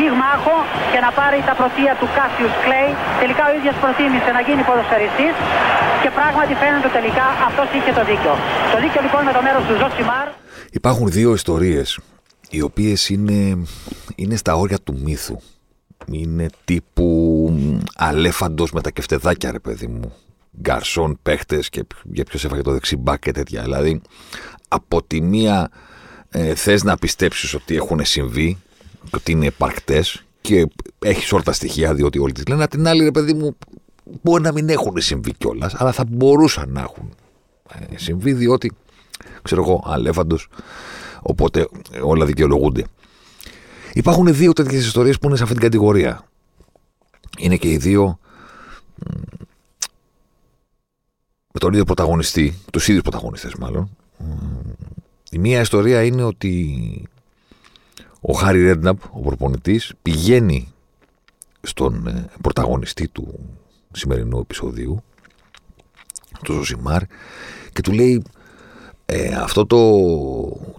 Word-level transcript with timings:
πυγμάχο 0.00 0.56
και 0.92 1.00
να 1.06 1.10
πάρει 1.18 1.38
τα 1.48 1.54
πρωτεία 1.60 1.92
του 2.00 2.08
Κάσιους 2.16 2.54
Κλέη. 2.64 2.90
Τελικά 3.22 3.42
ο 3.50 3.52
ίδιος 3.58 3.76
προτίμησε 3.82 4.30
να 4.36 4.40
γίνει 4.46 4.62
ποδοσφαιριστής 4.68 5.34
και 6.02 6.10
πράγματι 6.18 6.52
φαίνεται 6.62 6.90
τελικά 6.98 7.26
αυτός 7.48 7.68
είχε 7.76 7.92
το 7.98 8.02
δίκιο. 8.10 8.34
Το 8.72 8.78
δίκιο 8.82 9.00
λοιπόν 9.06 9.20
με 9.28 9.32
το 9.36 9.40
μέρος 9.46 9.62
του 9.68 9.74
Ζωσιμάρ. 9.80 10.26
Υπάρχουν 10.80 11.06
δύο 11.18 11.30
ιστορίες 11.40 11.88
οι 12.56 12.60
οποίες 12.68 13.00
είναι, 13.14 13.38
είναι 14.22 14.36
στα 14.42 14.52
όρια 14.62 14.78
του 14.84 14.94
μύθου. 15.04 15.36
Είναι 16.06 16.46
τύπου 16.64 17.06
Αλέφαντος 17.96 18.70
με 18.72 18.80
τα 18.80 18.90
κεφτεδάκια 18.90 19.50
ρε 19.50 19.58
παιδί 19.58 19.86
μου. 19.86 20.08
Γκαρσόν, 20.60 21.18
παίχτες 21.22 21.68
και 21.68 21.82
για 22.02 22.24
ποιος 22.24 22.44
έφαγε 22.44 22.62
το 22.62 22.72
δεξί 22.72 22.94
μπακ 22.94 23.16
και 23.16 23.32
τέτοια. 23.32 23.62
Δηλαδή 23.62 24.00
από 24.68 25.02
τη 25.02 25.20
μία 25.20 25.70
ε, 26.30 26.54
θες 26.54 26.82
να 26.82 26.96
πιστέψεις 26.96 27.54
ότι 27.54 27.76
έχουν 27.76 28.04
συμβεί 28.04 28.58
ότι 29.14 29.32
είναι 29.32 29.46
επαρκτές 29.46 30.24
και 30.40 30.66
έχεις 30.98 31.32
όλα 31.32 31.42
τα 31.42 31.52
στοιχεία 31.52 31.94
διότι 31.94 32.18
όλοι 32.18 32.32
τις 32.32 32.46
λένε. 32.46 32.64
Απ' 32.64 32.70
την 32.70 32.86
άλλη, 32.86 33.04
ρε 33.04 33.10
παιδί 33.10 33.34
μου, 33.34 33.56
μπορεί 34.22 34.42
να 34.42 34.52
μην 34.52 34.68
έχουν 34.68 35.00
συμβεί 35.00 35.32
κιόλας, 35.32 35.74
αλλά 35.74 35.92
θα 35.92 36.04
μπορούσαν 36.08 36.72
να 36.72 36.80
έχουν 36.80 37.14
ε, 37.90 37.98
συμβεί 37.98 38.32
διότι, 38.32 38.72
ξέρω 39.42 39.62
εγώ, 39.62 39.84
αλέφαντος. 39.86 40.48
Οπότε 41.20 41.68
όλα 42.02 42.24
δικαιολογούνται. 42.24 42.84
Υπάρχουν 43.92 44.34
δύο 44.34 44.52
τέτοιες 44.52 44.86
ιστορίες 44.86 45.18
που 45.18 45.26
είναι 45.26 45.36
σε 45.36 45.42
αυτή 45.42 45.54
την 45.54 45.64
κατηγορία. 45.64 46.24
Είναι 47.38 47.56
και 47.56 47.70
οι 47.70 47.76
δύο 47.76 48.18
με 51.52 51.60
τον 51.60 51.72
ίδιο 51.72 51.84
πρωταγωνιστή, 51.84 52.54
τους 52.72 52.88
ίδιους 52.88 53.02
πρωταγωνιστές 53.02 53.54
μάλλον. 53.54 53.96
Η 55.30 55.38
μία 55.38 55.60
ιστορία 55.60 56.02
είναι 56.02 56.22
ότι 56.22 57.08
ο 58.20 58.32
Χάρι 58.32 58.62
Ρέντναπ, 58.62 58.98
ο 59.10 59.20
προπονητής, 59.20 59.92
πηγαίνει 60.02 60.72
στον 61.60 62.06
ε, 62.06 62.30
πρωταγωνιστή 62.42 63.08
του 63.08 63.38
σημερινού 63.92 64.38
επεισοδίου, 64.38 65.02
τον 66.42 66.56
Ζωσιμάρ, 66.56 67.02
και 67.72 67.80
του 67.82 67.92
λέει 67.92 68.22
ε, 69.06 69.34
αυτό 69.34 69.66
το, 69.66 69.78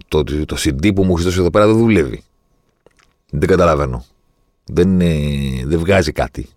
το, 0.08 0.24
το, 0.24 0.44
το 0.44 0.56
CD 0.58 0.94
που 0.94 1.04
μου 1.04 1.12
έχεις 1.12 1.24
δώσει 1.24 1.38
εδώ 1.38 1.50
πέρα 1.50 1.66
δεν 1.66 1.76
δουλεύει. 1.76 2.22
Δεν 3.30 3.48
καταλαβαίνω. 3.48 4.04
Δεν, 4.64 5.00
ε, 5.00 5.62
δεν 5.64 5.78
βγάζει 5.78 6.12
κάτι. 6.12 6.48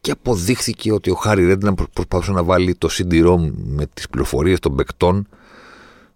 Και 0.00 0.10
αποδείχθηκε 0.10 0.92
ότι 0.92 1.10
ο 1.10 1.14
Χάρι 1.14 1.46
Ρέντναπ 1.46 1.78
προσπαθούσε 1.92 2.32
να 2.32 2.42
βάλει 2.42 2.74
το 2.74 2.88
CD-ROM 2.92 3.50
με 3.64 3.86
τις 3.94 4.08
πληροφορίες 4.08 4.58
των 4.58 4.76
παικτών 4.76 5.28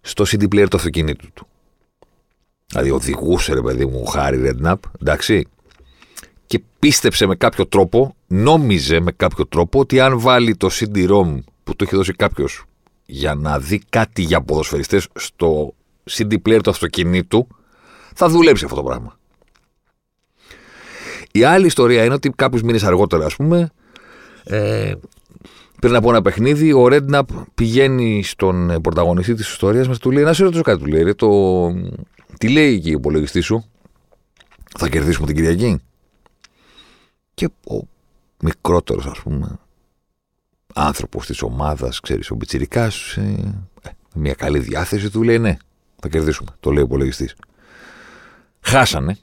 στο 0.01 0.23
CD 0.27 0.43
player 0.43 0.65
του 0.69 0.77
αυτοκινήτου 0.77 1.31
του. 1.33 1.47
Δηλαδή 2.73 2.91
οδηγούσε 2.91 3.53
ρε 3.53 3.61
παιδί 3.61 3.85
μου 3.85 4.03
ο 4.05 4.09
Χάρι 4.09 4.41
Ρέντναπ, 4.41 4.83
εντάξει. 5.01 5.47
Και 6.45 6.61
πίστεψε 6.79 7.25
με 7.25 7.35
κάποιο 7.35 7.67
τρόπο, 7.67 8.15
νόμιζε 8.27 8.99
με 8.99 9.11
κάποιο 9.11 9.47
τρόπο 9.47 9.79
ότι 9.79 9.99
αν 9.99 10.19
βάλει 10.19 10.55
το 10.55 10.69
CD-ROM 10.71 11.39
που 11.63 11.75
του 11.75 11.83
έχει 11.83 11.95
δώσει 11.95 12.13
κάποιος 12.13 12.63
για 13.05 13.35
να 13.35 13.59
δει 13.59 13.81
κάτι 13.89 14.21
για 14.21 14.41
ποδοσφαιριστές 14.41 15.07
στο 15.15 15.73
CD 16.11 16.33
player 16.45 16.59
του 16.63 16.69
αυτοκινήτου, 16.69 17.47
θα 18.13 18.29
δουλέψει 18.29 18.63
αυτό 18.65 18.75
το 18.75 18.83
πράγμα. 18.83 19.17
Η 21.31 21.43
άλλη 21.43 21.65
ιστορία 21.65 22.03
είναι 22.03 22.13
ότι 22.13 22.29
κάποιους 22.29 22.61
μήνες 22.61 22.83
αργότερα, 22.83 23.25
ας 23.25 23.35
πούμε, 23.35 23.71
ε, 24.43 24.93
πριν 25.79 25.95
από 25.95 26.09
ένα 26.09 26.21
παιχνίδι, 26.21 26.73
ο 26.73 26.87
Ρέντναπ 26.87 27.29
πηγαίνει 27.55 28.23
στον 28.23 28.81
πρωταγωνιστή 28.81 29.33
της 29.33 29.51
ιστορίας 29.51 29.87
μας 29.87 29.97
του 29.97 30.11
λέει: 30.11 30.23
Να 30.23 30.33
σε 30.33 30.43
ρωτήσω 30.43 30.61
κάτι, 30.61 30.83
του 30.83 30.85
λέει. 30.85 31.15
Το, 31.15 31.29
τι 32.37 32.49
λέει 32.49 32.73
εκεί 32.73 32.89
ο 32.89 32.97
υπολογιστής 32.97 33.45
σου, 33.45 33.65
θα 34.77 34.89
κερδίσουμε 34.89 35.27
την 35.27 35.35
Κυριακή. 35.35 35.81
Και 37.33 37.45
ο 37.45 37.87
μικρότερος, 38.39 39.05
ας 39.05 39.19
πούμε, 39.19 39.59
άνθρωπος 40.73 41.25
της 41.25 41.41
ομάδας, 41.41 41.99
ξέρεις, 41.99 42.31
ο 42.31 42.35
Μπιτσυρικά, 42.35 42.85
ε, 43.15 43.21
ε, 43.81 43.89
μια 44.15 44.33
καλή 44.33 44.59
διάθεση 44.59 45.09
του 45.09 45.23
λέει: 45.23 45.39
Ναι, 45.39 45.57
θα 45.99 46.09
κερδίσουμε. 46.09 46.49
Το 46.59 46.71
λέει 46.71 46.83
ο 46.83 46.85
υπολογιστής. 46.85 47.35
Χάσανε. 48.61 49.17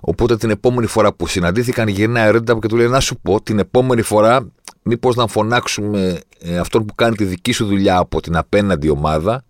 Οπότε 0.00 0.36
την 0.36 0.50
επόμενη 0.50 0.86
φορά 0.86 1.12
που 1.12 1.26
συναντήθηκαν 1.26 1.88
γυρνάει 1.88 2.28
ο 2.28 2.30
Ρέντα 2.30 2.58
και 2.58 2.68
του 2.68 2.76
λέει: 2.76 2.88
Να 2.88 3.00
σου 3.00 3.16
πω, 3.20 3.42
την 3.42 3.58
επόμενη 3.58 4.02
φορά, 4.02 4.48
μήπως 4.82 5.16
να 5.16 5.26
φωνάξουμε 5.26 6.20
ε, 6.38 6.58
αυτόν 6.58 6.84
που 6.84 6.94
κάνει 6.94 7.16
τη 7.16 7.24
δική 7.24 7.52
σου 7.52 7.66
δουλειά 7.66 7.98
από 7.98 8.20
την 8.20 8.36
απέναντι 8.36 8.88
ομάδα 8.88 9.44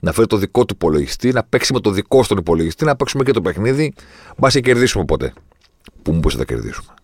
να 0.00 0.12
φέρει 0.12 0.26
το 0.26 0.36
δικό 0.36 0.64
του 0.64 0.74
υπολογιστή, 0.74 1.32
να 1.32 1.44
παίξει 1.44 1.72
με 1.72 1.80
το 1.80 1.90
δικό 1.90 2.22
στον 2.22 2.38
υπολογιστή, 2.38 2.84
να 2.84 2.96
παίξουμε 2.96 3.24
και 3.24 3.32
το 3.32 3.40
παιχνίδι. 3.40 3.94
Μπα 4.36 4.48
και 4.48 4.60
κερδίσουμε 4.60 5.04
ποτέ. 5.04 5.32
Πού 6.02 6.12
μου 6.12 6.30
θα 6.30 6.44
κερδίσουμε. 6.44 6.94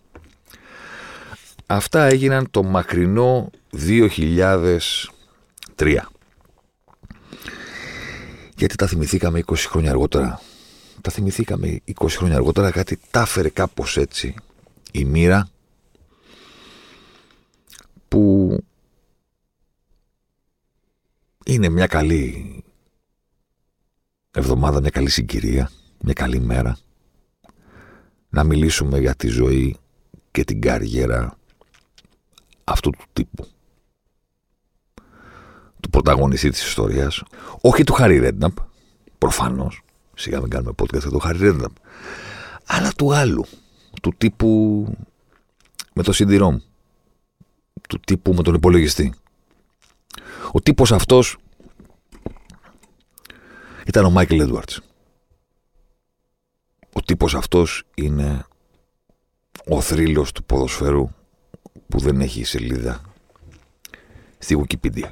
Αυτά 1.65 2.03
έγιναν 2.03 2.47
το 2.51 2.63
μακρινό 2.63 3.49
2003. 3.71 4.67
Γιατί 8.55 8.75
τα 8.75 8.87
θυμηθήκαμε 8.87 9.43
20 9.45 9.55
χρόνια 9.57 9.89
αργότερα. 9.89 10.41
Τα 11.01 11.11
θυμηθήκαμε 11.11 11.79
20 11.99 12.07
χρόνια 12.09 12.35
αργότερα 12.35 12.71
κάτι 12.71 12.99
τα 13.11 13.21
έφερε 13.21 13.49
κάπως 13.49 13.97
έτσι 13.97 14.35
η 14.91 15.05
μοίρα 15.05 15.49
που 18.07 18.57
είναι 21.45 21.69
μια 21.69 21.87
καλή 21.87 22.63
εβδομάδα, 24.37 24.79
μια 24.79 24.89
καλή 24.89 25.09
συγκυρία, 25.09 25.69
μια 26.01 26.13
καλή 26.13 26.39
μέρα. 26.39 26.77
Να 28.29 28.43
μιλήσουμε 28.43 28.99
για 28.99 29.15
τη 29.15 29.27
ζωή 29.27 29.77
και 30.31 30.43
την 30.43 30.61
καριέρα 30.61 31.37
αυτού 32.63 32.89
του 32.89 33.05
τύπου. 33.13 33.47
Του 35.79 35.89
πρωταγωνιστή 35.89 36.49
της 36.49 36.67
ιστορίας. 36.67 37.23
Όχι 37.61 37.83
του 37.83 37.93
Χάρι 37.93 38.19
Ρέντναπ, 38.19 38.57
προφανώς. 39.17 39.81
Σιγά 40.15 40.39
μην 40.39 40.49
κάνουμε 40.49 40.73
podcast 40.77 40.99
για 40.99 41.09
το 41.09 41.19
Χάρι 41.19 41.37
Ρέντναπ. 41.37 41.71
Αλλά 42.65 42.91
του 42.91 43.13
άλλου. 43.13 43.45
Του 44.01 44.13
τύπου 44.17 44.85
με 45.93 46.03
το 46.03 46.13
CD-ROM. 46.15 46.57
Του 47.89 47.99
τύπου 48.05 48.33
με 48.33 48.43
τον 48.43 48.53
υπολογιστή. 48.53 49.13
Ο 50.51 50.61
τύπος 50.61 50.91
αυτός 50.91 51.37
ήταν 53.87 54.05
ο 54.05 54.09
Μάικλ 54.09 54.39
Έντουαρτς. 54.39 54.81
Ο 56.93 57.01
τύπος 57.01 57.35
αυτός 57.35 57.83
είναι 57.95 58.45
ο 59.69 59.81
θρύλος 59.81 60.31
του 60.31 60.43
ποδοσφαίρου 60.43 61.09
που 61.87 61.99
δεν 61.99 62.21
έχει 62.21 62.43
σελίδα 62.43 63.01
στη 64.37 64.63
Wikipedia. 64.63 65.11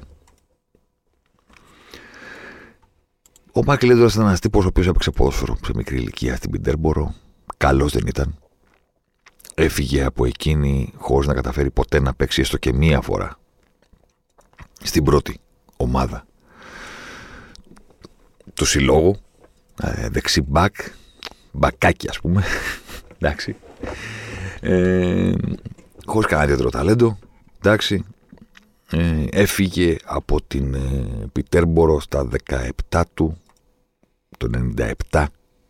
Ο 3.51 3.63
Μάικλ 3.63 3.89
Έντουαρτς 3.89 4.13
ήταν 4.13 4.27
ένας 4.27 4.39
τύπος 4.39 4.65
ο 4.65 4.67
οποίος 4.67 4.87
έπαιξε 4.87 5.11
ποδόσφαιρο 5.11 5.57
σε 5.65 5.71
μικρή 5.75 5.95
ηλικία 5.95 6.35
στην 6.35 6.51
Πιντέρμπορο. 6.51 7.15
Καλός 7.57 7.91
δεν 7.91 8.07
ήταν. 8.07 8.39
Έφυγε 9.55 10.03
από 10.03 10.25
εκείνη 10.25 10.93
χωρίς 10.95 11.27
να 11.27 11.33
καταφέρει 11.33 11.71
ποτέ 11.71 11.99
να 11.99 12.13
παίξει 12.13 12.41
έστω 12.41 12.57
και 12.57 12.73
μία 12.73 13.01
φορά 13.01 13.37
στην 14.83 15.03
πρώτη 15.03 15.39
ομάδα 15.77 16.25
του 18.55 18.65
συλλόγου. 18.65 19.15
Ε, 19.81 20.09
δεξί 20.09 20.41
μπακ, 20.41 20.75
μπακάκι 21.51 22.09
ας 22.09 22.19
πούμε. 22.19 22.43
Εντάξει. 23.19 23.55
Ε, 24.59 25.33
χωρίς 26.05 26.27
κανένα 26.27 26.43
ιδιαίτερο 26.43 26.69
ταλέντο. 26.69 27.19
Εντάξει. 27.57 28.05
Ε, 28.89 29.25
έφυγε 29.31 29.95
από 30.05 30.41
την 30.47 30.73
ε, 30.73 31.27
Πιτέρμπορο 31.31 31.99
στα 31.99 32.27
17 32.89 33.01
του 33.13 33.37
το 34.37 34.49
97 35.11 35.25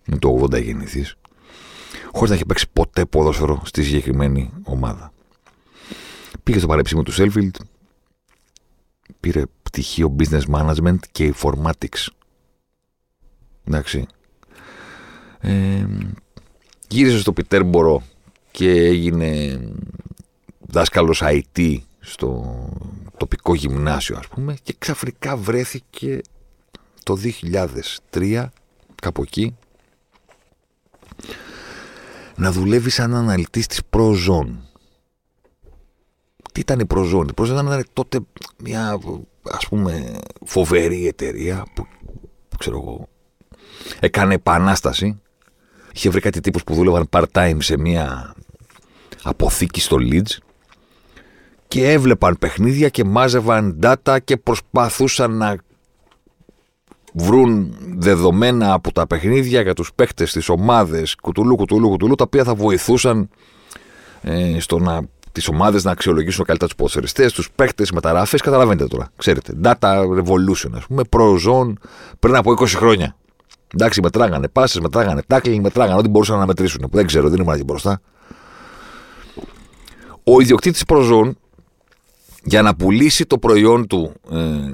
με 0.05 0.17
το 0.17 0.47
80 0.51 0.63
γεννηθής 0.63 1.15
χωρίς 2.15 2.29
να 2.29 2.35
έχει 2.35 2.45
παίξει 2.45 2.65
ποτέ 2.73 3.05
ποδόσφαιρο 3.05 3.61
στη 3.65 3.83
συγκεκριμένη 3.83 4.51
ομάδα. 4.63 5.13
Πήγε 6.43 6.57
στο 6.57 6.67
Πανεπιστήμιο 6.67 7.03
του 7.03 7.11
Σέλφιλτ, 7.11 7.55
πήρε 9.19 9.43
πτυχίο 9.63 10.15
Business 10.19 10.41
Management 10.51 10.97
και 11.11 11.33
Informatics 11.35 12.07
Εντάξει. 13.67 14.05
Ε, 15.39 15.85
γύρισε 16.87 17.19
στο 17.19 17.33
Πιτέρμπορο 17.33 18.03
και 18.51 18.69
έγινε 18.69 19.59
δάσκαλος 20.59 21.21
IT 21.23 21.77
στο 21.99 22.55
τοπικό 23.17 23.55
γυμνάσιο 23.55 24.17
ας 24.17 24.27
πούμε 24.27 24.55
και 24.63 24.75
ξαφνικά 24.77 25.37
βρέθηκε 25.37 26.21
το 27.03 27.17
2003 28.11 28.45
κάπου 28.95 29.21
εκεί 29.21 29.55
να 32.35 32.51
δουλεύει 32.51 32.89
σαν 32.89 33.15
αναλυτής 33.15 33.67
της 33.67 33.81
Prozone. 33.89 34.55
Τι 36.51 36.59
ήταν 36.59 36.79
η 36.79 36.85
Prozone. 36.93 37.27
Η 37.27 37.33
Prozone 37.35 37.45
ήταν 37.45 37.85
τότε 37.93 38.19
μια 38.63 38.99
ας 39.43 39.67
πούμε 39.67 40.19
φοβερή 40.45 41.07
εταιρεία 41.07 41.65
που, 41.75 41.87
ξέρω 42.57 42.77
εγώ 42.77 43.07
έκανε 43.99 44.33
επανάσταση. 44.33 45.21
Είχε 45.93 46.09
βρει 46.09 46.21
κάτι 46.21 46.39
τύπους 46.39 46.63
που 46.63 46.73
δούλευαν 46.73 47.09
part-time 47.11 47.57
σε 47.57 47.77
μια 47.77 48.33
αποθήκη 49.23 49.81
στο 49.81 49.97
Leeds 49.99 50.37
και 51.67 51.91
έβλεπαν 51.91 52.37
παιχνίδια 52.39 52.89
και 52.89 53.03
μάζευαν 53.03 53.79
data 53.83 54.17
και 54.23 54.37
προσπαθούσαν 54.37 55.37
να 55.37 55.55
βρουν 57.13 57.77
δεδομένα 57.97 58.73
από 58.73 58.91
τα 58.91 59.07
παιχνίδια 59.07 59.61
για 59.61 59.73
τους 59.73 59.93
παίκτες, 59.95 60.31
τις 60.31 60.49
ομάδες, 60.49 61.15
κουτουλού, 61.15 61.55
κουτουλού, 61.55 61.89
κουτουλού, 61.89 62.15
τα 62.15 62.23
οποία 62.23 62.43
θα 62.43 62.55
βοηθούσαν 62.55 63.29
ε, 64.21 64.59
στο 64.59 64.79
να 64.79 65.01
τις 65.31 65.47
ομάδες 65.47 65.83
να 65.83 65.91
αξιολογήσουν 65.91 66.45
καλύτερα 66.45 66.69
τους 66.69 66.77
ποδοσφαιριστές, 66.77 67.33
τους 67.33 67.51
παίχτε, 67.55 67.85
μεταγραφές. 67.93 68.41
Καταλαβαίνετε 68.41 68.87
τώρα. 68.87 69.11
Ξέρετε. 69.15 69.53
Data 69.63 69.99
revolution, 69.99 70.69
ας 70.73 70.85
πούμε. 70.87 71.03
Pro 71.09 71.63
πριν 72.19 72.35
από 72.35 72.51
20 72.51 72.67
χρόνια. 72.67 73.15
Εντάξει, 73.75 74.01
μετράγανε 74.01 74.47
πάσει, 74.47 74.81
μετράγανε 74.81 75.21
tackling, 75.27 75.59
μετράγανε 75.61 75.99
ό,τι 75.99 76.07
μπορούσαν 76.09 76.39
να 76.39 76.45
μετρήσουν. 76.45 76.87
Δεν 76.91 77.05
ξέρω, 77.05 77.29
δεν 77.29 77.39
ήμουν 77.39 77.53
εκεί 77.53 77.63
μπροστά. 77.63 78.01
Ο 80.23 80.41
ιδιοκτήτης 80.41 80.83
Prozone 80.87 81.31
για 82.43 82.61
να 82.61 82.75
πουλήσει 82.75 83.25
το 83.25 83.37
προϊόν 83.37 83.87
του 83.87 84.13
ε, 84.31 84.71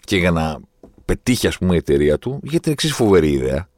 και 0.00 0.16
για 0.16 0.30
να 0.30 0.58
πετύχει 1.04 1.46
ας 1.46 1.58
πούμε 1.58 1.74
η 1.74 1.76
εταιρεία 1.76 2.18
του 2.18 2.40
για 2.42 2.60
την 2.60 2.72
εξής 2.72 2.92
φοβερή 2.92 3.30
ιδέα 3.30 3.68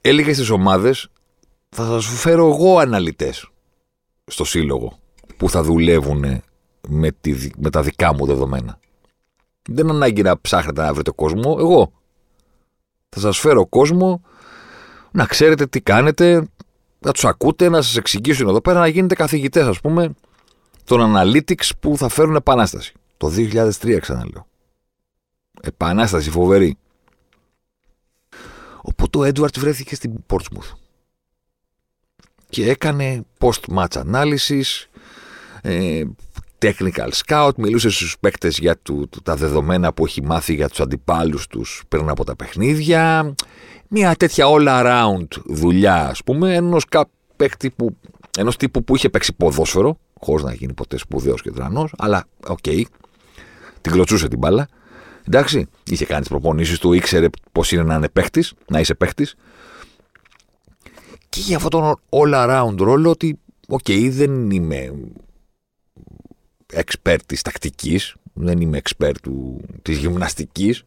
έλεγε 0.00 0.32
στις 0.32 0.50
ομάδες 0.50 1.08
θα 1.68 1.84
σας 1.84 2.06
φέρω 2.06 2.48
εγώ 2.48 2.78
αναλυτές 2.78 3.50
στο 4.26 4.44
σύλλογο 4.44 4.98
που 5.36 5.50
θα 5.50 5.62
δουλεύουν 5.62 6.42
με, 6.88 7.10
τη, 7.20 7.50
με 7.56 7.70
τα 7.70 7.82
δικά 7.82 8.14
μου 8.14 8.26
δεδομένα. 8.26 8.78
Δεν 9.68 9.90
ανάγκη 9.90 10.22
να 10.22 10.40
ψάχνετε 10.40 10.82
να 10.82 10.94
βρείτε 10.94 11.10
κόσμο, 11.10 11.56
εγώ. 11.58 11.92
Θα 13.14 13.20
σας 13.20 13.38
φέρω 13.38 13.66
κόσμο 13.66 14.22
να 15.10 15.26
ξέρετε 15.26 15.66
τι 15.66 15.80
κάνετε, 15.80 16.48
να 16.98 17.12
τους 17.12 17.24
ακούτε, 17.24 17.68
να 17.68 17.82
σας 17.82 17.96
εξηγήσουν 17.96 18.48
εδώ 18.48 18.60
πέρα, 18.60 18.80
να 18.80 18.86
γίνετε 18.86 19.14
καθηγητές 19.14 19.66
ας 19.66 19.80
πούμε 19.80 20.14
των 20.84 21.14
analytics 21.16 21.70
που 21.80 21.96
θα 21.96 22.08
φέρουν 22.08 22.34
επανάσταση. 22.34 22.92
Το 23.16 23.32
2003 23.36 23.98
ξαναλέω. 24.00 24.46
Επανάσταση 25.60 26.30
φοβερή. 26.30 26.76
Οπότε 28.82 29.18
ο 29.18 29.24
Έντουαρτς 29.24 29.58
βρέθηκε 29.58 29.94
στην 29.94 30.12
Portsmouth 30.28 30.76
και 32.48 32.70
έκανε 32.70 33.24
post-match 33.38 34.02
analysis, 34.12 34.86
ε, 35.62 36.02
technical 36.62 37.08
scout, 37.24 37.50
μιλούσε 37.56 37.90
στους 37.90 38.16
παίκτες 38.20 38.58
για 38.58 38.78
του, 38.78 39.08
τα 39.22 39.36
δεδομένα 39.36 39.92
που 39.92 40.04
έχει 40.04 40.22
μάθει 40.22 40.54
για 40.54 40.68
τους 40.68 40.80
αντιπάλους 40.80 41.46
τους 41.46 41.82
πριν 41.88 42.08
από 42.08 42.24
τα 42.24 42.36
παιχνίδια. 42.36 43.34
Μια 43.88 44.14
τέτοια 44.14 44.46
all-around 44.48 45.26
δουλειά, 45.44 46.08
ας 46.08 46.22
πούμε, 46.24 46.54
ενός 46.54 46.84
παίκτη 47.36 47.70
που, 47.70 47.96
ενός 48.38 48.56
τύπου 48.56 48.84
που 48.84 48.96
είχε 48.96 49.08
παίξει 49.08 49.32
ποδόσφαιρο, 49.32 49.98
χωρίς 50.20 50.44
να 50.44 50.52
γίνει 50.52 50.72
ποτέ 50.72 50.98
σπουδαίος 50.98 51.42
και 51.42 51.50
τρανός, 51.50 51.92
αλλά 51.98 52.24
ok, 52.46 52.58
okay, 52.62 52.82
την 53.80 53.92
κλωτσούσε 53.92 54.28
την 54.28 54.38
μπάλα. 54.38 54.68
Εντάξει, 55.28 55.66
είχε 55.90 56.04
κάνει 56.04 56.20
τις 56.20 56.28
προπονήσεις 56.28 56.78
του, 56.78 56.92
ήξερε 56.92 57.26
πώς 57.52 57.72
είναι 57.72 57.82
να 57.82 57.94
είναι 57.94 58.08
παίχτης, 58.08 58.44
να 58.68 58.80
είσαι 58.80 58.94
παίχτης 58.94 59.28
και 61.28 61.40
για 61.40 61.56
αυτόν 61.56 61.70
τον 61.70 61.94
all 62.10 62.34
around 62.34 62.74
ρόλο 62.78 63.10
ότι 63.10 63.38
ok, 63.68 63.80
okay, 63.86 64.08
δεν 64.10 64.50
είμαι 64.50 64.92
expert 66.74 67.18
της 67.26 67.42
τακτικής, 67.42 68.14
δεν 68.32 68.60
είμαι 68.60 68.80
expert 68.82 69.14
του, 69.22 69.60
της 69.82 69.98
γυμναστικής, 69.98 70.84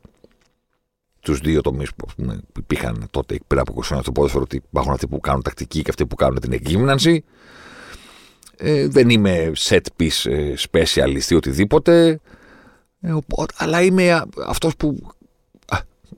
τους 1.19 1.39
δύο 1.39 1.61
τομείς 1.61 1.93
που 1.95 2.05
πούμε, 2.15 2.39
υπήρχαν 2.57 3.07
τότε 3.11 3.39
πριν 3.47 3.59
από 3.59 3.73
20 3.75 3.81
χρόνια 3.81 4.03
στο 4.03 4.11
ποδόσφαιρο 4.11 4.43
ότι 4.43 4.55
υπάρχουν 4.55 4.93
αυτοί 4.93 5.07
που 5.07 5.19
κάνουν 5.19 5.41
τακτική 5.41 5.81
και 5.81 5.89
αυτοί 5.89 6.05
που 6.05 6.15
κάνουν 6.15 6.39
την 6.39 6.51
εκγύμνανση. 6.51 7.23
Ε, 8.57 8.87
δεν 8.87 9.09
είμαι 9.09 9.51
set 9.57 9.81
piece 9.99 10.31
ε, 10.31 10.53
specialist 10.69 11.29
ή 11.29 11.35
οτιδήποτε. 11.35 12.19
Ε, 13.01 13.17
αλλά 13.57 13.81
είμαι 13.81 14.23
αυτός 14.47 14.75
που 14.75 15.15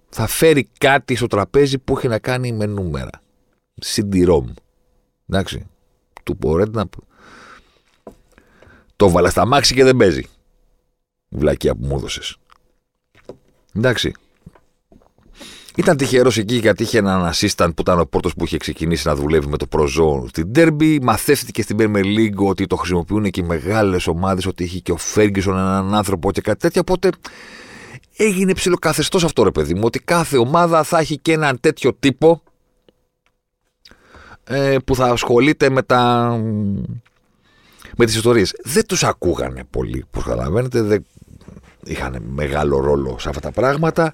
θα 0.10 0.28
φέρει 0.28 0.70
κάτι 0.78 1.16
στο 1.16 1.28
τραπέζι 1.28 1.78
που 1.78 1.98
έχει 1.98 2.08
να 2.08 2.20
κάνει 2.20 2.52
με 2.52 2.66
νούμερα. 2.66 3.10
CD-ROM. 3.86 4.44
Εντάξει. 5.30 5.66
Του 6.24 6.36
μπορεί 6.40 6.70
να. 6.70 6.86
Το 8.98 9.10
βάλα 9.10 9.30
στα 9.30 9.46
μάξι 9.46 9.74
και 9.74 9.84
δεν 9.84 9.98
παίζει. 9.98 10.26
Βλακία 11.30 11.76
που 11.76 11.86
μου 11.86 11.96
έδωσες. 11.96 12.38
Εντάξει. 13.76 14.12
Ήταν 15.76 15.98
τυχερός 15.98 16.38
εκεί 16.38 16.56
γιατί 16.56 16.84
είχε 16.84 16.98
έναν 16.98 17.32
assistant 17.34 17.70
που 17.76 17.82
ήταν 17.82 18.00
ο 18.00 18.06
πρώτος 18.06 18.34
που 18.34 18.46
είχε 18.46 18.58
ξεκινήσει 18.58 19.08
να 19.08 19.16
δουλεύει 19.16 19.48
με 19.48 19.58
το 19.58 19.66
Prozone 19.72 20.28
στην 20.28 20.52
Derby. 20.56 20.98
Μαθεύτηκε 21.02 21.62
στην 21.62 21.78
Premier 21.80 22.04
League 22.04 22.48
ότι 22.48 22.68
το 22.68 22.76
χρησιμοποιούν 22.76 23.30
και 23.30 23.42
οι 23.42 23.44
μεγάλες 23.44 24.08
ομάδες, 24.08 24.46
ότι 24.46 24.64
έχει 24.64 24.82
και 24.82 24.92
ο 24.92 24.98
Ferguson 25.16 25.48
έναν 25.48 25.96
άνθρωπο 25.96 26.32
και 26.32 26.42
κάτι 26.42 26.60
τέτοιο. 26.60 26.82
Οπότε 26.82 27.10
έγινε 28.18 28.54
ψηλοκαθεστώς 28.54 29.24
αυτό 29.24 29.44
ρε 29.44 29.52
παιδί 29.52 29.74
μου, 29.74 29.82
ότι 29.84 30.00
κάθε 30.00 30.38
ομάδα 30.38 30.84
θα 30.84 31.00
έχει 31.00 31.18
και 31.18 31.32
έναν 31.32 31.60
τέτοιο 31.60 31.94
τύπο 31.94 32.42
ε, 34.44 34.78
που 34.86 34.96
θα 34.96 35.06
ασχολείται 35.06 35.70
με 35.70 35.82
τα 35.84 36.32
με 37.98 38.06
τις 38.06 38.16
ιστορίες. 38.16 38.56
Δεν 38.64 38.86
τους 38.86 39.04
ακούγανε 39.04 39.64
πολύ, 39.70 40.04
όπως 40.08 40.24
καταλαβαίνετε, 40.24 40.82
δεν 40.82 41.06
είχαν 41.84 42.24
μεγάλο 42.24 42.80
ρόλο 42.80 43.20
σε 43.20 43.30
αυτά 43.30 43.42
τα 43.42 43.52
πράγματα, 43.52 44.14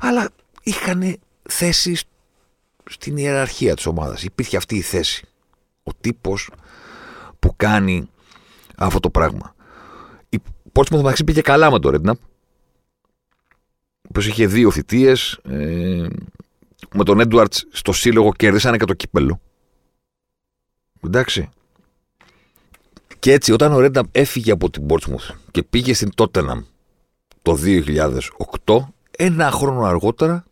αλλά 0.00 0.28
είχαν 0.62 1.18
θέσεις 1.48 2.04
στην 2.90 3.16
ιεραρχία 3.16 3.74
της 3.74 3.86
ομάδας. 3.86 4.22
Υπήρχε 4.22 4.56
αυτή 4.56 4.76
η 4.76 4.80
θέση. 4.80 5.26
Ο 5.82 5.90
τύπος 6.00 6.50
που 7.38 7.54
κάνει 7.56 8.08
αυτό 8.76 9.00
το 9.00 9.10
πράγμα. 9.10 9.54
Η 10.28 10.38
Πόρτσμουθ 10.72 11.02
μεταξύ 11.02 11.24
πήγε 11.24 11.40
καλά 11.40 11.70
με 11.70 11.78
το 11.78 11.90
Ρέντναπ. 11.90 12.18
Όπως 14.08 14.26
είχε 14.26 14.46
δύο 14.46 14.70
θητείες. 14.70 15.38
Ε, 15.48 16.06
με 16.94 17.04
τον 17.04 17.20
Έντουαρτς 17.20 17.66
στο 17.70 17.92
σύλλογο 17.92 18.32
κερδίσανε 18.32 18.76
και 18.76 18.84
το 18.84 18.94
κύπελο. 18.94 19.40
Εντάξει. 21.04 21.48
Και 23.26 23.32
έτσι 23.32 23.52
όταν 23.52 23.72
ο 23.72 23.80
Ρένταμ 23.80 24.06
έφυγε 24.12 24.52
από 24.52 24.70
την 24.70 24.86
Portsmouth 24.88 25.34
και 25.50 25.62
πήγε 25.62 25.94
στην 25.94 26.10
Tottenham 26.16 26.62
το 27.42 27.58
2008, 28.64 28.76
ένα 29.10 29.50
χρόνο 29.50 29.84
αργότερα, 29.84 30.44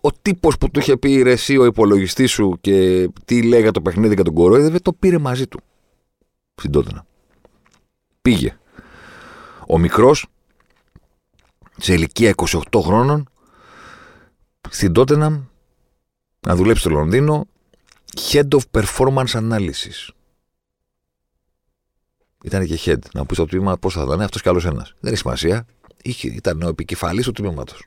ο 0.00 0.12
τύπος 0.12 0.58
που 0.58 0.70
του 0.70 0.80
είχε 0.80 0.96
πει 0.96 1.22
ρε 1.22 1.30
εσύ 1.30 1.56
ο 1.56 1.64
υπολογιστής 1.64 2.30
σου 2.30 2.58
και 2.60 3.08
τι 3.24 3.42
λέει 3.42 3.60
για 3.60 3.70
το 3.70 3.80
παιχνίδι 3.80 4.16
και 4.16 4.22
τον 4.22 4.34
κορόιδευε, 4.34 4.78
το 4.78 4.92
πήρε 4.92 5.18
μαζί 5.18 5.46
του 5.46 5.60
στην 6.54 6.70
Tottenham. 6.74 7.04
Πήγε. 8.22 8.58
Ο 9.66 9.78
μικρός, 9.78 10.26
σε 11.76 11.94
ηλικία 11.94 12.34
28 12.36 12.80
χρόνων, 12.80 13.28
στην 14.68 14.92
Tottenham 14.96 15.40
να 16.40 16.56
δουλέψει 16.56 16.80
στο 16.80 16.90
Λονδίνο 16.90 17.46
Head 18.30 18.48
of 18.48 18.80
Performance 18.80 19.32
Analysis. 19.32 20.19
Ήταν 22.42 22.66
και 22.66 22.78
head. 22.84 22.98
Να 23.12 23.26
πεις 23.26 23.36
στο 23.36 23.46
τμήμα 23.46 23.76
πώς 23.76 23.94
θα 23.94 24.02
ήταν, 24.02 24.20
αυτός 24.20 24.42
κι 24.42 24.48
άλλος 24.48 24.64
ένας. 24.64 24.94
Δεν 25.00 25.12
έχει 25.12 25.20
σημασία. 25.20 25.66
Είχε, 26.02 26.28
ήταν 26.28 26.62
ο 26.62 26.68
επικεφαλής 26.68 27.24
του 27.24 27.32
τμήματος. 27.32 27.84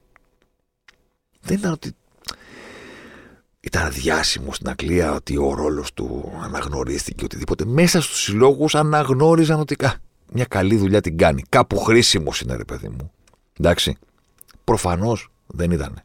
Δεν 1.42 1.58
ήταν 1.58 1.72
ότι. 1.72 1.96
Ήταν 3.60 3.92
διάσημος 3.92 4.56
στην 4.56 4.70
Αγγλία 4.70 5.14
ότι 5.14 5.38
ο 5.38 5.54
ρόλος 5.54 5.94
του 5.94 6.32
αναγνωρίστηκε 6.44 7.24
οτιδήποτε. 7.24 7.66
Μέσα 7.66 8.02
στους 8.02 8.24
συλλόγους 8.24 8.76
αναγνώριζαν 8.76 9.60
ότι 9.60 9.76
μια 10.32 10.46
καλή 10.46 10.76
δουλειά 10.76 11.02
την 11.02 11.18
κάνει. 11.18 11.44
Κάπου 11.50 11.78
χρήσιμος 11.78 12.42
είναι, 12.42 12.56
ρε 12.56 12.64
παιδί 12.64 12.88
μου. 12.88 13.12
Εντάξει. 13.60 13.98
Προφανώς 14.64 15.30
δεν 15.48 15.72
ήταν. 15.72 16.02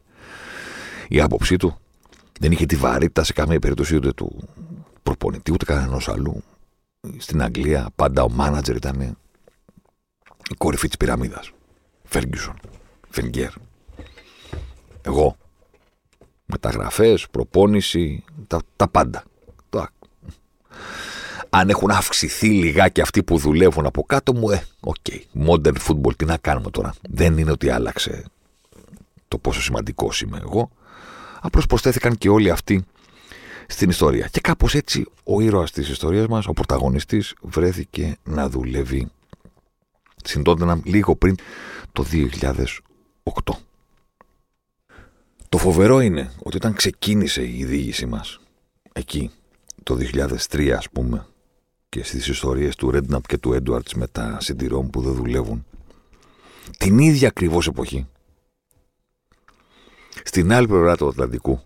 Η 1.07 1.21
άποψή 1.21 1.55
του 1.55 1.77
δεν 2.39 2.51
είχε 2.51 2.65
τη 2.65 2.75
βαρύτητα 2.75 3.23
σε 3.23 3.33
καμία 3.33 3.59
περίπτωση 3.59 3.95
ούτε 3.95 4.11
του 4.13 4.49
προπονητή 5.03 5.51
ούτε 5.51 5.65
κανένας 5.65 6.07
άλλου. 6.07 6.43
Στην 7.17 7.41
Αγγλία 7.41 7.89
πάντα 7.95 8.23
ο 8.23 8.29
μάνατζερ 8.29 8.75
ήταν 8.75 9.01
η 10.49 10.55
κορυφή 10.57 10.87
της 10.87 10.97
πυραμίδας. 10.97 11.51
Φέργκισον, 12.03 12.59
Φενγκέρ. 13.09 13.51
Εγώ. 15.01 15.35
Μεταγραφέ, 16.45 17.17
προπόνηση, 17.31 18.23
τα, 18.47 18.59
τα 18.75 18.87
πάντα. 18.87 19.23
Αν 21.49 21.69
έχουν 21.69 21.91
αυξηθεί 21.91 22.47
λιγάκι 22.47 23.01
αυτοί 23.01 23.23
που 23.23 23.37
δουλεύουν 23.37 23.85
από 23.85 24.03
κάτω 24.03 24.33
μου, 24.33 24.49
ε, 24.49 24.63
Ok. 24.79 24.95
Okay. 25.09 25.47
Modern 25.47 25.75
football, 25.87 26.15
τι 26.15 26.25
να 26.25 26.37
κάνουμε 26.37 26.69
τώρα. 26.69 26.93
Δεν 27.09 27.37
είναι 27.37 27.51
ότι 27.51 27.69
άλλαξε 27.69 28.25
το 29.27 29.37
πόσο 29.37 29.61
σημαντικός 29.61 30.21
είμαι 30.21 30.37
εγώ. 30.41 30.69
Απλώς 31.41 31.65
προσθέθηκαν 31.65 32.17
και 32.17 32.29
όλοι 32.29 32.49
αυτοί 32.49 32.85
στην 33.69 33.89
ιστορία. 33.89 34.27
Και 34.27 34.39
κάπως 34.39 34.75
έτσι 34.75 35.05
ο 35.23 35.41
ήρωας 35.41 35.71
της 35.71 35.89
ιστορίας 35.89 36.27
μας, 36.27 36.45
ο 36.45 36.53
πρωταγωνιστής, 36.53 37.33
βρέθηκε 37.41 38.17
να 38.23 38.49
δουλεύει 38.49 39.11
στην 40.23 40.43
λίγο 40.83 41.15
πριν 41.15 41.35
το 41.91 42.03
2008. 42.03 43.53
Το 45.49 45.57
φοβερό 45.57 45.99
είναι 45.99 46.31
ότι 46.43 46.55
όταν 46.55 46.73
ξεκίνησε 46.73 47.43
η 47.43 47.65
διήγηση 47.65 48.05
μας 48.05 48.39
εκεί 48.93 49.31
το 49.83 49.97
2003 50.51 50.69
ας 50.69 50.89
πούμε 50.89 51.25
και 51.89 52.03
στις 52.03 52.27
ιστορίες 52.27 52.75
του 52.75 52.91
Redknapp 52.93 53.21
και 53.27 53.37
του 53.37 53.61
Edwards 53.61 53.93
με 53.95 54.07
τα 54.07 54.37
συντηρών 54.39 54.89
που 54.89 55.01
δεν 55.01 55.13
δουλεύουν 55.13 55.65
την 56.77 56.99
ίδια 56.99 57.27
ακριβώς 57.27 57.67
εποχή 57.67 58.07
στην 60.23 60.53
άλλη 60.53 60.67
πλευρά 60.67 60.97
του 60.97 61.07
Ατλαντικού 61.07 61.59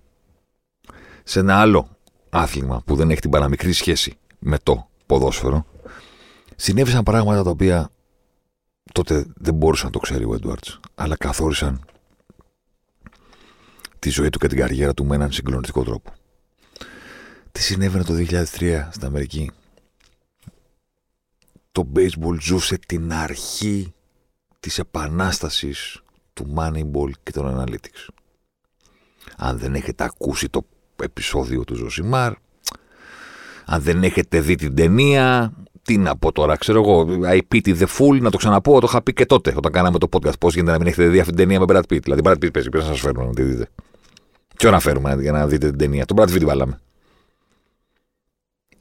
σε 1.23 1.39
ένα 1.39 1.59
άλλο 1.59 1.92
άθλημα 2.33 2.81
που 2.85 2.95
δεν 2.95 3.09
έχει 3.09 3.21
την 3.21 3.29
παραμικρή 3.29 3.71
σχέση 3.73 4.17
με 4.39 4.57
το 4.63 4.89
ποδόσφαιρο 5.05 5.65
συνέβησαν 6.55 7.03
πράγματα 7.03 7.43
τα 7.43 7.49
οποία 7.49 7.89
τότε 8.91 9.25
δεν 9.35 9.53
μπορούσε 9.53 9.85
να 9.85 9.91
το 9.91 9.99
ξέρει 9.99 10.25
ο 10.25 10.33
Έντουαρτς 10.33 10.79
αλλά 10.95 11.17
καθόρισαν 11.17 11.85
τη 14.03 14.09
ζωή 14.09 14.29
του 14.29 14.39
και 14.39 14.47
την 14.47 14.57
καριέρα 14.57 14.93
του 14.93 15.05
με 15.05 15.15
έναν 15.15 15.31
συγκλονιστικό 15.31 15.83
τρόπο. 15.83 16.13
Τι 17.51 17.61
συνέβαινε 17.61 18.03
το 18.03 18.13
2003 18.13 18.87
στην 18.91 19.05
Αμερική; 19.05 19.51
Το 21.71 21.91
baseball 21.95 22.39
ζούσε 22.39 22.77
την 22.77 23.13
αρχή 23.13 23.93
της 24.59 24.79
επανάστασης 24.79 26.01
του 26.33 26.53
Moneyball 26.57 27.11
και 27.23 27.31
των 27.31 27.59
Analytics. 27.59 28.07
Αν 29.37 29.57
δεν 29.57 29.75
έχετε 29.75 30.03
ακούσει 30.03 30.49
το 30.49 30.65
επεισόδιο 31.03 31.63
του 31.63 31.75
Ζωσιμάρ, 31.75 32.33
αν 33.65 33.81
δεν 33.81 34.03
έχετε 34.03 34.39
δει 34.39 34.55
την 34.55 34.75
ταινία, 34.75 35.53
τι 35.81 35.97
να 35.97 36.17
πω 36.17 36.31
τώρα, 36.31 36.55
ξέρω 36.55 36.81
εγώ, 36.81 37.07
I 37.23 37.39
pity 37.53 37.77
the 37.77 37.85
fool, 37.97 38.21
να 38.21 38.31
το 38.31 38.37
ξαναπώ, 38.37 38.79
το 38.79 38.87
είχα 38.89 39.01
πει 39.01 39.13
και 39.13 39.25
τότε 39.25 39.53
όταν 39.55 39.71
κάναμε 39.71 39.97
το 39.97 40.07
podcast. 40.11 40.39
Πώς 40.39 40.53
γίνεται 40.53 40.71
να 40.71 40.77
μην 40.77 40.87
έχετε 40.87 41.07
δει 41.07 41.19
αυτή 41.19 41.33
την 41.33 41.47
ταινία 41.47 41.59
με 41.59 41.65
Brad 41.69 41.93
Pitt; 41.93 42.01
Δηλαδή, 42.01 42.21
Brad 42.23 42.33
Pitt 42.33 42.53
παίζει, 42.53 42.69
να 42.71 42.81
σας 42.81 42.99
φέρνω 42.99 43.25
να 43.25 43.33
τη 43.33 43.41
δείτε. 43.41 43.67
Ποιο 44.57 44.71
να 44.71 44.79
φέρουμε 44.79 45.17
για 45.19 45.31
να 45.31 45.47
δείτε 45.47 45.69
την 45.69 45.77
ταινία; 45.77 46.05
Τον 46.05 46.17
Brad 46.19 46.29
Pitt 46.29 46.43
βάλαμε. 46.43 46.79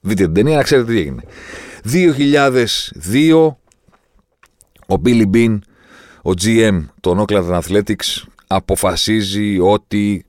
Δείτε 0.00 0.24
την 0.24 0.34
ταινία 0.34 0.56
να 0.56 0.62
ξέρετε 0.62 0.92
τι 0.92 0.98
έγινε. 0.98 1.22
2002 1.84 3.56
ο 4.86 5.00
Billy 5.04 5.30
Bean, 5.34 5.58
ο 6.22 6.30
GM 6.42 6.84
των 7.00 7.24
Oakland 7.26 7.60
Athletics 7.60 8.22
αποφασίζει 8.46 9.58
ότι 9.60 10.24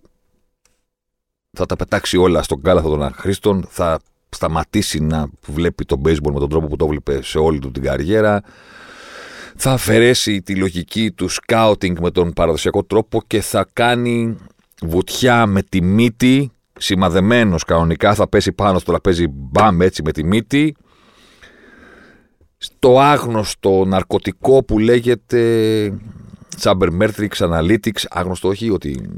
θα 1.57 1.65
τα 1.65 1.75
πετάξει 1.75 2.17
όλα 2.17 2.43
στον 2.43 2.62
κάλαθο 2.62 2.89
των 2.89 3.03
αχρήστων, 3.03 3.65
θα 3.69 4.00
σταματήσει 4.29 5.00
να 5.00 5.27
βλέπει 5.48 5.86
το 5.86 6.01
baseball 6.05 6.31
με 6.33 6.39
τον 6.39 6.50
τρόπο 6.50 6.67
που 6.67 6.75
το 6.75 6.88
βλέπει 6.88 7.19
σε 7.24 7.38
όλη 7.38 7.60
του 7.60 7.72
την 7.72 7.83
καριέρα, 7.83 8.43
θα 9.55 9.72
αφαιρέσει 9.72 10.41
τη 10.41 10.55
λογική 10.55 11.12
του 11.12 11.29
scouting 11.31 12.00
με 12.00 12.12
τον 12.12 12.33
παραδοσιακό 12.33 12.83
τρόπο 12.83 13.22
και 13.27 13.41
θα 13.41 13.67
κάνει 13.74 14.38
βουτιά 14.81 15.45
με 15.45 15.62
τη 15.62 15.81
μύτη, 15.81 16.51
σημαδεμένος 16.79 17.63
κανονικά, 17.63 18.13
θα 18.13 18.29
πέσει 18.29 18.51
πάνω 18.51 18.79
στο 18.79 18.91
τραπέζι 18.91 19.27
μπαμ 19.27 19.81
έτσι 19.81 20.01
με 20.03 20.12
τη 20.12 20.24
μύτη. 20.24 20.75
Στο 22.57 23.00
άγνωστο 23.00 23.86
ναρκωτικό 23.86 24.63
που 24.63 24.79
λέγεται 24.79 25.41
Sabermetrics 26.62 27.38
Analytics, 27.38 28.03
άγνωστο 28.10 28.48
όχι 28.48 28.69
ότι 28.69 29.10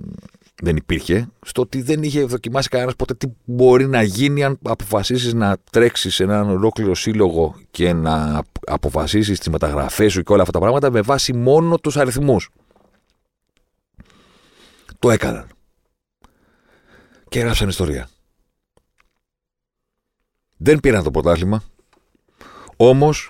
δεν 0.61 0.75
υπήρχε, 0.75 1.29
στο 1.45 1.61
ότι 1.61 1.81
δεν 1.81 2.03
είχε 2.03 2.23
δοκιμάσει 2.23 2.69
κανένας 2.69 2.95
ποτέ 2.95 3.13
τι 3.13 3.27
μπορεί 3.45 3.87
να 3.87 4.01
γίνει 4.01 4.43
αν 4.43 4.59
αποφασίσεις 4.63 5.33
να 5.33 5.57
τρέξεις 5.71 6.15
σε 6.15 6.23
έναν 6.23 6.49
ολόκληρο 6.49 6.95
σύλλογο 6.95 7.55
και 7.71 7.93
να 7.93 8.43
αποφασίσεις 8.65 9.39
τις 9.39 9.49
μεταγραφές 9.49 10.11
σου 10.11 10.23
και 10.23 10.31
όλα 10.31 10.41
αυτά 10.41 10.53
τα 10.53 10.59
πράγματα 10.59 10.91
με 10.91 11.01
βάση 11.01 11.33
μόνο 11.33 11.77
τους 11.77 11.97
αριθμούς. 11.97 12.49
Το 14.99 15.09
έκαναν 15.09 15.47
και 17.29 17.39
έγραψαν 17.39 17.69
ιστορία. 17.69 18.09
Δεν 20.57 20.79
πήραν 20.79 21.03
το 21.03 21.11
πρωτάθλημα, 21.11 21.63
Όμως, 22.75 23.29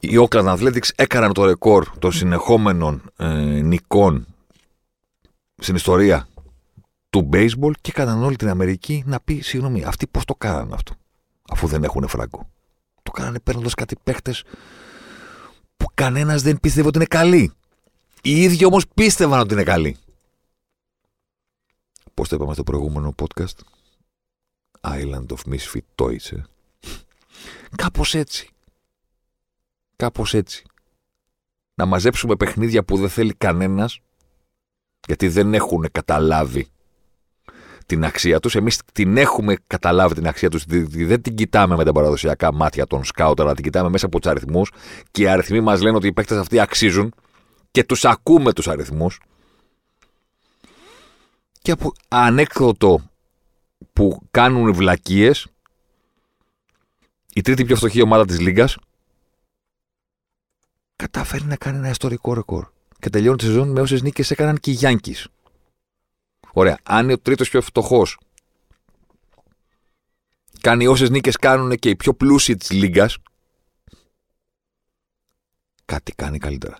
οι 0.00 0.26
Oakland 0.28 0.56
Athletics 0.56 0.88
έκαναν 0.94 1.32
το 1.32 1.44
ρεκόρ 1.44 1.86
των 1.98 2.12
συνεχόμενων 2.12 3.10
ε, 3.16 3.26
νικών 3.62 4.26
στην 5.60 5.74
ιστορία 5.74 6.28
του 7.10 7.28
baseball 7.32 7.72
και 7.80 7.90
έκαναν 7.90 8.22
όλη 8.22 8.36
την 8.36 8.48
Αμερική 8.48 9.02
να 9.06 9.20
πει 9.20 9.40
συγγνώμη, 9.40 9.84
αυτοί 9.84 10.06
πώς 10.06 10.24
το 10.24 10.34
κάνανε 10.34 10.74
αυτό, 10.74 10.94
αφού 11.50 11.66
δεν 11.66 11.84
έχουν 11.84 12.08
φράγκο. 12.08 12.50
Το 13.02 13.10
κάνανε 13.10 13.40
παίρνοντας 13.40 13.74
κάτι 13.74 13.96
παίχτες 14.04 14.44
που 15.76 15.86
κανένας 15.94 16.42
δεν 16.42 16.60
πίστευε 16.60 16.88
ότι 16.88 16.96
είναι 16.96 17.06
καλοί. 17.06 17.52
Οι 18.22 18.42
ίδιοι 18.42 18.64
όμως 18.64 18.88
πίστευαν 18.94 19.40
ότι 19.40 19.52
είναι 19.52 19.62
καλοί. 19.62 19.96
Πώς 22.14 22.28
το 22.28 22.36
είπαμε 22.36 22.54
στο 22.54 22.62
προηγούμενο 22.62 23.14
podcast; 23.16 23.56
Island 24.80 25.26
of 25.26 25.52
Misfit 25.52 25.80
Toys, 25.94 26.32
ε. 26.32 26.42
Κάπως 27.76 28.14
έτσι. 28.14 28.48
Κάπως 29.96 30.34
έτσι. 30.34 30.64
Να 31.74 31.86
μαζέψουμε 31.86 32.36
παιχνίδια 32.36 32.84
που 32.84 32.96
δεν 32.96 33.08
θέλει 33.08 33.34
κανένας, 33.34 34.00
γιατί 35.06 35.28
δεν 35.28 35.54
έχουν 35.54 35.86
καταλάβει 35.92 36.68
την 37.86 38.04
αξία 38.04 38.40
τους. 38.40 38.54
Εμείς 38.54 38.80
την 38.92 39.16
έχουμε 39.16 39.56
καταλάβει 39.66 40.14
την 40.14 40.26
αξία 40.26 40.48
τους, 40.48 40.64
δεν 40.88 41.22
την 41.22 41.34
κοιτάμε 41.34 41.76
με 41.76 41.84
τα 41.84 41.92
παραδοσιακά 41.92 42.54
μάτια 42.54 42.86
των 42.86 43.04
σκάουτα, 43.04 43.42
αλλά 43.42 43.54
την 43.54 43.64
κοιτάμε 43.64 43.88
μέσα 43.88 44.06
από 44.06 44.20
τους 44.20 44.30
αριθμούς. 44.30 44.72
Και 45.10 45.22
οι 45.22 45.28
αριθμοί 45.28 45.60
μας 45.60 45.82
λένε 45.82 45.96
ότι 45.96 46.06
οι 46.06 46.12
παίκτες 46.12 46.38
αυτοί 46.38 46.60
αξίζουν 46.60 47.14
και 47.70 47.84
τους 47.84 48.04
ακούμε 48.04 48.52
τους 48.52 48.68
αριθμούς. 48.68 49.20
Και 51.62 51.70
από 51.70 51.92
ανέκδοτο 52.08 53.00
που 53.92 54.20
κάνουν 54.30 54.72
βλακίες 54.72 55.46
η 57.34 57.40
τρίτη 57.40 57.64
πιο 57.64 57.76
φτωχή 57.76 58.02
ομάδα 58.02 58.24
της 58.24 58.40
Λίγκας 58.40 58.76
καταφέρει 60.96 61.44
να 61.44 61.56
κάνει 61.56 61.76
ένα 61.76 61.88
ιστορικό 61.88 62.34
ρεκόρ 62.34 62.68
και 63.00 63.10
τελειώνει 63.10 63.36
τη 63.36 63.44
σεζόν 63.44 63.68
με 63.68 63.80
όσες 63.80 64.02
νίκες 64.02 64.30
έκαναν 64.30 64.56
και 64.56 64.70
οι 64.70 64.74
Γιάνκης. 64.74 65.28
Ωραία. 66.52 66.78
Αν 66.82 67.04
είναι 67.04 67.12
ο 67.12 67.18
τρίτος 67.18 67.48
πιο 67.48 67.60
φτωχός 67.60 68.18
κάνει 70.60 70.86
όσες 70.86 71.10
νίκες 71.10 71.36
κάνουν 71.36 71.76
και 71.76 71.88
οι 71.88 71.96
πιο 71.96 72.14
πλούσιοι 72.14 72.56
της 72.56 72.70
Λίγκας 72.70 73.16
κάτι 75.84 76.12
κάνει 76.12 76.38
καλύτερα. 76.38 76.78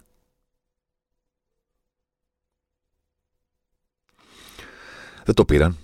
Δεν 5.24 5.34
το 5.34 5.44
πήραν, 5.44 5.78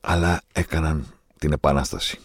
αλλά 0.00 0.42
έκαναν 0.52 1.14
την 1.38 1.52
επανάσταση. 1.52 2.18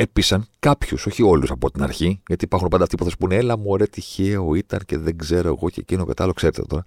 Έπεισαν 0.00 0.46
κάποιους, 0.58 1.06
όχι 1.06 1.22
όλους 1.22 1.50
από 1.50 1.70
την 1.70 1.82
αρχή, 1.82 2.22
γιατί 2.28 2.44
υπάρχουν 2.44 2.68
πάντα 2.68 2.82
αυτοί 2.82 2.96
που 2.96 3.04
θα 3.04 3.10
σου 3.10 3.16
πούνε 3.16 3.34
Έλα 3.34 3.58
μου, 3.58 3.70
ωραία, 3.70 3.86
τυχαίο 3.86 4.54
ήταν 4.54 4.80
και 4.86 4.98
δεν 4.98 5.18
ξέρω 5.18 5.48
εγώ 5.48 5.70
και 5.70 5.80
εκείνο 5.80 6.06
και 6.06 6.14
το 6.14 6.22
άλλο, 6.22 6.32
ξέρετε 6.32 6.62
τώρα. 6.62 6.84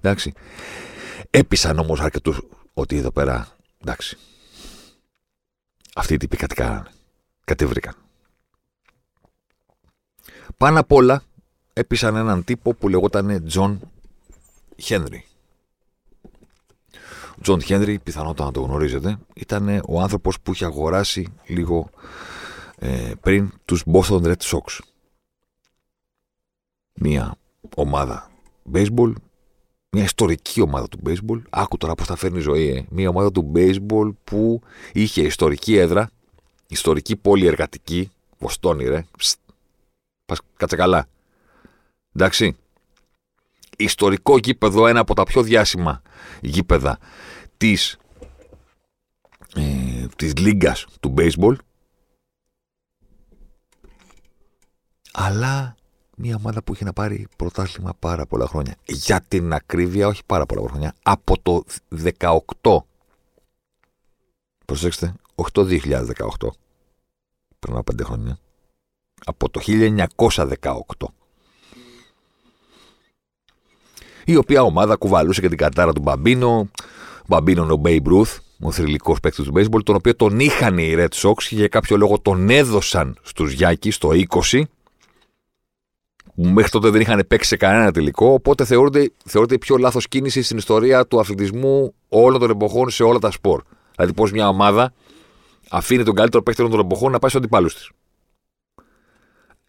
Εντάξει. 0.00 0.32
Έπεισαν 1.30 1.78
όμως 1.78 2.00
αρκετούς 2.00 2.40
ότι 2.74 2.96
εδώ 2.96 3.10
πέρα, 3.10 3.48
εντάξει. 3.84 4.16
Αυτοί 5.94 6.14
οι 6.14 6.16
τύποι 6.16 6.36
κάτι 6.36 6.54
κάνανε. 6.54 6.90
Κάτι 7.44 7.66
βρήκαν. 7.66 7.94
Πάνω 10.56 10.80
απ' 10.80 10.92
όλα 10.92 11.22
έπεισαν 11.72 12.16
έναν 12.16 12.44
τύπο 12.44 12.74
που 12.74 12.88
λεγόταν 12.88 13.44
Τζον 13.46 13.80
Χένρι. 14.76 15.24
Τζον 17.40 17.62
Χένρι, 17.62 17.98
πιθανότατα 17.98 18.44
να 18.44 18.52
το 18.52 18.60
γνωρίζετε, 18.60 19.18
ήταν 19.34 19.82
ο 19.88 20.00
άνθρωπος 20.00 20.40
που 20.40 20.52
είχε 20.52 20.64
αγοράσει 20.64 21.32
λίγο 21.46 21.90
ε, 22.78 23.12
πριν 23.20 23.52
τους 23.64 23.84
Boston 23.86 24.22
Red 24.22 24.36
Sox. 24.36 24.78
Μια 26.94 27.36
ομάδα 27.74 28.30
baseball, 28.72 29.12
μια 29.90 30.02
ιστορική 30.02 30.60
ομάδα 30.60 30.88
του 30.88 31.00
baseball. 31.06 31.42
Άκου 31.50 31.76
τώρα 31.76 31.94
πώς 31.94 32.06
θα 32.06 32.16
φέρνει 32.16 32.38
η 32.38 32.40
ζωή. 32.40 32.68
Ε. 32.68 32.84
Μια 32.88 33.08
ομάδα 33.08 33.32
του 33.32 33.52
baseball 33.54 34.10
που 34.24 34.60
είχε 34.92 35.22
ιστορική 35.22 35.76
έδρα, 35.76 36.10
ιστορική 36.68 37.16
πόλη 37.16 37.46
εργατική, 37.46 38.10
Βοστόνη 38.38 38.84
ρε, 38.84 39.04
πας 40.26 40.40
κάτσε 40.56 40.76
καλά. 40.76 41.08
Εντάξει. 42.14 42.56
Ιστορικό 43.76 44.38
γήπεδο, 44.38 44.86
ένα 44.86 45.00
από 45.00 45.14
τα 45.14 45.22
πιο 45.22 45.42
διάσημα 45.42 46.02
γήπεδα 46.40 46.98
της, 47.56 47.98
ε, 49.54 50.06
της 50.16 50.36
λίγκας 50.36 50.86
του 51.00 51.14
baseball 51.18 51.54
αλλά 55.16 55.76
μια 56.16 56.36
ομάδα 56.36 56.62
που 56.62 56.74
είχε 56.74 56.84
να 56.84 56.92
πάρει 56.92 57.26
πρωτάθλημα 57.36 57.94
πάρα 57.98 58.26
πολλά 58.26 58.46
χρόνια. 58.46 58.76
Για 58.86 59.20
την 59.28 59.52
ακρίβεια, 59.52 60.06
όχι 60.06 60.22
πάρα 60.26 60.46
πολλά 60.46 60.68
χρόνια, 60.68 60.94
από 61.02 61.40
το 61.42 61.64
18. 62.18 62.78
Προσέξτε, 64.64 65.14
όχι 65.34 65.50
το 65.52 65.66
2018. 65.68 66.48
Πριν 67.58 67.74
από 67.74 67.82
πέντε 67.82 68.04
χρόνια. 68.04 68.38
Από 69.24 69.50
το 69.50 69.60
1918. 69.66 71.06
Η 74.24 74.36
οποία 74.36 74.62
ομάδα 74.62 74.96
κουβαλούσε 74.96 75.40
και 75.40 75.48
την 75.48 75.58
κατάρα 75.58 75.92
του 75.92 76.00
Μπαμπίνο. 76.00 76.58
Ο 77.18 77.26
Μπαμπίνο 77.26 77.62
είναι 77.62 77.72
ο 77.72 77.80
Babe 77.84 78.12
Ruth, 78.12 78.38
ο 78.60 78.70
θρηλυκός 78.72 79.20
παίκτης 79.20 79.44
του 79.44 79.52
baseball, 79.56 79.82
τον 79.84 79.94
οποίο 79.94 80.16
τον 80.16 80.40
είχαν 80.40 80.78
οι 80.78 80.94
Red 80.96 81.08
Sox 81.08 81.34
και 81.48 81.54
για 81.54 81.68
κάποιο 81.68 81.96
λόγο 81.96 82.18
τον 82.18 82.50
έδωσαν 82.50 83.18
στους 83.22 83.52
Γιάκη 83.52 83.92
το 83.92 84.10
20 84.52 84.62
που 84.62 84.73
μέχρι 86.34 86.70
τότε 86.70 86.90
δεν 86.90 87.00
είχαν 87.00 87.24
παίξει 87.28 87.48
σε 87.48 87.56
κανένα 87.56 87.92
τελικό. 87.92 88.26
Οπότε 88.32 88.64
θεωρείται, 88.64 89.12
θεωρείται 89.24 89.54
η 89.54 89.58
πιο 89.58 89.76
λάθος 89.76 90.08
κίνησης 90.08 90.44
στην 90.44 90.56
ιστορία 90.56 91.06
του 91.06 91.20
αθλητισμού 91.20 91.94
όλων 92.08 92.40
των 92.40 92.50
εποχών 92.50 92.90
σε 92.90 93.02
όλα 93.02 93.18
τα 93.18 93.30
σπορ. 93.30 93.62
Δηλαδή, 93.96 94.14
πώς 94.14 94.32
μια 94.32 94.48
ομάδα 94.48 94.92
αφήνει 95.70 96.02
τον 96.02 96.14
καλύτερο 96.14 96.42
παίκτη 96.42 96.60
όλων 96.60 96.72
των 96.76 96.84
εποχών 96.84 97.12
να 97.12 97.18
πάει 97.18 97.30
στους 97.30 97.42
αντιπάλους 97.42 97.74
της. 97.74 97.90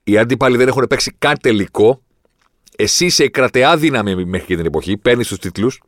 Οι 0.04 0.18
αντίπαλοι 0.18 0.58
δεν 0.58 0.68
έχουν 0.68 0.86
παίξει 0.90 1.16
καν 1.20 1.38
τελικό. 1.42 2.02
Εσύ 2.76 3.06
είσαι 3.06 3.24
η 3.24 3.30
κρατεά 3.30 3.78
δύναμη 3.78 4.26
μέχρι 4.26 4.56
την 4.56 4.66
εποχή, 4.66 4.98
παίρνεις 4.98 5.28
τους 5.28 5.40
τίτλους 5.40 5.82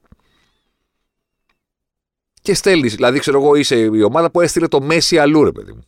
και 2.41 2.53
στέλνεις. 2.53 2.95
Δηλαδή, 2.95 3.19
ξέρω 3.19 3.41
εγώ, 3.41 3.55
είσαι 3.55 3.75
η 3.75 4.01
ομάδα 4.01 4.31
που 4.31 4.41
έστειλε 4.41 4.67
το 4.67 4.81
Μέση 4.81 5.17
αλλού, 5.17 5.43
ρε 5.43 5.51
παιδί 5.51 5.71
μου. 5.71 5.83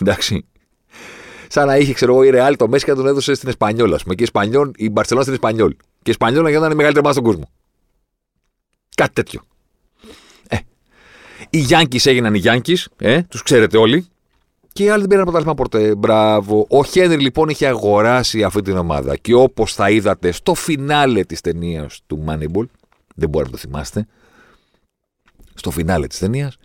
Εντάξει. 0.00 0.48
Σαν 1.54 1.66
να 1.66 1.76
είχε, 1.76 1.92
ξέρω 1.92 2.12
εγώ, 2.12 2.22
η 2.22 2.30
Ρεάλ 2.30 2.56
το 2.56 2.68
Μέση 2.68 2.84
και 2.84 2.92
τον 2.92 3.06
έδωσε 3.06 3.34
στην 3.34 3.48
Εσπανιόλ, 3.48 3.94
ας 3.94 4.02
πούμε. 4.02 4.14
Και 4.14 4.22
η, 4.22 4.24
Εσπανιόλ, 4.24 4.70
η 4.76 4.90
Μπαρσελόνα 4.90 5.24
στην 5.24 5.34
Εσπανιόλ. 5.34 5.70
Και 5.70 5.76
η 6.04 6.10
Εσπανιόλ 6.10 6.42
να 6.42 6.50
η 6.50 6.52
μεγαλύτερη 6.52 6.98
ομάδα 6.98 7.12
στον 7.12 7.24
κόσμο. 7.24 7.50
Κάτι 8.96 9.12
τέτοιο. 9.12 9.40
Ε. 10.48 10.56
Οι 11.50 11.58
Γιάνκης 11.58 12.06
έγιναν 12.06 12.34
οι 12.34 12.38
Γιάνκης, 12.38 12.88
ε, 12.96 13.22
τους 13.22 13.42
ξέρετε 13.42 13.76
όλοι. 13.76 14.06
Και 14.72 14.84
οι 14.84 14.88
άλλοι 14.88 15.00
δεν 15.00 15.08
πήραν 15.08 15.24
πρωτάθλημα 15.24 15.54
ποτέ. 15.54 15.94
Μπράβο. 15.94 16.66
Ο 16.68 16.84
Χένρι 16.84 17.18
λοιπόν 17.18 17.48
είχε 17.48 17.66
αγοράσει 17.66 18.42
αυτή 18.42 18.62
την 18.62 18.76
ομάδα. 18.76 19.16
Και 19.16 19.34
όπως 19.34 19.74
θα 19.74 19.90
είδατε 19.90 20.30
στο 20.30 20.54
φινάλε 20.54 21.24
της 21.24 21.40
ταινίας 21.40 22.00
του 22.06 22.24
Moneyball, 22.28 22.66
δεν 23.14 23.28
μπορεί 23.28 23.44
να 23.44 23.50
το 23.50 23.56
θυμάστε, 23.56 24.06
στο 25.54 25.70
φινάλε 25.70 26.06
της 26.06 26.18
ταινίας, 26.18 26.56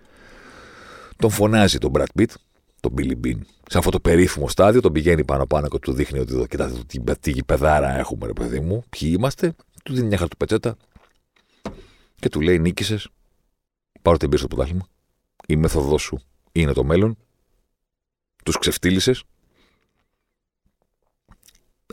τον 1.17 1.29
φωνάζει 1.29 1.77
τον 1.77 1.91
Brad 1.95 2.19
Pitt, 2.19 2.33
τον 2.79 2.93
Billy 2.97 3.25
Bean, 3.25 3.39
σε 3.71 3.77
αυτό 3.77 3.89
το 3.89 3.99
περίφημο 3.99 4.49
στάδιο, 4.49 4.81
τον 4.81 4.91
πηγαίνει 4.91 5.25
πάνω-πάνω 5.25 5.67
και 5.67 5.79
του 5.79 5.93
δείχνει 5.93 6.19
ότι 6.19 6.33
εδώ, 6.33 6.45
κοιτάτε 6.45 6.83
τι, 6.87 6.99
τι 7.19 7.31
γηπεδάρα 7.31 7.97
έχουμε, 7.97 8.25
ρε 8.25 8.33
παιδί 8.33 8.59
μου, 8.59 8.83
ποιοι 8.89 9.13
είμαστε, 9.17 9.55
του 9.83 9.93
δίνει 9.93 10.07
μια 10.07 10.17
χαρτοπετσέτα 10.17 10.75
και 12.15 12.29
του 12.29 12.41
λέει: 12.41 12.59
Νίκησες, 12.59 13.09
πάρω 14.01 14.17
την 14.17 14.29
πίσω 14.29 14.45
στο 14.45 14.55
πρωτάθλημα. 14.55 14.87
Η 15.47 15.55
μέθοδό 15.55 15.97
σου 15.97 16.19
είναι 16.51 16.73
το 16.73 16.83
μέλλον. 16.83 17.17
Τους 18.43 18.57
ξεφτύλισε. 18.57 19.15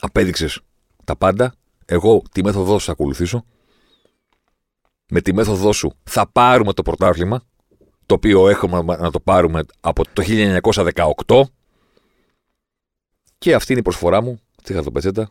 Απέδειξες 0.01 0.61
τα 1.05 1.17
πάντα. 1.17 1.55
Εγώ 1.85 2.23
τη 2.33 2.43
μέθοδό 2.43 2.79
σου 2.79 2.93
ακολουθήσω 2.93 3.45
με 5.09 5.21
τη 5.21 5.35
μέθοδό 5.35 5.73
σου 5.73 5.93
θα 6.05 6.29
πάρουμε 6.29 6.73
το 6.73 6.83
πρωτάθλημα, 6.83 7.41
το 8.07 8.15
οποίο 8.15 8.49
έχουμε 8.49 8.83
να 8.83 9.11
το 9.11 9.21
πάρουμε 9.21 9.65
από 9.81 10.03
το 10.13 10.23
1918 11.27 11.43
και 13.39 13.55
αυτή 13.55 13.71
είναι 13.71 13.81
η 13.81 13.85
προσφορά 13.85 14.23
μου 14.23 14.41
στη 14.63 14.73
χαρτοπετσέτα. 14.73 15.31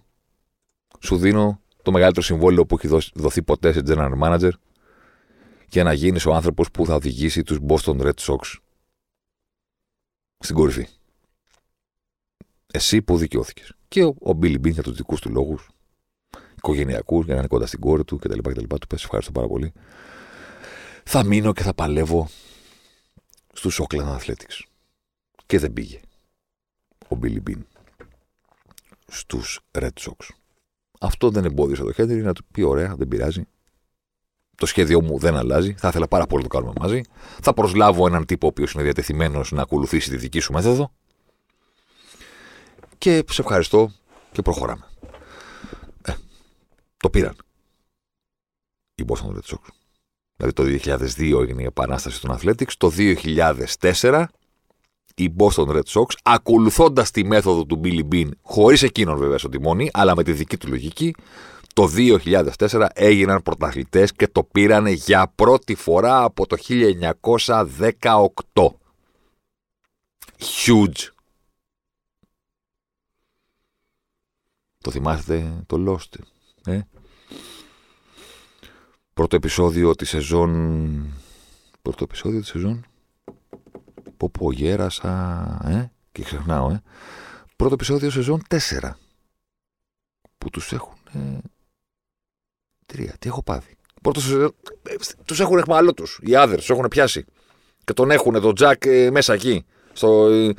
Σου 0.99 1.17
δίνω 1.17 1.61
το 1.81 1.91
μεγαλύτερο 1.91 2.25
συμβόλαιο 2.25 2.65
που 2.65 2.77
έχει 2.81 3.11
δοθεί 3.13 3.43
ποτέ 3.43 3.71
σε 3.73 3.81
general 3.85 4.19
manager 4.23 4.51
για 5.69 5.83
να 5.83 5.93
γίνεις 5.93 6.25
ο 6.25 6.33
άνθρωπος 6.33 6.71
που 6.71 6.85
θα 6.85 6.95
οδηγήσει 6.95 7.43
τους 7.43 7.59
Boston 7.67 8.01
Red 8.01 8.13
Sox 8.19 8.55
στην 10.37 10.55
κορυφή. 10.55 10.87
Εσύ 12.73 13.01
που 13.01 13.17
δικαιώθηκες. 13.17 13.73
Και 13.87 14.03
ο, 14.03 14.07
ο 14.07 14.29
Billy 14.41 14.55
Bean 14.55 14.71
για 14.71 14.83
τους 14.83 14.95
δικούς 14.95 15.21
του 15.21 15.29
λόγους 15.29 15.69
οικογενειακούς 16.55 17.25
για 17.25 17.33
να 17.33 17.39
είναι 17.39 17.47
κοντά 17.47 17.65
στην 17.65 17.79
κόρη 17.79 18.03
του 18.03 18.17
κτλ. 18.17 18.39
κτλ. 18.39 18.75
Του 18.75 18.87
πες 18.87 19.03
ευχαριστώ 19.03 19.31
πάρα 19.31 19.47
πολύ. 19.47 19.73
Θα 21.03 21.23
μείνω 21.23 21.53
και 21.53 21.63
θα 21.63 21.73
παλεύω 21.73 22.29
στους 23.53 23.81
Oakland 23.81 24.17
Athletics. 24.17 24.63
Και 25.45 25.59
δεν 25.59 25.73
πήγε 25.73 25.99
ο 27.07 27.17
Billy 27.21 27.39
Bean 27.49 27.61
στους 29.17 29.59
Red 29.71 29.89
Sox. 29.99 30.29
Αυτό 30.99 31.29
δεν 31.29 31.45
εμπόδισε 31.45 31.83
το 31.83 31.91
Χέντερι 31.91 32.21
να 32.21 32.33
του 32.33 32.45
πει: 32.51 32.61
Ωραία, 32.61 32.95
δεν 32.95 33.07
πειράζει. 33.07 33.47
Το 34.55 34.65
σχέδιό 34.65 35.01
μου 35.01 35.19
δεν 35.19 35.35
αλλάζει. 35.35 35.75
Θα 35.77 35.87
ήθελα 35.87 36.07
πάρα 36.07 36.25
πολύ 36.25 36.43
να 36.43 36.49
το 36.49 36.57
κάνουμε 36.57 36.73
μαζί. 36.79 37.01
Θα 37.41 37.53
προσλάβω 37.53 38.07
έναν 38.07 38.25
τύπο 38.25 38.45
ο 38.45 38.49
οποίος 38.49 38.71
είναι 38.71 38.83
διατεθειμένος 38.83 39.51
να 39.51 39.61
ακολουθήσει 39.61 40.09
τη 40.09 40.17
δική 40.17 40.39
σου 40.39 40.53
μέθοδο. 40.53 40.91
Και 42.97 43.23
σε 43.29 43.41
ευχαριστώ 43.41 43.91
και 44.31 44.41
προχωράμε. 44.41 44.85
Το 46.97 47.09
πήραν. 47.09 47.35
Οι 48.95 49.05
Boston 49.07 49.27
Red 49.27 49.53
Sox. 49.53 49.61
Δηλαδή 50.35 50.53
το 50.53 50.63
2002 50.63 51.41
έγινε 51.41 51.61
η 51.61 51.65
επανάσταση 51.65 52.21
των 52.21 52.37
Athletics. 52.39 52.71
Το 52.77 52.91
2004 53.91 54.25
οι 55.15 55.33
Boston 55.37 55.67
Red 55.67 55.83
Sox, 55.87 56.05
ακολουθώντας 56.23 57.11
τη 57.11 57.25
μέθοδο 57.25 57.65
του 57.65 57.81
Billy 57.83 58.01
Bean, 58.11 58.29
χωρίς 58.41 58.83
εκείνον 58.83 59.17
βέβαια 59.17 59.37
στο 59.37 59.49
τιμόνι, 59.49 59.89
αλλά 59.93 60.15
με 60.15 60.23
τη 60.23 60.31
δική 60.31 60.57
του 60.57 60.67
λογική, 60.67 61.15
το 61.73 61.89
2004 61.95 62.87
έγιναν 62.93 63.43
πρωταθλητές 63.43 64.11
και 64.11 64.27
το 64.27 64.43
πήραν 64.43 64.87
για 64.87 65.31
πρώτη 65.35 65.75
φορά 65.75 66.23
από 66.23 66.47
το 66.47 66.55
1918. 66.69 68.75
Huge. 70.39 71.09
Το 74.77 74.91
θυμάστε 74.91 75.63
το 75.67 75.83
Lost. 75.87 76.19
Ε; 76.65 76.81
Πρώτο 79.13 79.35
επεισόδιο 79.35 79.95
της 79.95 80.09
σεζόν. 80.09 81.13
Πρώτο 81.81 82.03
επεισόδιο 82.03 82.39
της 82.39 82.49
σεζόν; 82.49 82.85
Πω 84.17 84.29
πω 84.29 84.51
γέρασα. 84.51 85.11
Ε; 85.65 85.91
Και 86.11 86.23
ξεχνάω, 86.23 86.69
ε. 86.69 86.81
Πρώτο 87.55 87.73
επεισόδιο 87.73 88.09
σεζόν 88.09 88.41
4. 88.49 88.57
Που 90.37 90.49
τους 90.49 90.71
έχουν. 90.71 90.93
Ε, 91.13 91.37
τρία. 92.85 93.15
Τι 93.19 93.27
έχω 93.27 93.43
πάθει. 93.43 93.75
Πρώτο 94.01 94.19
σεζόν. 94.19 94.55
Ε, 94.83 94.95
τους 95.25 95.39
έχουν 95.39 95.57
εχμαλώ 95.57 95.93
τους. 95.93 96.19
Οι 96.21 96.35
άδερ 96.35 96.57
τους 96.57 96.69
έχουν 96.69 96.87
πιάσει. 96.87 97.25
Και 97.83 97.93
τον 97.93 98.11
έχουν 98.11 98.41
τον 98.41 98.55
Τζακ 98.55 98.85
ε, 98.85 99.11
μέσα 99.11 99.33
εκεί. 99.33 99.65
Στο, 99.93 100.27
ε, 100.27 100.53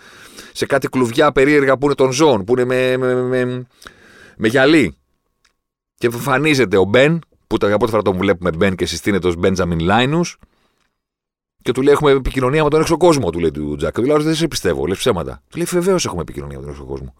σε 0.52 0.66
κάτι 0.66 0.88
κλουβιά 0.88 1.32
περίεργα 1.32 1.78
που 1.78 1.84
είναι 1.86 1.94
τον 1.94 2.12
Ζων. 2.12 2.44
Που 2.44 2.52
είναι 2.52 2.64
με, 2.64 2.96
με, 2.96 3.14
με, 3.14 3.66
με 4.36 4.48
γυαλί. 4.48 4.96
Και 5.94 6.06
εμφανίζεται 6.06 6.76
ο 6.76 6.84
Μπεν, 6.84 7.20
που 7.46 7.56
τα 7.56 7.76
πρώτη 7.76 7.90
φορά 7.90 8.02
τον 8.02 8.16
βλέπουμε 8.16 8.50
Μπεν 8.52 8.76
και 8.76 8.86
συστήνεται 8.86 9.26
ως 9.26 9.36
Μπέντζαμιν 9.36 9.78
Λάινου. 9.78 10.20
Και 11.66 11.72
του 11.72 11.82
λέει: 11.82 11.92
Έχουμε 11.92 12.10
επικοινωνία 12.10 12.62
με 12.64 12.70
τον 12.70 12.80
έξω 12.80 12.96
κόσμο, 12.96 13.30
του 13.30 13.38
λέει 13.38 13.50
του 13.50 13.76
Τζακ. 13.76 13.94
Του 13.94 14.02
λέει: 14.02 14.16
Δεν 14.22 14.34
σε 14.34 14.48
πιστεύω, 14.48 14.86
λες 14.86 14.98
ψέματα. 14.98 15.42
Του 15.50 15.56
λέει: 15.56 15.66
Βεβαίως 15.70 16.04
έχουμε 16.04 16.20
επικοινωνία 16.22 16.56
με 16.56 16.62
τον 16.62 16.72
έξω 16.72 16.84
κόσμο. 16.84 17.14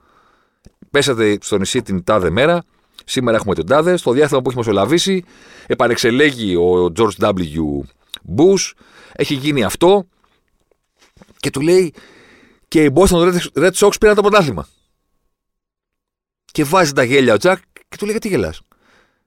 Πέσατε 0.91 1.39
στο 1.41 1.59
νησί 1.59 1.83
την 1.83 2.05
τάδε 2.05 2.31
μέρα, 2.31 2.65
σήμερα 3.05 3.37
έχουμε 3.37 3.55
τον 3.55 3.67
τάδε. 3.67 3.97
Στο 3.97 4.13
διάστημα 4.13 4.43
που 4.43 4.49
έχει 4.49 4.59
μεσολαβήσει, 4.59 5.25
επανεξελέγει 5.67 6.57
ο 6.57 6.93
George 6.97 7.19
W. 7.19 7.33
Bush, 8.37 8.73
έχει 9.13 9.35
γίνει 9.35 9.65
αυτό. 9.65 10.07
Και 11.37 11.51
του 11.51 11.61
λέει: 11.61 11.95
Και 12.69 12.85
οι 12.85 12.93
Boston 12.95 13.39
Red 13.55 13.73
Sox 13.73 13.91
πήραν 14.01 14.15
το 14.15 14.23
πρωτάθλημα. 14.23 14.69
Και 16.45 16.65
βάζει 16.65 16.93
τα 16.93 17.05
γέλια 17.05 17.35
ο 17.35 17.37
Τζακ 17.37 17.59
και 17.89 17.97
του 17.97 18.05
λέει: 18.05 18.13
Γιατί 18.13 18.29
γελάς; 18.29 18.61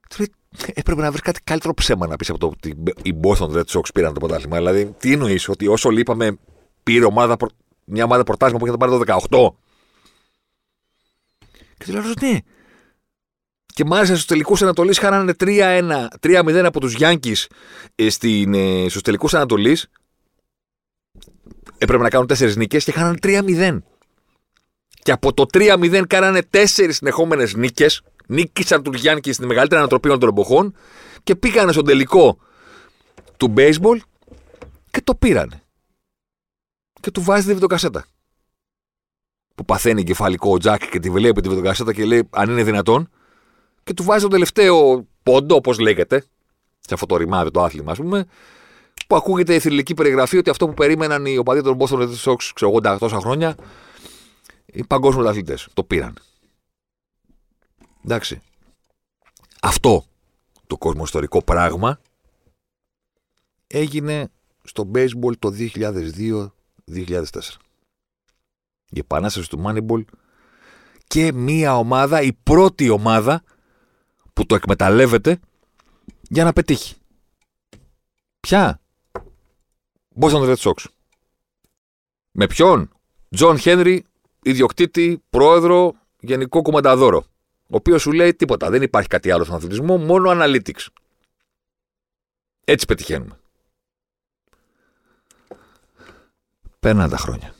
Του 0.09 0.15
λέει, 0.17 0.31
έπρεπε 0.73 1.01
να 1.01 1.09
βρεις 1.09 1.21
κάτι 1.21 1.41
καλύτερο 1.43 1.73
ψέμα 1.73 2.07
να 2.07 2.15
πεις 2.15 2.29
από 2.29 2.39
το 2.39 2.47
ότι 2.47 2.75
οι 3.01 3.19
Boston 3.23 3.51
Red 3.51 3.63
Sox 3.65 3.81
πήραν 3.93 4.13
το 4.13 4.19
πρωτάθλημα. 4.19 4.57
Δηλαδή, 4.57 4.95
τι 4.97 5.11
εννοείς, 5.11 5.49
ότι 5.49 5.67
όσο 5.67 5.89
λείπαμε, 5.89 6.37
πήρε 6.83 7.05
ομάδα, 7.05 7.37
μια 7.85 8.03
ομάδα 8.03 8.23
πρωτάθλημα 8.23 8.59
που 8.59 8.67
είχε 8.67 8.77
πάρει 8.77 8.91
το 8.91 8.99
18. 9.29 9.55
Και 11.77 11.85
του 11.85 11.91
λέω, 11.91 12.01
ναι. 12.21 12.37
Και 13.65 13.85
μάλιστα 13.85 14.13
στους 14.13 14.25
τελικούς 14.25 14.61
Ανατολής 14.61 14.97
χάνανε 14.99 15.33
3-1, 15.39 16.07
3-0 16.19 16.63
από 16.65 16.79
τους 16.79 16.93
Γιάνκη 16.93 17.35
ε, 17.95 18.05
ε, 18.05 18.89
στους 18.89 19.01
τελικούς 19.01 19.33
Ανατολής. 19.33 19.89
Έπρεπε 21.77 22.03
να 22.03 22.09
κάνουν 22.09 22.27
4 22.27 22.55
νίκες 22.55 22.83
και 22.83 22.91
χάνανε 22.91 23.17
3-0. 23.21 23.77
Και 25.03 25.11
από 25.11 25.33
το 25.33 25.45
3-0 25.53 26.03
κάνανε 26.07 26.41
4 26.51 26.65
συνεχόμενες 26.89 27.53
νίκες 27.55 28.01
νίκησαν 28.29 28.83
του 28.83 28.91
Γιάννη 28.93 29.33
στην 29.33 29.45
μεγαλύτερη 29.45 29.79
ανατροπή 29.79 30.07
όλων 30.07 30.19
των 30.19 30.29
εποχών 30.29 30.75
και 31.23 31.35
πήγανε 31.35 31.71
στον 31.71 31.85
τελικό 31.85 32.37
του 33.37 33.53
baseball 33.57 33.97
και 34.91 35.01
το 35.03 35.15
πήρανε. 35.15 35.63
Και 36.99 37.11
του 37.11 37.21
βάζει 37.21 37.45
τη 37.45 37.53
βιντεοκασέτα. 37.53 38.05
που 39.55 39.65
παθαίνει 39.65 40.03
κεφαλικό 40.03 40.51
ο 40.51 40.57
Τζακ 40.57 40.89
και 40.89 40.99
τη 40.99 41.09
βλέπει 41.09 41.41
τη 41.41 41.49
βεντοκασέτα 41.49 41.93
και 41.93 42.05
λέει 42.05 42.27
αν 42.29 42.49
είναι 42.49 42.63
δυνατόν. 42.63 43.09
Και 43.83 43.93
του 43.93 44.03
βάζει 44.03 44.23
το 44.23 44.29
τελευταίο 44.29 45.05
πόντο, 45.23 45.55
όπως 45.55 45.79
λέγεται, 45.79 46.25
σε 46.79 46.93
αυτό 46.93 47.05
το 47.05 47.17
ρημάδι 47.17 47.51
το 47.51 47.63
άθλημα, 47.63 47.91
ας 47.91 47.97
πούμε, 47.97 48.25
που 49.07 49.15
ακούγεται 49.15 49.55
η 49.55 49.59
θηλυκή 49.59 49.93
περιγραφή 49.93 50.37
ότι 50.37 50.49
αυτό 50.49 50.67
που 50.67 50.73
περίμεναν 50.73 51.25
οι 51.25 51.37
οπαδοί 51.37 51.61
των 51.61 51.77
Boston 51.79 51.97
Red 51.97 52.15
Sox, 52.23 52.49
ξέρω 52.53 52.71
80 52.83 52.97
τόσα 52.99 53.19
χρόνια, 53.19 53.55
οι 54.65 54.83
παγκόσμιοι 54.83 55.27
αθλητές. 55.27 55.67
Το 55.73 55.83
πήραν. 55.83 56.13
Εντάξει. 58.03 58.41
Αυτό 59.61 60.05
το 60.67 60.77
κοσμοϊστορικό 60.77 61.43
πράγμα 61.43 61.99
έγινε 63.67 64.31
στο 64.63 64.91
baseball 64.93 65.37
το 65.39 65.53
2002-2004. 65.57 66.47
Η 68.89 68.99
επανάσταση 68.99 69.49
του 69.49 69.63
Moneyball 69.65 70.03
και 71.07 71.33
μία 71.33 71.77
ομάδα, 71.77 72.21
η 72.21 72.33
πρώτη 72.33 72.89
ομάδα 72.89 73.43
που 74.33 74.45
το 74.45 74.55
εκμεταλλεύεται 74.55 75.39
για 76.21 76.43
να 76.43 76.53
πετύχει. 76.53 76.95
Ποια; 78.39 78.81
Boston 80.19 80.55
Red 80.55 80.55
Sox. 80.55 80.85
Με 82.31 82.47
ποιον; 82.47 82.91
Τζον 83.29 83.57
Χένρι, 83.57 84.05
ιδιοκτήτη, 84.43 85.23
πρόεδρο, 85.29 85.95
γενικό 86.19 86.61
κομμανταδόρο. 86.61 87.25
Ο 87.71 87.75
οποίος 87.75 88.01
σου 88.01 88.11
λέει 88.11 88.35
τίποτα. 88.35 88.69
Δεν 88.69 88.81
υπάρχει 88.81 89.07
κάτι 89.07 89.31
άλλο 89.31 89.43
στον 89.43 89.55
αθλητισμό, 89.55 89.97
μόνο 89.97 90.29
analytics. 90.33 90.87
Έτσι 92.63 92.85
πετυχαίνουμε. 92.85 93.39
Παίρναν 96.79 97.09
τα 97.09 97.17
χρόνια. 97.17 97.53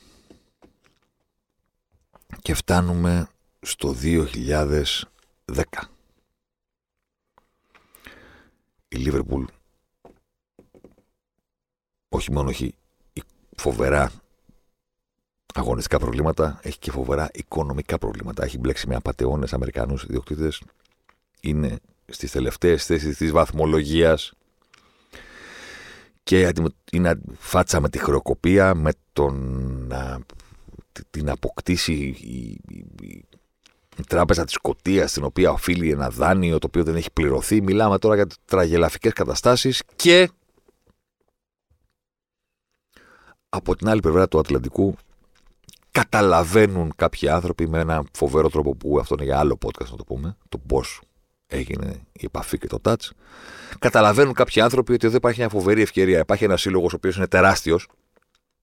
Και 2.42 2.54
φτάνουμε 2.54 3.30
στο 3.60 3.96
2010. 4.02 5.04
Η 8.88 8.98
Λίβερπουλ 8.98 9.44
όχι 12.10 12.32
μόνο 12.32 12.50
έχει 12.50 12.76
φοβερά 13.58 14.12
αγωνιστικά 15.54 16.00
προβλήματα, 16.00 16.60
έχει 16.64 16.80
και 16.80 16.92
φοβερά 16.92 17.30
οικονομικά 17.34 17.98
προβλήματα. 17.98 18.44
Έχει 18.44 18.58
μπλέξει 18.58 18.88
με 18.88 18.96
απαταιώνες 18.96 19.54
Αμερικανούς 19.54 20.04
ιδιοκτήτες. 20.04 20.62
Είναι 21.42 21.80
στις 22.06 22.32
τελευταίες 22.32 22.86
θέσεις 22.86 23.18
της 23.18 23.32
βαθμολογίας 23.32 24.34
και 26.24 26.52
είναι 26.92 27.22
φάτσα 27.38 27.80
με 27.80 27.90
τη 27.90 27.98
χρεοκοπία, 27.98 28.76
με 28.76 28.92
τον 29.14 29.36
να 29.88 30.20
την 31.10 31.30
αποκτήσει 31.30 31.94
η, 31.94 32.60
η, 33.02 33.26
η 33.98 34.04
τράπεζα 34.08 34.44
της 34.44 34.54
Σκοτίας 34.54 35.10
στην 35.10 35.24
οποία 35.24 35.52
οφείλει 35.52 35.92
ένα 35.92 36.10
δάνειο 36.10 36.58
το 36.58 36.68
οποίο 36.68 36.84
δεν 36.84 36.96
έχει 36.96 37.12
πληρωθεί. 37.12 37.62
Μιλάμε 37.62 37.98
τώρα 37.98 38.16
για 38.16 38.28
τραγελαφικές 38.46 39.14
καταστάσεις 39.14 39.84
και 39.96 40.30
από 43.50 43.76
την 43.76 43.90
άλλη 43.90 44.00
πλευρά 44.00 44.28
του 44.28 44.40
Ατλαντικού 44.40 44.96
καταλαβαίνουν 45.92 46.94
κάποιοι 46.96 47.30
άνθρωποι 47.30 47.68
με 47.70 47.80
ένα 47.80 48.04
φοβερό 48.12 48.50
τρόπο 48.50 48.76
που 48.76 49.00
αυτό 49.00 49.16
είναι 49.16 49.24
για 49.24 49.40
άλλο 49.40 49.58
podcast 49.66 49.90
να 49.90 49.98
το 49.98 50.04
πούμε, 50.04 50.38
το 50.50 50.58
πώς 50.58 51.02
έγινε 51.48 52.02
η 52.12 52.26
επαφή 52.26 52.58
και 52.58 52.68
το 52.68 52.80
touch. 52.84 53.10
Καταλαβαίνουν 53.80 54.34
κάποιοι 54.34 54.62
άνθρωποι 54.62 54.94
ότι 54.94 55.08
εδώ 55.08 55.16
υπάρχει 55.16 55.40
μια 55.40 55.50
φοβερή 55.50 55.82
ευκαιρία. 55.82 56.20
Υπάρχει 56.20 56.44
ένας 56.44 56.62
σύλλογος 56.62 56.94
ο 56.94 56.96
οποίος 56.96 57.16
είναι 57.16 57.28
τεράστιος, 57.28 57.88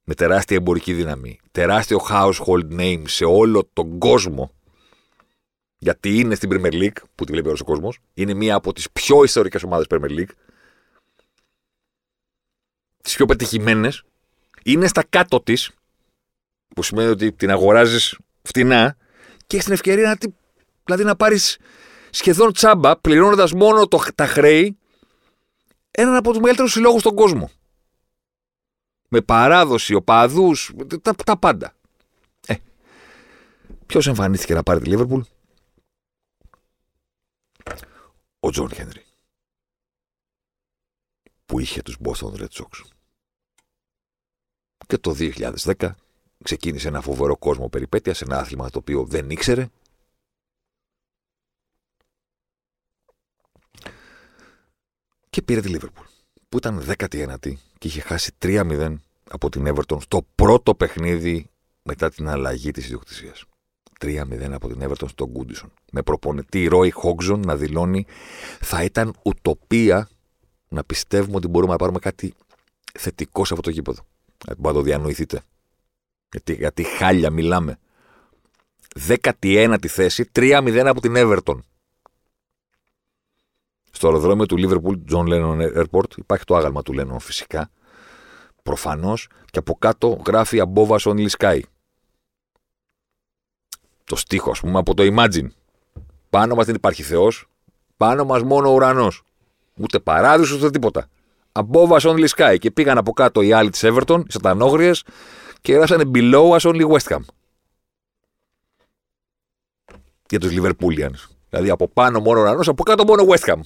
με 0.04 0.14
τεράστια 0.14 0.56
εμπορική 0.56 0.92
δύναμη, 0.92 1.40
τεράστιο 1.50 2.00
household 2.10 2.72
name 2.78 3.02
σε 3.06 3.24
όλο 3.24 3.68
τον 3.72 3.98
κόσμο. 3.98 4.50
Γιατί 5.78 6.18
είναι 6.18 6.34
στην 6.34 6.50
Premier 6.52 6.72
League, 6.72 7.02
που 7.14 7.24
τη 7.24 7.32
βλέπει 7.32 7.46
όλος 7.48 7.60
ο 7.60 7.64
κόσμος, 7.64 7.98
είναι 8.14 8.34
μία 8.34 8.54
από 8.54 8.72
τις 8.72 8.90
πιο 8.90 9.24
ιστορικές 9.24 9.62
ομάδες 9.62 9.86
Premier 9.88 10.10
League. 10.10 10.30
Τις 13.02 13.16
πιο 13.16 13.26
πετυχημένες. 13.26 14.02
Είναι 14.62 14.86
στα 14.86 15.04
κάτω 15.10 15.40
της, 15.40 15.70
που 16.76 16.82
σημαίνει 16.82 17.10
ότι 17.10 17.32
την 17.32 17.50
αγοράζεις 17.50 18.18
φτηνά 18.42 18.96
και 19.46 19.54
έχεις 19.56 19.64
την 19.64 19.74
ευκαιρία 19.74 20.08
να, 20.08 20.32
δηλαδή 20.84 21.04
να 21.04 21.16
πάρεις 21.16 21.58
σχεδόν 22.10 22.52
τσάμπα, 22.52 22.96
πληρώνοντας 22.98 23.52
μόνο 23.52 23.88
το, 23.88 24.02
τα 24.14 24.26
χρέη, 24.26 24.78
έναν 25.90 26.14
από 26.14 26.28
τους 26.28 26.38
μεγαλύτερους 26.38 26.72
συλλόγους 26.72 27.00
στον 27.00 27.14
κόσμο. 27.14 27.50
Με 29.08 29.20
παράδοση, 29.20 29.94
οπαδούς, 29.94 30.72
τα, 31.02 31.14
τα 31.14 31.38
πάντα. 31.38 31.74
Ε, 32.46 32.54
Ποιος 33.86 34.06
εμφανίστηκε 34.06 34.54
να 34.54 34.62
πάρει 34.62 34.80
τη 34.80 34.88
Λίβερπουλ, 34.88 35.20
ο 38.40 38.50
Τζον 38.50 38.72
Χένρι. 38.72 39.04
Που 41.46 41.58
είχε 41.58 41.82
τους 41.82 41.96
Boston 42.04 42.40
Red 42.40 42.48
Sox. 42.48 42.82
Και 44.86 44.98
το 44.98 45.14
2010 45.18 45.90
ξεκίνησε 46.44 46.88
ένα 46.88 47.00
φοβερό 47.00 47.36
κόσμο 47.36 47.68
περιπέτεια 47.68 48.14
σε 48.14 48.24
ένα 48.24 48.38
άθλημα 48.38 48.70
το 48.70 48.78
οποίο 48.78 49.04
δεν 49.04 49.30
ήξερε. 49.30 49.68
Και 55.30 55.42
πήρε 55.42 55.60
τη 55.60 55.68
Λίβερπουλ, 55.68 56.04
που 56.48 56.56
ήταν 56.56 56.84
19η 56.98 57.52
και 57.78 57.88
είχε 57.88 58.00
χάσει 58.00 58.32
3-0 58.42 58.96
από 59.30 59.48
την 59.48 59.66
Everton 59.68 60.00
στο 60.00 60.26
πρώτο 60.34 60.74
παιχνίδι 60.74 61.50
μετά 61.82 62.10
την 62.10 62.28
αλλαγή 62.28 62.70
της 62.70 62.84
ιδιοκτησίας. 62.84 63.44
3-0 64.00 64.50
από 64.52 64.68
την 64.68 64.78
Everton 64.82 65.08
στον 65.08 65.28
Γκούντισον. 65.28 65.72
Με 65.92 66.02
προπονητή 66.02 66.66
Ρόι 66.66 66.90
Χόγζον 66.90 67.40
να 67.40 67.56
δηλώνει 67.56 68.06
θα 68.60 68.84
ήταν 68.84 69.14
ουτοπία 69.22 70.08
να 70.68 70.84
πιστεύουμε 70.84 71.36
ότι 71.36 71.48
μπορούμε 71.48 71.72
να 71.72 71.78
πάρουμε 71.78 71.98
κάτι 71.98 72.34
θετικό 72.98 73.44
σε 73.44 73.54
αυτό 73.54 73.64
το 73.64 73.70
γήπεδο. 73.70 74.06
Να 74.56 74.72
το 74.72 74.82
διανοηθείτε. 74.82 75.42
Γιατί, 76.30 76.54
γιατί 76.54 76.82
χάλια 76.82 77.30
μιλάμε. 77.30 77.78
19η 79.08 79.86
θέση, 79.86 80.30
3-0 80.34 80.84
από 80.86 81.00
την 81.00 81.12
Everton. 81.16 81.58
Στο 83.90 84.06
αεροδρόμιο 84.06 84.46
του 84.46 84.56
Liverpool, 84.58 85.12
John 85.12 85.28
Lennon 85.28 85.82
Airport, 85.82 86.16
υπάρχει 86.16 86.44
το 86.44 86.56
άγαλμα 86.56 86.82
του 86.82 86.94
Lennon 86.98 87.20
φυσικά. 87.20 87.70
Προφανώς 88.62 89.28
και 89.50 89.58
από 89.58 89.74
κάτω 89.78 90.22
γράφει 90.26 90.62
Above 90.64 90.88
us 90.88 90.98
only 90.98 91.28
sky. 91.38 91.60
Το 94.04 94.16
στίχο, 94.16 94.50
ας 94.50 94.60
πούμε, 94.60 94.78
από 94.78 94.94
το 94.94 95.02
Imagine. 95.02 95.46
Πάνω 96.30 96.54
μας 96.54 96.66
δεν 96.66 96.74
υπάρχει 96.74 97.02
Θεός, 97.02 97.46
πάνω 97.96 98.24
μας 98.24 98.42
μόνο 98.42 98.70
ουρανός. 98.70 99.22
Ούτε 99.76 99.98
παράδεισος, 99.98 100.56
ούτε 100.56 100.70
τίποτα. 100.70 101.08
Above 101.52 101.88
us 101.88 102.00
only 102.00 102.26
sky. 102.28 102.56
Και 102.58 102.70
πήγαν 102.70 102.98
από 102.98 103.12
κάτω 103.12 103.40
οι 103.42 103.52
άλλοι 103.52 103.70
της 103.70 103.82
Everton, 103.84 104.22
οι 104.26 104.32
σατανόγριες, 104.32 105.04
και 105.60 105.72
γράψανε 105.72 106.10
below 106.14 106.58
us 106.58 106.60
only 106.60 106.88
West 106.90 107.08
Ham. 107.08 107.20
Για 110.28 110.40
τους 110.40 110.52
Liverpoolians. 110.52 111.28
Δηλαδή 111.48 111.70
από 111.70 111.88
πάνω 111.88 112.20
μόνο 112.20 112.40
ουρανός, 112.40 112.68
από 112.68 112.82
κάτω 112.82 113.04
μόνο 113.04 113.26
West 113.28 113.54
Ham. 113.54 113.60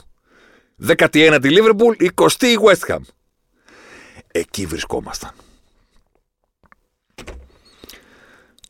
19η 0.87 1.41
Liverpool, 1.43 2.11
20η 2.15 2.59
West 2.59 2.89
Ham. 2.89 3.01
Εκεί 4.33 4.67
βρισκόμασταν. 4.67 5.31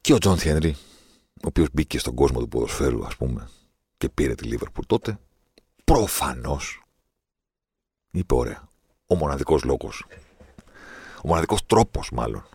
Και 0.00 0.12
ο 0.12 0.18
Τζον 0.18 0.38
Χένρι, 0.38 0.76
ο 1.35 1.46
οποίος 1.46 1.68
μπήκε 1.72 1.98
στον 1.98 2.14
κόσμο 2.14 2.40
του 2.40 2.48
ποδοσφαίρου, 2.48 3.06
ας 3.06 3.16
πούμε, 3.16 3.48
και 3.98 4.09
πήρε 4.09 4.35
τη 4.35 4.48
Liverpool 4.52 4.85
τότε, 4.87 5.18
προφανώς 5.85 6.83
είπε: 8.11 8.35
Ωραία. 8.35 8.68
Ο 9.06 9.14
μοναδικός 9.14 9.64
λόγος, 9.64 10.06
ο 11.22 11.28
μοναδικός 11.28 11.66
τρόπος, 11.66 12.11
μάλλον, 12.11 12.46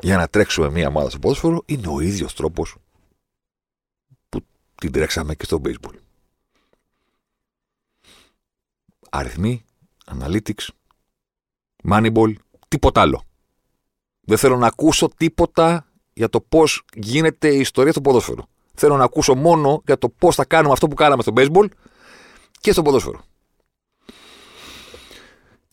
για 0.00 0.16
να 0.16 0.28
τρέξουμε 0.28 0.70
μία 0.70 0.88
ομάδα 0.88 1.10
στο 1.10 1.18
ποδόσφαιρο 1.18 1.62
είναι 1.66 1.88
ο 1.88 2.00
ίδιος 2.00 2.34
τρόπος 2.34 2.76
που 4.28 4.44
την 4.74 4.92
τρέξαμε 4.92 5.34
και 5.34 5.44
στο 5.44 5.60
baseball. 5.64 5.94
Αριθμοί, 9.10 9.64
analytics, 10.06 10.68
moneyball, 11.84 12.34
τίποτα 12.68 13.00
άλλο. 13.00 13.24
Δεν 14.20 14.38
θέλω 14.38 14.56
να 14.56 14.66
ακούσω 14.66 15.08
τίποτα 15.16 15.86
για 16.12 16.28
το 16.28 16.40
πώς 16.40 16.84
γίνεται 16.94 17.54
η 17.54 17.58
ιστορία 17.60 17.92
του 17.92 18.00
ποδόσφαιρου. 18.00 18.42
Θέλω 18.74 18.96
να 18.96 19.04
ακούσω 19.04 19.34
μόνο 19.34 19.82
για 19.86 19.98
το 19.98 20.08
πώς 20.08 20.34
θα 20.34 20.44
κάνουμε 20.44 20.72
αυτό 20.72 20.88
που 20.88 20.94
κάναμε 20.94 21.22
στο 21.22 21.32
baseball 21.36 21.68
και 22.60 22.72
στο 22.72 22.82
ποδόσφαιρο. 22.82 23.24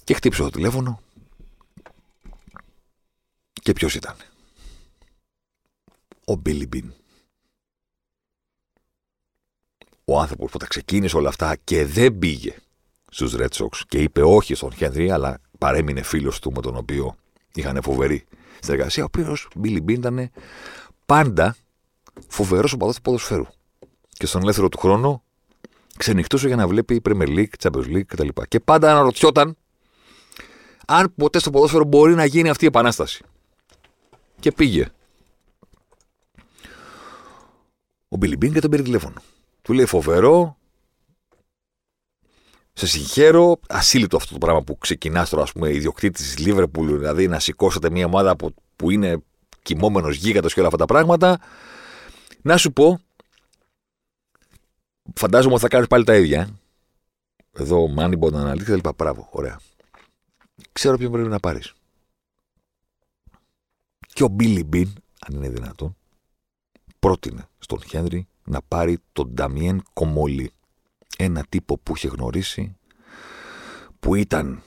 Και 0.04 0.14
χτύπησε 0.14 0.42
το 0.42 0.50
τηλέφωνο 0.50 1.02
και 3.68 3.74
ποιος 3.74 3.96
ήταν; 3.96 4.16
Ο 6.26 6.36
Μπίλι 6.36 6.68
Μπιν. 6.68 6.94
Ο 10.06 10.20
άνθρωπος 10.20 10.52
που 10.52 10.58
τα 10.58 10.66
ξεκίνησε 10.66 11.18
όλα 11.18 11.30
αυτά 11.30 11.56
και 11.64 11.86
δεν 11.86 12.18
πήγε 12.18 12.56
στους 13.10 13.36
Red 13.38 13.50
Sox 13.50 13.82
και 13.88 13.98
είπε 13.98 14.22
όχι 14.24 14.56
στον 14.56 14.74
Χένρι, 14.74 15.12
αλλά 15.12 15.42
παρέμεινε 15.58 16.02
φίλος 16.02 16.40
του 16.40 16.52
με 16.52 16.62
τον 16.62 16.76
οποίο 16.76 17.16
είχαν 17.54 17.82
φοβερή 17.82 18.26
συνεργασία, 18.60 19.04
ο 19.04 19.06
οποίος 19.06 19.48
Μπίλι 19.56 19.82
Μπιν 19.82 19.96
ήταν 19.96 20.32
πάντα 21.06 21.56
φοβερός 22.28 22.74
οπαδός 22.74 22.96
του 22.96 23.02
ποδοσφαίρου. 23.02 23.46
Και 24.10 24.26
στον 24.26 24.42
ελεύθερο 24.42 24.70
του 24.70 24.78
χρόνο 24.78 25.24
ξενυχτούσε 25.98 26.48
για 26.48 26.56
να 26.56 26.68
βλέπει 26.68 27.02
Premier 27.04 27.28
League, 27.28 27.54
Champions 27.60 27.96
League 27.96 28.06
κτλ. 28.06 28.28
Και 28.48 28.60
πάντα 28.60 28.92
αναρωτιόταν 28.92 29.58
αν 30.88 31.14
ποτέ 31.16 31.40
στο 31.40 31.50
ποδόσφαιρο 31.50 31.84
μπορεί 31.84 32.16
να 32.16 32.26
γίνει 32.26 32.50
αυτή 32.50 32.64
η 32.64 32.68
επανάσταση. 32.68 33.26
Και 34.40 34.52
πήγε. 34.52 34.88
Ο 38.10 38.18
Μπιλιμπίν 38.18 38.54
και 38.54 38.60
τον 38.60 38.70
πήρε 38.70 38.84
τηλέφωνο. 38.84 39.22
Του 39.62 39.74
λέει 39.74 39.86
φοβερό, 39.86 40.58
σε 42.74 42.88
συγχαίρω. 42.88 43.60
Ασύλλητο 43.68 44.18
αυτό 44.18 44.34
το 44.34 44.38
πράγμα 44.38 44.64
που 44.64 44.78
ξεκινάς 44.78 45.30
τώρα, 45.30 45.44
ας 45.44 45.52
πούμε, 45.52 45.74
ιδιοκτήτης 45.74 46.22
της 46.22 46.38
Λίβερπουλ, 46.38 46.96
δηλαδή 46.96 47.28
να 47.28 47.40
σηκώσετε 47.40 47.90
μια 47.90 48.06
ομάδα 48.06 48.36
που 48.76 48.92
είναι 48.92 49.22
κοιμόμενος 49.62 50.16
γίγαντος 50.16 50.54
και 50.54 50.60
όλα 50.60 50.68
αυτά 50.68 50.80
τα 50.80 50.86
πράγματα. 50.86 51.40
Να 52.42 52.58
σου 52.58 52.74
πω, 52.74 53.00
φαντάζομαι 55.14 55.54
ότι 55.54 55.64
θα 55.64 55.68
κάνεις 55.68 55.88
πάλι 55.88 56.04
τα 56.04 56.16
ίδια. 56.16 56.50
Εδώ, 57.52 57.94
Moneyball, 57.98 58.34
αναλύσεις 58.34 58.68
και 58.68 58.76
λοιπά. 58.76 58.94
Μπράβο, 58.98 59.28
ωραία. 59.32 59.60
Ξέρω 60.72 60.98
ποιον 60.98 61.12
πρέπει 61.12 61.30
να 61.30 61.40
πάρεις. 61.40 61.74
Και 64.18 64.24
ο 64.24 64.28
Μπίλι 64.28 64.64
Μπιν, 64.64 64.94
αν 65.28 65.36
είναι 65.36 65.50
δυνατόν, 65.50 65.96
πρότεινε 67.00 67.50
στον 67.58 67.84
Χένρι 67.84 68.28
να 68.44 68.62
πάρει 68.62 68.98
τον 69.14 69.34
Νταμιέν 69.34 69.84
Κομόλη. 69.94 70.52
Ένα 71.18 71.46
τύπο 71.50 71.78
που 71.78 71.94
είχε 71.96 72.08
γνωρίσει, 72.08 72.76
που 74.00 74.16
ήταν 74.16 74.64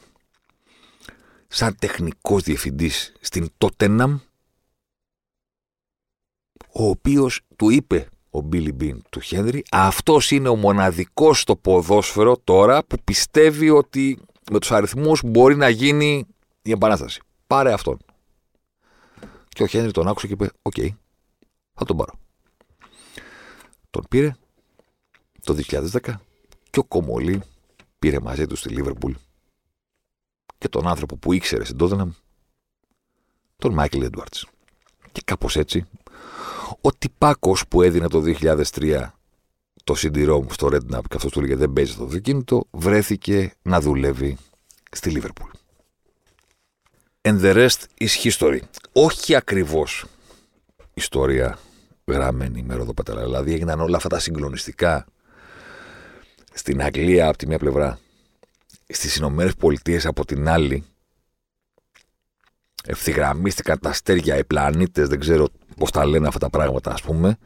σαν 1.49 1.77
τεχνικός 1.79 2.43
διευθυντής 2.43 3.13
στην 3.21 3.49
Τότεναμ, 3.59 4.19
ο 6.73 6.85
οποίος 6.89 7.41
του 7.57 7.71
είπε 7.71 8.09
ο 8.31 8.41
Μπίλι 8.41 8.73
Μπιν 8.73 9.03
του 9.11 9.21
Χένρι, 9.21 9.63
αυτός 9.71 10.31
είναι 10.31 10.49
ο 10.49 10.57
μοναδικός 10.57 11.41
στο 11.41 11.57
ποδόσφαιρο 11.57 12.37
τώρα 12.45 12.85
που 12.85 12.97
πιστεύει 13.05 13.71
ότι 13.71 14.19
με 14.51 14.59
τους 14.59 14.73
αριθμούς 14.73 15.23
μπορεί 15.25 15.57
να 15.57 15.69
γίνει 15.69 16.27
η 16.63 16.71
επανάσταση. 16.71 17.21
Πάρε 17.47 17.73
αυτόν. 17.73 17.99
Και 19.55 19.63
ο 19.63 19.67
Χένρι 19.67 19.91
τον 19.91 20.09
άκουσε 20.09 20.27
και 20.27 20.33
είπε, 20.33 20.51
οκ, 20.63 20.75
θα 21.73 21.85
τον 21.85 21.97
πάρω. 21.97 22.19
Τον 23.91 24.05
πήρε 24.09 24.37
το 25.43 25.59
2010 25.69 25.91
και 26.71 26.79
ο 26.79 26.85
Κομολή 26.85 27.43
πήρε 27.99 28.21
μαζί 28.21 28.47
του 28.47 28.57
στη 28.57 28.69
Λίβερπουλ 28.69 29.13
και 30.59 30.69
τον 30.69 30.87
άνθρωπο 30.87 31.17
που 31.17 31.33
ήξερε 31.33 31.65
στην 31.65 31.77
Τότεναμ, 31.77 32.11
τον 33.57 33.73
Μάικλ 33.73 34.03
Έντουαρτς. 34.03 34.47
Και 35.13 35.23
κάπως 35.25 35.57
έτσι, 35.57 35.87
ο 36.81 36.93
τυπάκος 36.93 37.69
που 37.69 37.83
έδινε 37.83 38.09
το 38.09 38.23
2003 38.41 39.11
το 39.85 39.95
CD-ROM 39.97 40.45
στο 40.51 40.67
Redknapp 40.67 41.03
και 41.09 41.17
αυτός 41.17 41.33
του 41.33 41.39
έλεγε 41.39 41.57
δεν 41.57 41.73
παίζει 41.73 41.97
στο 41.97 42.05
αυτοκίνητο, 42.05 42.67
βρέθηκε 42.71 43.55
να 43.63 43.81
δουλεύει 43.81 44.37
στη 44.91 45.11
Λίβερπουλ. 45.11 45.50
And 47.23 47.41
the 47.41 47.55
rest 47.55 47.79
is 48.01 48.31
history. 48.31 48.61
Όχι 48.93 49.35
ακριβώς 49.35 50.05
ιστορία 50.95 51.59
γραμμένη 52.07 52.63
με 52.63 52.75
ροδοπέταλα. 52.75 53.23
Δηλαδή 53.23 53.53
έγιναν 53.53 53.81
όλα 53.81 53.97
αυτά 53.97 54.09
τα 54.09 54.19
συγκλονιστικά 54.19 55.07
στην 56.53 56.83
Αγγλία 56.83 57.29
από 57.29 57.39
τη 57.39 57.47
μία 57.47 57.59
πλευρά, 57.59 57.99
στις 58.89 59.17
Ηνωμένες 59.17 59.55
Πολιτείες 59.55 60.07
από 60.07 60.25
την 60.25 60.49
άλλη, 60.49 60.85
ευθυγραμμίστηκαν 62.85 63.79
τα 63.79 63.89
αστέρια, 63.89 64.37
οι 64.37 64.45
πλανήτες, 64.45 65.09
δεν 65.09 65.21
ξέρω 65.21 65.49
πώς 65.77 65.91
τα 65.91 66.05
λένε 66.05 66.27
αυτά 66.27 66.39
τα 66.39 66.51
πράγματα 66.51 66.93
ας 66.93 67.03
πούμε, 67.03 67.39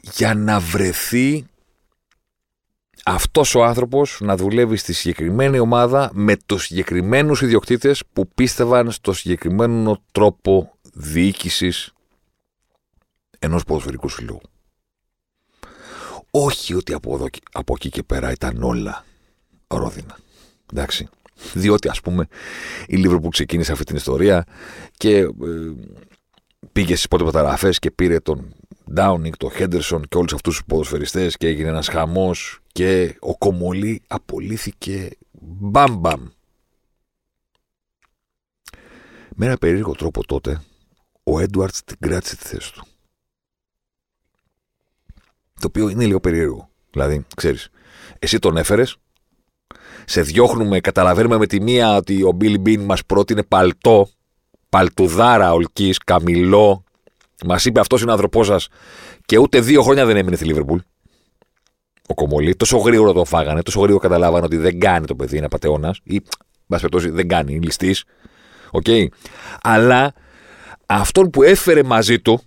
για 0.00 0.34
να 0.34 0.60
βρεθεί 0.60 1.46
αυτός 3.08 3.54
ο 3.54 3.64
άνθρωπος 3.64 4.18
να 4.20 4.36
δουλεύει 4.36 4.76
στη 4.76 4.92
συγκεκριμένη 4.92 5.58
ομάδα 5.58 6.10
με 6.12 6.36
τους 6.46 6.64
συγκεκριμένους 6.64 7.42
ιδιοκτήτες 7.42 8.02
που 8.12 8.28
πίστευαν 8.28 8.90
στο 8.90 9.12
συγκεκριμένο 9.12 10.02
τρόπο 10.12 10.76
διοίκησης 10.92 11.92
ενός 13.38 13.64
ποδοσφαιρικού 13.64 14.08
συλλόγου. 14.08 14.40
Όχι 16.30 16.74
ότι 16.74 16.92
από, 16.92 17.14
εδώ, 17.14 17.26
από 17.52 17.74
εκεί 17.76 17.88
και 17.88 18.02
πέρα 18.02 18.30
ήταν 18.30 18.62
όλα 18.62 19.04
ρόδινα. 19.66 20.18
Εντάξει. 20.72 21.08
Διότι 21.52 21.88
ας 21.88 22.00
πούμε 22.00 22.26
η 22.86 22.96
Λίβερπουλ 22.96 23.28
ξεκίνησε 23.28 23.72
αυτή 23.72 23.84
την 23.84 23.96
ιστορία 23.96 24.44
και 24.96 25.16
ε, 25.18 25.28
πήγε 26.72 26.94
στις 26.94 27.08
πρώτες 27.08 27.26
μεταγραφές 27.26 27.78
και 27.78 27.90
πήρε 27.90 28.20
τον 28.20 28.54
Ντάουνινγκ, 28.92 29.34
τον 29.38 29.50
Χέντερσον 29.50 30.08
και 30.08 30.16
όλους 30.16 30.32
αυτούς 30.32 30.56
τους 30.56 30.64
ποδοσφαιριστές 30.66 31.36
και 31.36 31.46
έγινε 31.46 31.68
ένας 31.68 31.88
χαμός 31.88 32.60
και 32.72 33.16
ο 33.20 33.36
Κομολή 33.38 34.02
απολύθηκε 34.06 35.10
μπαμ 35.40 35.94
μπαμ. 35.94 36.26
Με 39.34 39.46
ένα 39.46 39.56
περίεργο 39.56 39.92
τρόπο 39.92 40.24
τότε 40.24 40.62
ο 41.22 41.40
Έντουαρτς 41.40 41.84
την 41.84 41.96
κράτησε 42.00 42.36
τη 42.36 42.44
θέση 42.44 42.72
του. 42.72 42.86
Το 45.60 45.66
οποίο 45.66 45.88
είναι 45.88 46.06
λίγο 46.06 46.20
περίεργο. 46.20 46.68
Δηλαδή, 46.90 47.26
ξέρεις, 47.36 47.68
εσύ 48.18 48.38
τον 48.38 48.56
έφερες, 48.56 48.96
σε 50.04 50.22
διώχνουμε, 50.22 50.80
καταλαβαίνουμε 50.80 51.36
με 51.36 51.46
τη 51.46 51.60
μία 51.60 51.96
ότι 51.96 52.22
ο 52.22 52.32
Μπίλι 52.32 52.58
Μπιν 52.58 52.80
μας 52.80 53.04
πρότεινε 53.04 53.42
παλτό, 53.42 54.08
παλτουδάρα 54.68 55.52
ολκής, 55.52 55.98
καμιλό. 55.98 56.84
Μας 57.44 57.64
είπε 57.64 57.80
αυτός 57.80 58.00
είναι 58.00 58.10
ο 58.10 58.12
άνθρωπό 58.12 58.44
σας 58.44 58.68
και 59.24 59.38
ούτε 59.38 59.60
δύο 59.60 59.82
χρόνια 59.82 60.06
δεν 60.06 60.16
έμεινε 60.16 60.36
στη 60.36 60.44
Λίβερπουλ. 60.44 60.78
Ο 62.08 62.14
Κομολή, 62.14 62.56
τόσο 62.56 62.78
γρήγορα 62.78 63.12
τον 63.12 63.24
φάγανε, 63.26 63.62
τόσο 63.62 63.80
γρήγορα 63.80 64.02
καταλάβανε 64.02 64.44
ότι 64.44 64.56
δεν 64.56 64.80
κάνει 64.80 65.06
το 65.06 65.14
παιδί, 65.14 65.36
είναι 65.36 65.48
πατεώνα 65.48 65.94
ή, 66.02 66.22
μπας 66.66 66.80
περιπτώσει, 66.80 67.10
δεν 67.10 67.28
κάνει, 67.28 67.54
είναι 67.54 67.64
ληστής. 67.64 68.04
Οκ. 68.70 68.82
Okay. 68.86 69.06
Αλλά 69.62 70.14
αυτόν 70.86 71.30
που 71.30 71.42
έφερε 71.42 71.82
μαζί 71.82 72.20
του 72.20 72.40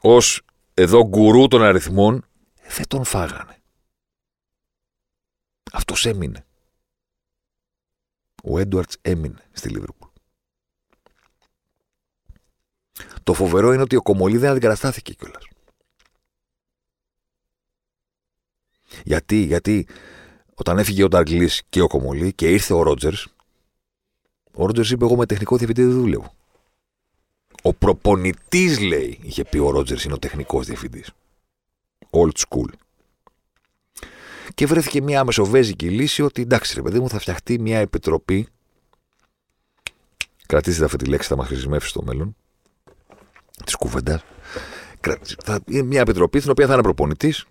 ως 0.00 0.42
εδώ 0.74 1.08
γκουρού 1.08 1.48
των 1.48 1.62
αριθμών, 1.62 2.24
δεν 2.76 2.86
τον 2.88 3.04
φάγανε. 3.04 3.56
Αυτός 5.72 6.06
έμεινε. 6.06 6.46
Ο 8.42 8.58
Έντουαρτς 8.58 8.96
έμεινε 9.02 9.48
στη 9.52 9.68
Λίβερπουλ. 9.68 10.05
Το 13.26 13.32
φοβερό 13.32 13.72
είναι 13.72 13.82
ότι 13.82 13.96
ο 13.96 14.02
Κομολή 14.02 14.36
δεν 14.38 14.50
αντικαταστάθηκε 14.50 15.12
κιόλας. 15.12 15.48
Γιατί, 19.04 19.36
γιατί 19.36 19.86
όταν 20.54 20.78
έφυγε 20.78 21.02
ο 21.02 21.08
Νταγκλής 21.08 21.62
και 21.68 21.80
ο 21.80 21.86
Κομολή 21.86 22.32
και 22.32 22.50
ήρθε 22.50 22.74
ο 22.74 22.82
Ρότζερς, 22.82 23.26
ο 24.52 24.66
Ρότζερς 24.66 24.90
είπε: 24.90 25.04
Εγώ 25.04 25.16
με 25.16 25.26
τεχνικό 25.26 25.56
διευθυντή 25.56 25.82
δεν 25.82 26.00
δουλεύω. 26.00 26.34
Ο 27.62 27.72
προπονητής, 27.72 28.80
λέει, 28.80 29.18
είχε 29.22 29.44
πει 29.44 29.58
ο 29.58 29.70
Ρότζερς, 29.70 30.04
είναι 30.04 30.14
ο 30.14 30.18
τεχνικός 30.18 30.66
διευθυντής. 30.66 31.10
Old 32.10 32.32
school. 32.48 32.68
Και 34.54 34.66
βρέθηκε 34.66 35.02
μια 35.02 35.24
μεσοβέζικη 35.24 35.90
λύση 35.90 36.22
ότι 36.22 36.42
εντάξει, 36.42 36.74
ρε 36.74 36.82
παιδί 36.82 37.00
μου, 37.00 37.08
θα 37.08 37.18
φτιαχτεί 37.18 37.58
μια 37.58 37.78
επιτροπή. 37.78 38.48
Κρατήστε 40.46 40.84
αυτή 40.84 40.96
τη 40.96 41.04
λέξη, 41.04 41.28
θα 41.28 41.36
μας 41.36 41.46
χρησιμεύσει 41.46 41.88
στο 41.88 42.02
μέλλον. 42.02 42.36
Της 43.66 43.74
κουβέντας. 43.74 44.24
Είναι 45.66 45.82
μια 45.82 46.00
επιτροπή 46.00 46.38
στην 46.38 46.50
οποία 46.50 46.66
θα 46.66 46.72
είναι 46.72 46.82
προπονητής. 46.82 47.44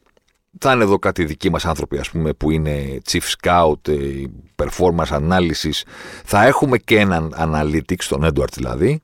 Θα 0.60 0.74
είναι 0.74 0.84
εδώ 0.84 1.00
κάτι 1.00 1.26
δικοί 1.26 1.50
μας 1.50 1.66
άνθρωποι, 1.66 1.98
ας 1.98 2.10
πούμε, 2.10 2.34
που 2.34 2.52
είναι 2.52 2.98
chief 3.10 3.22
scout, 3.40 3.88
ε, 3.88 4.24
performance 4.56 5.08
analysis. 5.08 5.82
Θα 6.24 6.46
έχουμε 6.46 6.78
και 6.78 7.00
έναν 7.00 7.34
analytics, 7.38 8.04
τον 8.08 8.24
Edward 8.26 8.54
δηλαδή, 8.54 9.02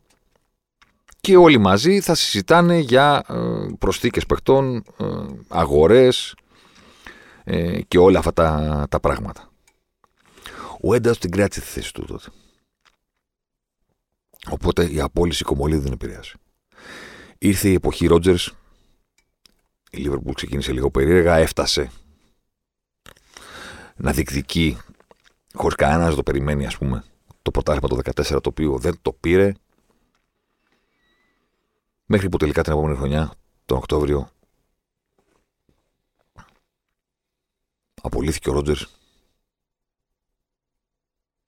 και 1.21 1.37
όλοι 1.37 1.57
μαζί 1.57 1.99
θα 1.99 2.15
συζητάνε 2.15 2.77
για 2.77 3.23
ε, 3.27 3.35
προσθήκες 3.79 4.25
παιχτών, 4.25 4.75
ε, 4.75 5.05
αγορές 5.47 6.35
ε, 7.43 7.81
και 7.81 7.97
όλα 7.97 8.19
αυτά 8.19 8.33
τα, 8.33 8.85
τα 8.89 8.99
πράγματα. 8.99 9.49
Ο 10.81 10.93
Έντας 10.93 11.17
την 11.17 11.31
κράτησε 11.31 11.59
τη 11.61 11.65
θέση 11.65 11.93
του 11.93 12.05
τότε. 12.05 12.25
Οπότε 14.49 14.91
η 14.91 14.99
απόλυση 14.99 15.43
κομμολή 15.43 15.77
δεν 15.77 15.91
επηρέασε. 15.91 16.35
Ήρθε 17.43 17.69
η 17.69 17.73
εποχή 17.73 18.07
Ρότζερς, 18.07 18.53
η 19.91 19.97
Λίβερπουλ 19.97 20.33
ξεκίνησε 20.33 20.71
λίγο 20.71 20.91
περίεργα, 20.91 21.35
έφτασε 21.35 21.91
να 23.95 24.11
διεκδικεί 24.11 24.77
χωρίς 25.53 25.75
κανένας 25.75 26.09
να 26.09 26.15
το 26.15 26.23
περιμένει 26.23 26.65
ας 26.65 26.77
πούμε. 26.77 27.03
Το 27.41 27.51
πρωτάθλημα 27.51 27.87
το 27.87 27.95
14 27.95 28.41
το 28.41 28.49
οποίο 28.49 28.77
δεν 28.77 28.97
το 29.01 29.13
πήρε. 29.13 29.53
Μέχρι 32.05 32.29
που 32.29 32.37
τελικά 32.37 32.61
την 32.61 32.71
επόμενη 32.71 32.97
χρονιά, 32.97 33.33
τον 33.65 33.77
Οκτώβριο, 33.77 34.31
απολύθηκε 38.01 38.49
ο 38.49 38.53
Ρότζερ. 38.53 38.77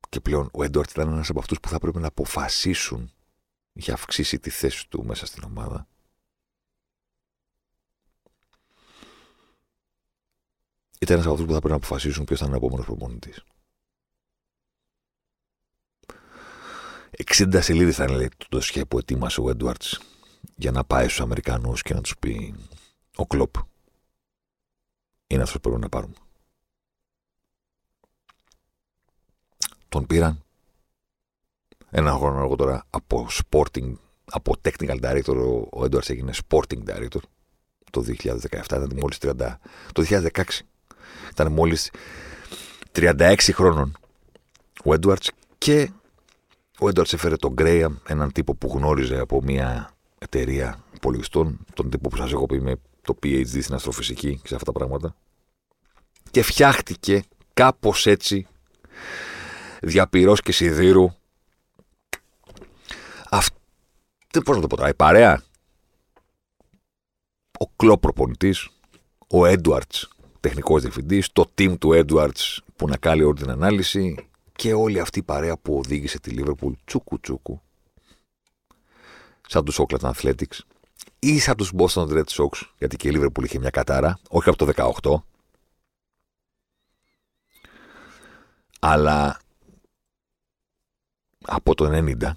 Και 0.10 0.20
πλέον 0.20 0.50
ο 0.54 0.64
Έντουαρτ 0.64 0.90
ήταν 0.90 1.10
ένας 1.10 1.30
από 1.30 1.40
αυτούς 1.40 1.60
που 1.60 1.70
θα 1.70 1.80
πρέπει 1.80 2.00
να 2.00 2.08
αποφασίσουν 2.08 3.12
για 3.74 3.94
αυξήσει 3.94 4.40
τη 4.40 4.50
θέση 4.50 4.90
του 4.90 5.06
μέσα 5.06 5.26
στην 5.26 5.44
ομάδα. 5.44 5.88
Ήταν 11.00 11.16
ένας 11.16 11.26
από 11.26 11.34
αυτούς 11.34 11.48
που 11.48 11.54
θα 11.54 11.60
πρέπει 11.60 11.80
να 11.80 11.86
αποφασίσουν 11.86 12.26
ποιος 12.26 12.40
θα 12.40 12.46
είναι 12.46 12.54
ο 12.54 12.58
επόμενος 12.58 12.86
προπονητής. 12.86 13.44
60 17.26 17.60
σελίδες 17.62 17.96
θα 17.96 18.04
είναι 18.04 18.30
το 18.50 18.62
σχέδιο 18.62 18.88
που 18.88 18.98
ετοίμασε 18.98 19.42
ο 19.42 19.50
Έντουαρτ 19.50 19.84
για 20.56 20.72
να 20.72 20.84
πάει 20.84 21.06
στους 21.06 21.22
Αμερικανούς 21.22 21.82
και 21.82 21.94
να 21.94 22.02
τους 22.02 22.18
πει 22.18 22.56
ο 23.16 23.28
Κλοπ. 23.28 23.56
Είναι 25.28 25.42
αυτός 25.42 25.62
που 25.62 25.70
πρέπει 25.70 25.82
να 25.82 25.90
πάρουμε. 25.90 26.16
Τον 29.90 30.06
πήραν 30.06 30.44
ένα 31.96 32.12
χρόνο 32.12 32.40
αργότερα 32.40 32.86
από 32.90 33.28
sporting, 33.30 33.94
από 34.26 34.56
technical 34.62 35.00
director, 35.02 35.66
ο 35.72 35.86
Έντουαρτ 35.86 36.10
έγινε 36.10 36.32
sporting 36.50 36.84
director. 36.86 37.22
Το 37.92 38.04
2017, 38.08 38.38
ήταν 38.66 38.92
μόλις 38.96 39.18
30, 39.22 39.58
το 39.92 40.04
2016 40.10 40.44
ήταν 41.32 41.52
μόλις 41.52 41.92
36 42.92 43.36
χρόνων 43.52 43.98
ο 44.84 44.94
Έντουαρτς 44.94 45.32
και 45.58 45.92
ο 46.80 46.88
Έντουαρτς 46.88 47.14
έφερε 47.14 47.36
τον 47.36 47.54
Γκρέαμ, 47.54 47.96
έναν 48.08 48.32
τύπο 48.32 48.56
που 48.56 48.72
γνώριζε 48.76 49.20
από 49.20 49.42
μια 49.42 49.92
εταιρεία 50.20 50.84
υπολογιστών, 50.94 51.66
τον 51.74 51.90
τύπο 51.90 52.10
που 52.10 52.16
σας 52.16 52.32
έχω 52.32 52.46
πει 52.46 52.62
με 52.62 52.76
το 53.02 53.18
PhD 53.24 53.62
στην 53.62 53.74
αστροφυσική 53.74 54.40
και 54.42 54.48
σε 54.48 54.56
αυτά 54.56 54.72
τα 54.72 54.80
πράγματα. 54.80 55.16
Και 56.32 56.42
φτιάχτηκε 56.42 57.24
κάπως 57.54 58.08
έτσι 58.08 58.48
διαπυρός 59.82 60.42
και 60.42 60.52
σιδήρου 60.52 61.12
αυτή, 63.34 63.58
πώς 64.42 64.56
να 64.56 64.62
το 64.62 64.68
πω 64.68 64.76
τώρα, 64.76 64.90
η 64.90 64.94
παρέα 64.94 65.44
ο 67.60 67.68
Κλόπ 67.76 68.00
προπονητής, 68.00 68.70
ο 69.28 69.46
Έντουαρτ 69.46 69.94
τεχνικός 70.40 70.82
διευθυντής, 70.82 71.32
το 71.32 71.52
team 71.58 71.76
του 71.80 71.94
Έντουαρτ 71.94 72.38
που 72.76 72.88
να 72.88 72.98
κάνει 72.98 73.22
όλη 73.22 73.36
την 73.36 73.50
ανάλυση 73.50 74.28
και 74.56 74.74
όλη 74.74 75.00
αυτή 75.00 75.20
η 75.20 75.24
παρέα 75.24 75.58
που 75.58 75.78
οδήγησε 75.78 76.20
τη 76.20 76.30
Λίβερπουλ 76.30 76.74
τσούκου 76.86 77.20
τσούκου. 77.20 77.62
Σαν 79.48 79.66
τους 79.66 79.80
Oakland 79.80 80.12
Athletics 80.14 80.60
ή 81.20 81.40
σαν 81.40 81.56
τους 81.56 81.72
Boston 81.78 82.08
Red 82.08 82.26
Sox, 82.26 82.62
γιατί 82.78 82.96
και 82.96 83.08
η 83.08 83.12
Λίβερπουλ 83.12 83.44
είχε 83.46 83.60
μια 83.60 83.70
κατάρα, 83.70 84.20
όχι 84.30 84.50
από 84.50 84.58
το 84.58 84.66
18, 85.02 85.24
αλλά 88.80 89.40
από 91.46 91.76
το 91.76 91.90
90 91.94 92.32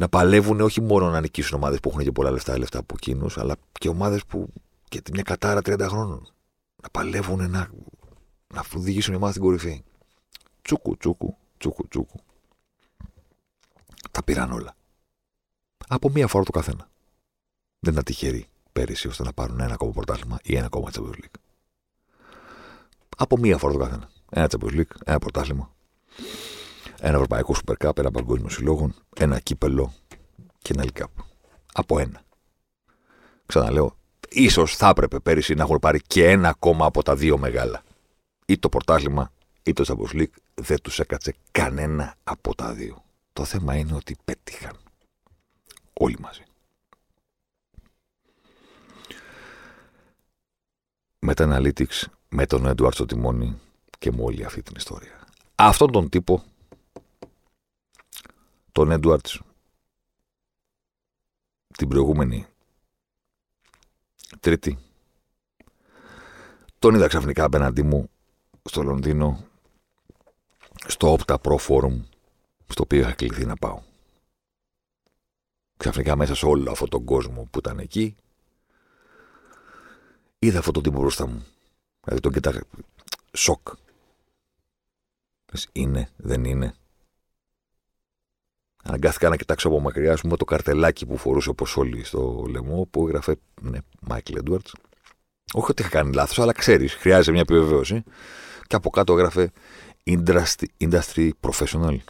να 0.00 0.08
παλεύουν 0.08 0.60
όχι 0.60 0.80
μόνο 0.80 1.10
να 1.10 1.20
νικήσουν 1.20 1.56
ομάδες 1.56 1.80
που 1.80 1.88
έχουν 1.88 2.02
και 2.02 2.12
πολλά 2.12 2.30
λεφτά, 2.30 2.58
λεφτά 2.58 2.78
από 2.78 2.94
εκείνους, 2.96 3.38
αλλά 3.38 3.56
και 3.72 3.88
ομάδες 3.88 4.24
που 4.24 4.52
και 4.88 5.02
μια 5.12 5.22
κατάρα 5.22 5.60
30 5.60 5.86
χρόνων. 5.88 6.28
Να 6.82 6.88
παλεύουν 6.90 7.50
να, 7.50 7.70
να 8.54 8.64
οδηγήσουν 8.76 9.14
ομάδα 9.14 9.32
στην 9.32 9.44
κορυφή. 9.44 9.82
Τσούκου, 10.62 10.96
τσούκου, 10.96 11.36
τσούκου, 11.58 11.88
τσούκου. 11.88 12.20
Τα 14.10 14.22
πήραν 14.22 14.52
όλα. 14.52 14.76
Από 15.88 16.10
μία 16.10 16.26
φορά 16.26 16.44
το 16.44 16.50
καθένα. 16.50 16.88
Δεν 17.78 17.92
ήταν 17.92 18.04
τυχεροί 18.04 18.46
πέρυσι 18.72 19.08
ώστε 19.08 19.22
να 19.22 19.32
πάρουν 19.32 19.60
ένα 19.60 19.72
ακόμα 19.72 19.90
πρωτάθλημα 19.92 20.38
ή 20.42 20.56
ένα 20.56 20.66
ακόμα 20.66 20.90
Champions 20.92 21.14
League. 21.14 21.40
Από 23.16 23.38
μία 23.38 23.58
φορά 23.58 23.72
το 23.72 23.78
καθένα. 23.78 24.10
Ένα 24.30 24.48
Champions 24.50 24.76
League, 24.76 24.94
ένα 25.04 25.18
πρωτάθλημα 25.18 25.74
ένα 27.00 27.14
ευρωπαϊκό 27.14 27.54
Super 27.64 27.86
Cup, 27.86 27.98
ένα 27.98 28.10
παγκόσμιο 28.10 28.48
συλλόγων, 28.48 28.94
ένα 29.16 29.40
κύπελο 29.40 29.92
και 30.58 30.72
ένα 30.72 30.84
League 30.84 31.02
Cup. 31.02 31.24
Από 31.72 31.98
ένα. 31.98 32.22
Ξαναλέω, 33.46 33.96
ίσως 34.28 34.76
θα 34.76 34.88
έπρεπε 34.88 35.20
πέρυσι 35.20 35.54
να 35.54 35.62
έχουν 35.62 35.78
πάρει 35.78 36.00
και 36.00 36.28
ένα 36.28 36.48
ακόμα 36.48 36.86
από 36.86 37.02
τα 37.02 37.16
δύο 37.16 37.38
μεγάλα. 37.38 37.82
Ή 38.46 38.58
το 38.58 38.68
πρωτάθλημα 38.68 39.32
ή 39.62 39.72
το 39.72 39.84
Champions 39.86 40.20
League 40.20 40.36
δεν 40.54 40.80
τους 40.82 40.98
έκατσε 40.98 41.34
κανένα 41.50 42.14
από 42.24 42.54
τα 42.54 42.72
δύο. 42.72 43.04
Το 43.32 43.44
θέμα 43.44 43.76
είναι 43.76 43.94
ότι 43.94 44.16
πέτυχαν. 44.24 44.76
Όλοι 45.92 46.16
μαζί. 46.20 46.42
Με 51.18 51.34
τα 51.34 51.48
Analytics, 51.48 52.04
με 52.28 52.46
τον 52.46 52.66
Edward 52.66 52.92
στο 52.92 53.06
τιμόνι 53.06 53.58
και 53.98 54.12
με 54.12 54.22
όλη 54.22 54.44
αυτή 54.44 54.62
την 54.62 54.74
ιστορία. 54.76 55.24
Αυτόν 55.54 55.92
τον 55.92 56.08
τύπο 56.08 56.44
τον 58.72 58.90
Έντουαρτς 58.90 59.40
την 61.76 61.88
προηγούμενη 61.88 62.46
Τρίτη. 64.40 64.78
Τον 66.78 66.94
είδα 66.94 67.06
ξαφνικά 67.06 67.44
απέναντί 67.44 67.82
μου 67.82 68.10
στο 68.62 68.82
Λονδίνο 68.82 69.44
στο 70.86 71.16
Opta 71.18 71.36
Pro 71.42 71.56
Forum 71.56 72.00
στο 72.68 72.82
οποίο 72.82 72.98
είχα 72.98 73.12
κληθεί 73.12 73.44
να 73.46 73.56
πάω. 73.56 73.82
Ξαφνικά 75.76 76.16
μέσα 76.16 76.34
σε 76.34 76.46
όλο 76.46 76.70
αυτόν 76.70 76.88
τον 76.88 77.04
κόσμο 77.04 77.48
που 77.50 77.58
ήταν 77.58 77.78
εκεί 77.78 78.16
είδα 80.38 80.58
αυτόν 80.58 80.72
τον 80.72 80.82
τύπο 80.82 81.00
μπροστά 81.00 81.26
μου. 81.26 81.46
Δηλαδή 82.00 82.20
τον 82.22 82.32
κοιτάγα 82.32 82.62
σοκ. 83.32 83.68
Είναι, 85.72 86.10
δεν 86.16 86.44
είναι. 86.44 86.74
Αναγκάστηκα 88.82 89.28
να 89.28 89.36
κοιτάξω 89.36 89.68
από 89.68 89.80
μακριά 89.80 90.18
πούμε, 90.20 90.36
το 90.36 90.44
καρτελάκι 90.44 91.06
που 91.06 91.16
φορούσε 91.16 91.50
ο 91.50 91.54
όλοι 91.74 92.04
στο 92.04 92.44
λαιμό 92.48 92.86
που 92.90 93.06
έγραφε 93.06 93.36
ναι, 93.60 93.78
Μάικλ 94.00 94.36
Έντουαρτ. 94.36 94.66
Όχι 95.52 95.70
ότι 95.70 95.82
είχα 95.82 95.90
κάνει 95.90 96.12
λάθος, 96.12 96.38
αλλά 96.38 96.52
ξέρεις, 96.52 96.94
χρειάζεται 96.94 97.30
μια 97.30 97.40
επιβεβαίωση. 97.40 98.02
Και 98.66 98.76
από 98.76 98.90
κάτω 98.90 99.12
έγραφε 99.12 99.50
Industry, 100.04 100.64
industry 100.78 101.30
Professional. 101.40 101.96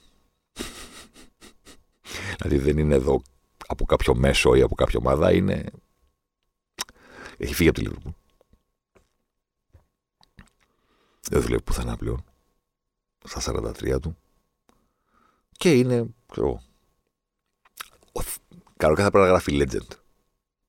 δηλαδή 2.38 2.58
δεν 2.58 2.78
είναι 2.78 2.94
εδώ 2.94 3.22
από 3.66 3.84
κάποιο 3.84 4.14
μέσο 4.14 4.54
ή 4.54 4.62
από 4.62 4.74
κάποια 4.74 4.98
ομάδα, 4.98 5.32
είναι. 5.32 5.64
Έχει 7.36 7.54
φύγει 7.54 7.68
από 7.68 7.78
τη 7.78 7.84
Λίβερπουλ. 7.84 8.12
Δεν 11.28 11.40
δουλεύει 11.40 11.62
πουθενά 11.62 11.96
πλέον. 11.96 12.24
Στα 13.24 13.52
43 13.52 14.00
του. 14.00 14.16
Και 15.60 15.72
είναι, 15.72 16.06
ξέρω 16.32 16.62
Καλό 18.76 18.94
κάθε 18.94 19.10
πρέπει 19.10 19.24
να 19.24 19.30
γράφει 19.30 19.58
legend. 19.62 19.96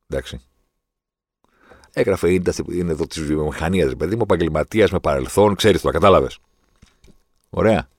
Εντάξει. 0.08 0.42
Έγραφε 1.92 2.32
είναι 2.32 2.92
εδώ 2.92 3.08
της 3.08 3.22
βιομηχανίας, 3.22 3.96
παιδί 3.96 4.16
μου, 4.16 4.22
επαγγελματίας 4.22 4.92
με 4.92 5.00
παρελθόν, 5.00 5.56
ξέρεις 5.56 5.82
το, 5.82 5.90
κατάλαβες. 5.90 6.40
Ωραία. 7.50 7.90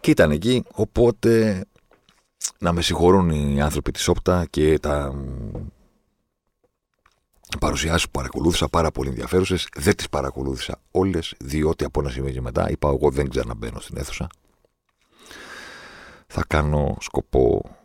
Και 0.00 0.10
ήταν 0.10 0.30
εκεί, 0.30 0.64
οπότε 0.72 1.64
να 2.58 2.72
με 2.72 2.82
συγχωρούν 2.82 3.30
οι 3.30 3.62
άνθρωποι 3.62 3.90
της 3.90 4.08
Όπτα 4.08 4.46
και 4.50 4.78
τα 4.78 5.14
παρουσιάσεις 7.58 8.04
που 8.04 8.10
παρακολούθησα 8.10 8.68
πάρα 8.68 8.90
πολύ 8.90 9.08
ενδιαφέρουσες. 9.08 9.68
Δεν 9.76 9.96
τις 9.96 10.08
παρακολούθησα 10.08 10.80
όλες, 10.90 11.34
διότι 11.38 11.84
από 11.84 12.00
ένα 12.00 12.10
σημείο 12.10 12.32
και 12.32 12.40
μετά 12.40 12.70
είπα: 12.70 12.88
Εγώ 12.88 13.10
δεν 13.10 13.28
ξαναμπαίνω 13.28 13.80
στην 13.80 13.96
αίθουσα 13.96 14.28
θα 16.34 16.44
κάνω 16.46 16.96
σκοπό 17.00 17.76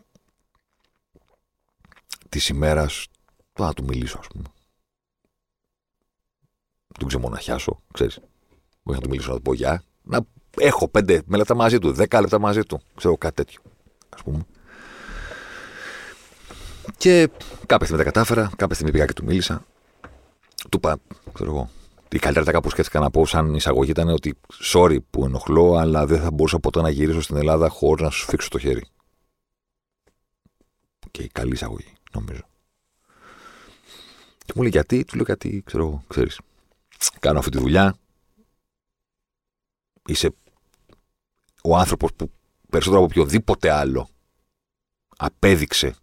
της 2.28 2.48
ημέρας 2.48 3.06
το 3.52 3.64
να 3.64 3.72
του 3.72 3.84
μιλήσω, 3.84 4.18
ας 4.18 4.26
πούμε. 4.26 4.44
Του 6.98 7.06
ξεμοναχιάσω, 7.06 7.80
ξέρεις. 7.92 8.16
Όχι 8.82 8.96
να 8.96 9.00
του 9.00 9.08
μιλήσω, 9.08 9.30
να 9.30 9.36
του 9.36 9.42
πω 9.42 9.54
γεια. 9.54 9.82
Να 10.02 10.20
έχω 10.58 10.88
πέντε 10.88 11.22
με 11.26 11.36
λεπτά 11.36 11.54
μαζί 11.54 11.78
του, 11.78 11.92
δέκα 11.92 12.20
λεπτά 12.20 12.38
μαζί 12.38 12.62
του. 12.62 12.80
Ξέρω 12.94 13.16
κάτι 13.16 13.34
τέτοιο, 13.34 13.60
ας 14.08 14.22
πούμε. 14.22 14.46
Και 16.96 17.30
κάποια 17.66 17.86
στιγμή 17.86 18.04
τα 18.04 18.10
κατάφερα, 18.10 18.50
κάποια 18.56 18.74
στιγμή 18.74 18.92
πήγα 18.92 19.06
και 19.06 19.12
του 19.12 19.24
μίλησα. 19.24 19.64
Του 20.70 20.76
είπα, 20.76 20.98
ξέρω 21.32 21.50
εγώ, 21.50 21.70
η 22.10 22.18
καλύτερη 22.18 22.44
τάκα 22.44 22.60
που 22.60 22.70
σκέφτηκα 22.70 23.00
να 23.00 23.10
πω 23.10 23.26
σαν 23.26 23.54
εισαγωγή 23.54 23.90
ήταν 23.90 24.08
ότι 24.08 24.34
sorry 24.72 24.98
που 25.10 25.24
ενοχλώ, 25.24 25.74
αλλά 25.74 26.06
δεν 26.06 26.20
θα 26.20 26.30
μπορούσα 26.30 26.58
ποτέ 26.58 26.80
να 26.80 26.90
γυρίσω 26.90 27.20
στην 27.20 27.36
Ελλάδα 27.36 27.68
χωρίς 27.68 28.02
να 28.04 28.10
σου 28.10 28.24
φίξω 28.24 28.48
το 28.48 28.58
χέρι. 28.58 28.84
Και 31.10 31.22
η 31.22 31.28
καλή 31.28 31.52
εισαγωγή, 31.52 31.92
νομίζω. 32.12 32.42
Και 34.44 34.52
μου 34.54 34.62
λέει 34.62 34.70
γιατί, 34.70 35.04
του 35.04 35.14
λέω 35.14 35.24
γιατί, 35.24 35.62
ξέρω 35.64 35.84
εγώ, 35.84 36.04
ξέρεις. 36.08 36.40
Κάνω 37.20 37.38
αυτή 37.38 37.50
τη 37.50 37.58
δουλειά. 37.58 37.96
Είσαι 40.06 40.30
ο 41.62 41.76
άνθρωπος 41.76 42.10
που 42.16 42.30
περισσότερο 42.70 43.02
από 43.04 43.12
οποιοδήποτε 43.12 43.70
άλλο 43.70 44.08
απέδειξε 45.16 45.94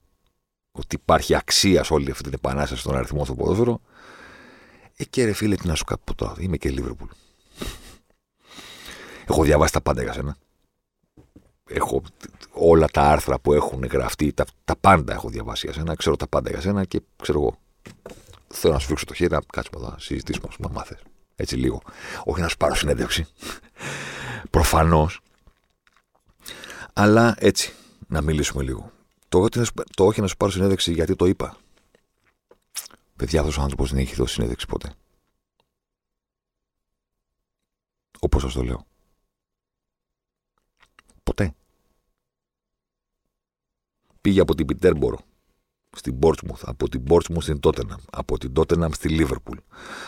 ότι 0.71 0.95
υπάρχει 0.95 1.35
αξία 1.35 1.83
σε 1.83 1.93
όλη 1.93 2.11
αυτή 2.11 2.23
την 2.23 2.33
επανάσταση 2.33 2.81
στον 2.81 2.95
αριθμό 2.95 3.25
του 3.25 3.35
ποδόσφαιρο 3.35 3.81
ε, 4.97 5.03
και 5.03 5.25
ρε 5.25 5.33
φίλε, 5.33 5.55
τι 5.55 5.67
να 5.67 5.75
σου 5.75 5.83
πω 6.03 6.13
τώρα. 6.13 6.33
Είμαι 6.39 6.57
και 6.57 6.69
Λίβερπουλ. 6.69 7.09
Έχω 9.27 9.43
διαβάσει 9.43 9.73
τα 9.73 9.81
πάντα 9.81 10.03
για 10.03 10.13
σένα. 10.13 10.37
Έχω 11.69 12.01
όλα 12.51 12.87
τα 12.87 13.01
άρθρα 13.01 13.39
που 13.39 13.53
έχουν 13.53 13.85
γραφτεί, 13.85 14.33
τα, 14.33 14.45
τα 14.65 14.75
πάντα 14.75 15.13
έχω 15.13 15.29
διαβάσει 15.29 15.65
για 15.65 15.75
σένα. 15.75 15.95
Ξέρω 15.95 16.15
τα 16.15 16.27
πάντα 16.27 16.49
για 16.49 16.61
σένα 16.61 16.85
και 16.85 17.01
ξέρω 17.21 17.39
εγώ. 17.39 17.57
θέλω 18.47 18.73
να 18.73 18.79
σου 18.79 18.87
φίξω 18.87 19.05
το 19.05 19.13
χέρι, 19.13 19.31
να 19.31 19.39
κάτσουμε 19.53 19.79
εδώ, 19.81 19.91
να 19.91 19.99
συζητήσουμε, 19.99 20.47
να 20.57 20.69
μάθε. 20.69 20.99
Έτσι 21.35 21.55
λίγο. 21.55 21.81
Όχι 22.23 22.41
να 22.41 22.47
σου 22.47 22.57
πάρω 22.57 22.75
συνέντευξη. 22.75 23.27
Προφανώς. 24.49 25.19
Αλλά 26.93 27.35
έτσι, 27.37 27.73
να 28.07 28.21
μιλήσουμε 28.21 28.63
λίγο. 28.63 28.91
Το, 29.29 29.47
το 29.95 30.05
όχι 30.05 30.21
να 30.21 30.27
σου 30.27 30.37
πάρω 30.37 30.51
συνέντευξη 30.51 30.91
γιατί 30.91 31.15
το 31.15 31.25
είπα. 31.25 31.57
Παιδιά, 33.17 33.41
αυτό 33.41 33.61
ο 33.61 33.63
άνθρωπο 33.63 33.85
δεν 33.85 33.97
έχει 33.97 34.15
δώσει 34.15 34.33
συνέντευξη 34.33 34.65
ποτέ. 34.65 34.93
Όπως 38.19 38.41
σας 38.41 38.53
το 38.53 38.63
λέω. 38.63 38.85
Ποτέ. 41.23 41.55
Πήγε 44.21 44.41
από 44.41 44.55
την 44.55 44.65
Πιτέρμπορο 44.65 45.19
στην 45.95 46.19
Portsmouth, 46.21 46.61
από 46.61 46.89
την 46.89 47.03
Portsmouth 47.09 47.41
στην 47.41 47.59
Tottenham, 47.61 47.99
από 48.11 48.37
την 48.37 48.53
Tottenham 48.55 48.89
στη 48.93 49.17
Liverpool, 49.19 49.57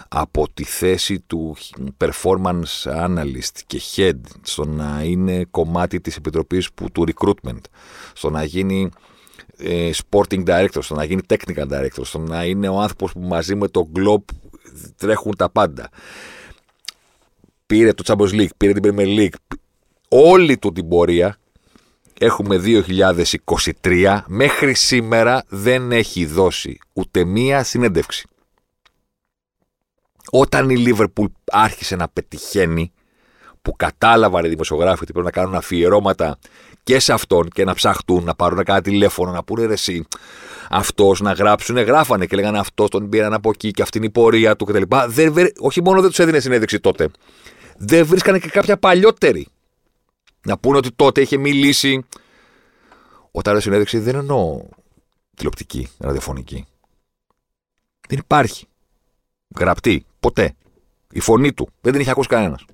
από 0.07 0.49
τη 0.53 0.63
θέση 0.63 1.19
του 1.19 1.55
performance 1.97 2.83
analyst 2.83 3.59
και 3.67 3.81
head 3.95 4.19
στο 4.41 4.65
να 4.65 5.03
είναι 5.03 5.45
κομμάτι 5.45 6.01
της 6.01 6.15
επιτροπής 6.15 6.73
που, 6.73 6.91
του 6.91 7.05
recruitment, 7.07 7.61
στο 8.13 8.29
να 8.29 8.43
γίνει 8.43 8.81
ε, 8.83 8.89
sporting 9.93 10.45
director, 10.45 10.79
στο 10.79 10.95
να 10.95 11.03
γίνει 11.03 11.21
technical 11.29 11.67
director, 11.71 12.01
στο 12.01 12.19
να 12.19 12.45
είναι 12.45 12.67
ο 12.67 12.79
άνθρωπος 12.79 13.11
που 13.11 13.19
μαζί 13.19 13.55
με 13.55 13.67
το 13.67 13.91
Globe 13.95 14.35
τρέχουν 14.97 15.35
τα 15.35 15.49
πάντα. 15.49 15.89
Πήρε 17.65 17.93
το 17.93 18.03
Champions 18.07 18.41
League, 18.41 18.55
πήρε 18.57 18.73
την 18.73 18.95
Premier 18.95 19.19
League, 19.19 19.57
όλη 20.07 20.57
του 20.57 20.71
την 20.71 20.87
πορεία 20.87 21.37
Έχουμε 22.19 22.61
2023. 23.81 24.19
Μέχρι 24.27 24.73
σήμερα 24.73 25.43
δεν 25.47 25.91
έχει 25.91 26.25
δώσει 26.25 26.77
ούτε 26.93 27.25
μία 27.25 27.63
συνέντευξη. 27.63 28.27
Όταν 30.31 30.69
η 30.69 30.77
Λίβερπουλ 30.77 31.27
άρχισε 31.51 31.95
να 31.95 32.07
πετυχαίνει, 32.07 32.91
που 33.61 33.75
κατάλαβαν 33.75 34.45
οι 34.45 34.47
δημοσιογράφοι 34.47 35.03
ότι 35.03 35.11
πρέπει 35.11 35.25
να 35.25 35.31
κάνουν 35.31 35.55
αφιερώματα 35.55 36.37
και 36.87 36.99
σε 36.99 37.13
αυτόν 37.13 37.49
και 37.49 37.63
να 37.63 37.73
ψαχτούν, 37.73 38.23
να 38.23 38.35
πάρουν 38.35 38.61
ένα 38.67 38.81
τηλέφωνο, 38.81 39.31
να 39.31 39.43
πούνε 39.43 39.65
ρε 39.65 39.73
εσύ, 39.73 40.07
αυτός 40.69 41.21
να 41.21 41.31
γράψουν, 41.31 41.77
γράφανε 41.77 42.25
και 42.25 42.35
λέγανε 42.35 42.59
αυτός 42.59 42.89
τον 42.89 43.09
πήραν 43.09 43.33
από 43.33 43.49
εκεί 43.49 43.71
και 43.71 43.81
αυτή 43.81 43.97
είναι 43.97 44.07
η 44.07 44.09
πορεία 44.09 44.55
του 44.55 44.65
κτλ. 44.65 44.81
όχι 45.57 45.83
μόνο 45.83 46.01
δεν 46.01 46.09
τους 46.09 46.19
έδινε 46.19 46.39
συνέντευξη 46.39 46.79
τότε, 46.79 47.09
δεν 47.77 48.05
βρίσκανε 48.05 48.39
και 48.39 48.49
κάποια 48.49 48.77
παλιότερη 48.77 49.47
να 50.45 50.57
πούνε 50.57 50.77
ότι 50.77 50.91
τότε 50.91 51.21
είχε 51.21 51.37
μιλήσει. 51.37 52.05
Όταν 53.31 53.53
λέω 53.53 53.61
συνέντευξη 53.61 53.99
δεν 53.99 54.15
εννοώ 54.15 54.61
τηλεοπτική, 55.35 55.87
ραδιοφωνική. 55.97 56.65
Δεν 58.07 58.19
υπάρχει. 58.19 58.67
Γραπτή. 59.59 60.05
Ποτέ. 60.19 60.55
Η 61.11 61.19
φωνή 61.19 61.53
του. 61.53 61.69
Δεν 61.81 61.91
την 61.91 62.01
έχει 62.01 62.09
ακούσει 62.09 62.29
κανένας. 62.29 62.65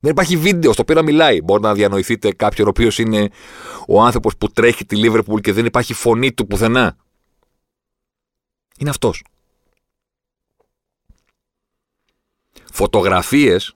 Δεν 0.00 0.10
υπάρχει 0.10 0.36
βίντεο 0.36 0.72
στο 0.72 0.82
οποίο 0.82 0.94
να 0.94 1.02
μιλάει. 1.02 1.42
Μπορεί 1.42 1.62
να 1.62 1.74
διανοηθείτε 1.74 2.32
κάποιον 2.32 2.66
ο 2.66 2.70
οποίος 2.70 2.98
είναι 2.98 3.30
ο 3.86 4.02
άνθρωπος 4.02 4.36
που 4.36 4.48
τρέχει 4.48 4.84
τη 4.84 4.96
Λίβερπουλ 4.96 5.40
και 5.40 5.52
δεν 5.52 5.66
υπάρχει 5.66 5.94
φωνή 5.94 6.32
του 6.32 6.46
πουθενά. 6.46 6.96
Είναι 8.78 8.90
αυτός. 8.90 9.24
Φωτογραφίες 12.72 13.74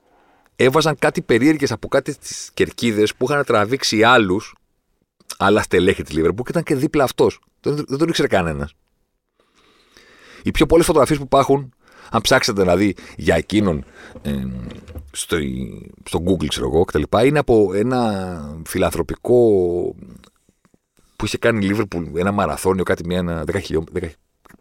έβαζαν 0.57 0.99
κάτι 0.99 1.23
περίεργες 1.23 1.73
από 1.73 1.89
κάτι 1.89 2.19
τι 2.19 2.35
κερκίδες 2.55 3.15
που 3.15 3.25
είχαν 3.25 3.45
τραβήξει 3.45 4.03
άλλους, 4.03 4.55
άλλα 5.37 5.63
στελέχη 5.63 6.03
της 6.03 6.15
Λίβερπουλ 6.15 6.43
και 6.43 6.51
ήταν 6.51 6.63
και 6.63 6.75
δίπλα 6.75 7.05
αυτός. 7.05 7.41
Δεν, 7.61 7.75
δεν 7.75 7.99
τον 7.99 8.09
ήξερε 8.09 8.29
κανένας. 8.29 8.75
Οι 10.43 10.51
πιο 10.51 10.67
πολλές 10.67 10.87
φωτογραφίες 10.87 11.19
που 11.19 11.25
υπάρχουν, 11.25 11.75
αν 12.11 12.21
ψάξετε 12.21 12.61
δηλαδή 12.61 12.95
για 13.17 13.37
εκείνον 13.37 13.85
ε, 14.23 14.31
στο, 15.11 15.37
στο 16.05 16.23
Google, 16.27 16.47
ξέρω 16.47 16.67
εγώ, 16.67 16.85
κτλ., 16.85 17.03
είναι 17.25 17.39
από 17.39 17.71
ένα 17.75 18.63
φιλανθρωπικό 18.67 19.39
που 21.17 21.25
είχε 21.25 21.39
κάνει 21.39 21.65
η 21.65 21.69
Λίβερπουλ 21.69 22.05
ένα 22.15 22.33
μαραθώνιο, 22.33 22.85
κάτι 22.85 23.07
μια, 23.07 23.19
ένα, 23.19 23.45
10 23.47 23.61
χιλιόμετρα. 23.63 24.11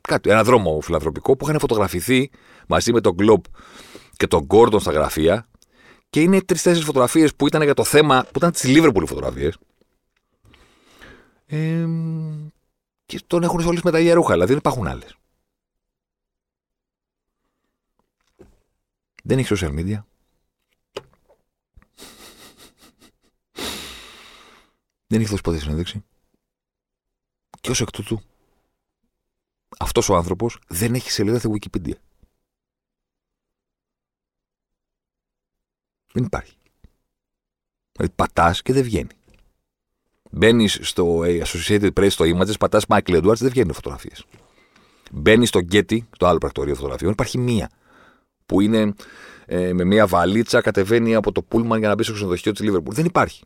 Κάτι, 0.01 0.29
ένα 0.29 0.43
δρόμο 0.43 0.79
φιλανθρωπικό 0.81 1.35
που 1.35 1.45
είχαν 1.45 1.59
φωτογραφηθεί 1.59 2.29
μαζί 2.67 2.93
με 2.93 3.01
τον 3.01 3.15
Globe 3.19 3.41
και 4.17 4.27
τον 4.27 4.47
Gordon 4.49 4.79
στα 4.79 4.91
γραφεία 4.91 5.47
και 6.09 6.21
είναι 6.21 6.41
τρει-τέσσερι 6.41 6.85
φωτογραφίες 6.85 7.35
που 7.35 7.47
ήταν 7.47 7.61
για 7.61 7.73
το 7.73 7.83
θέμα, 7.83 8.23
που 8.23 8.37
ήταν 8.37 8.51
τις 8.51 8.63
Λίβερπουλ 8.63 9.05
φωτογραφίες. 9.05 9.57
Ε, 11.45 11.85
και 13.05 13.19
τον 13.27 13.43
έχουν 13.43 13.67
όλοι 13.67 13.79
με 13.83 13.91
τα 13.91 13.99
ίδια 13.99 14.13
ρούχα, 14.13 14.31
δηλαδή 14.31 14.49
δεν 14.49 14.57
υπάρχουν 14.57 14.87
άλλες. 14.87 15.17
Δεν 19.25 19.37
έχει 19.37 19.53
social 19.55 19.73
media. 19.79 20.03
Δεν 25.07 25.21
έχει 25.21 25.29
δώσει 25.29 25.41
ποτέ 25.41 25.59
συνέντευξη. 25.59 26.03
Και 27.61 27.71
ως 27.71 27.81
εκ 27.81 27.91
τούτου, 27.91 28.21
αυτός 29.79 30.09
ο 30.09 30.15
άνθρωπος 30.15 30.59
δεν 30.67 30.93
έχει 30.93 31.11
σελίδα 31.11 31.39
στη 31.39 31.49
Wikipedia. 31.53 31.95
Δεν 36.13 36.23
υπάρχει. 36.23 36.55
Δηλαδή 37.91 38.13
πατάς 38.15 38.61
και 38.61 38.73
δεν 38.73 38.83
βγαίνει. 38.83 39.15
Μπαίνεις 40.31 40.79
στο 40.81 41.19
Associated 41.23 41.93
Press, 41.93 42.11
στο 42.11 42.25
Images, 42.25 42.59
πατάς 42.59 42.85
Michael 42.87 43.23
Edwards, 43.23 43.37
δεν 43.37 43.49
βγαίνουν 43.49 43.73
φωτογραφίες. 43.73 44.25
Μπαίνεις 45.11 45.49
στο 45.49 45.59
Getty, 45.71 45.99
το 46.17 46.27
άλλο 46.27 46.37
πρακτορείο 46.37 46.75
φωτογραφιών, 46.75 47.11
υπάρχει 47.11 47.37
μία. 47.37 47.69
Που 48.45 48.61
είναι 48.61 48.93
ε, 49.45 49.73
με 49.73 49.83
μία 49.83 50.07
βαλίτσα, 50.07 50.61
κατεβαίνει 50.61 51.15
από 51.15 51.31
το 51.31 51.41
Πούλμαν 51.41 51.79
για 51.79 51.87
να 51.87 51.95
μπει 51.95 52.03
στο 52.03 52.13
ξενοδοχείο 52.13 52.51
της 52.51 52.69
Liverpool. 52.69 52.91
Δεν 52.91 53.05
υπάρχει. 53.05 53.43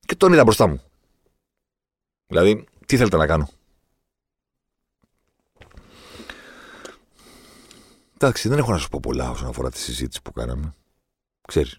Και 0.00 0.14
τον 0.14 0.32
είδα 0.32 0.42
μπροστά 0.42 0.66
μου. 0.66 0.82
Δηλαδή, 2.26 2.64
τι 2.86 2.96
θέλετε 2.96 3.16
να 3.16 3.26
κάνω; 3.26 3.48
Εντάξει, 8.14 8.48
δεν 8.48 8.58
έχω 8.58 8.70
να 8.70 8.78
σου 8.78 8.88
πω 8.88 9.00
πολλά 9.02 9.30
όσον 9.30 9.48
αφορά 9.48 9.70
τη 9.70 9.78
συζήτηση 9.78 10.22
που 10.22 10.32
κάναμε. 10.32 10.74
Ξέρεις. 11.48 11.78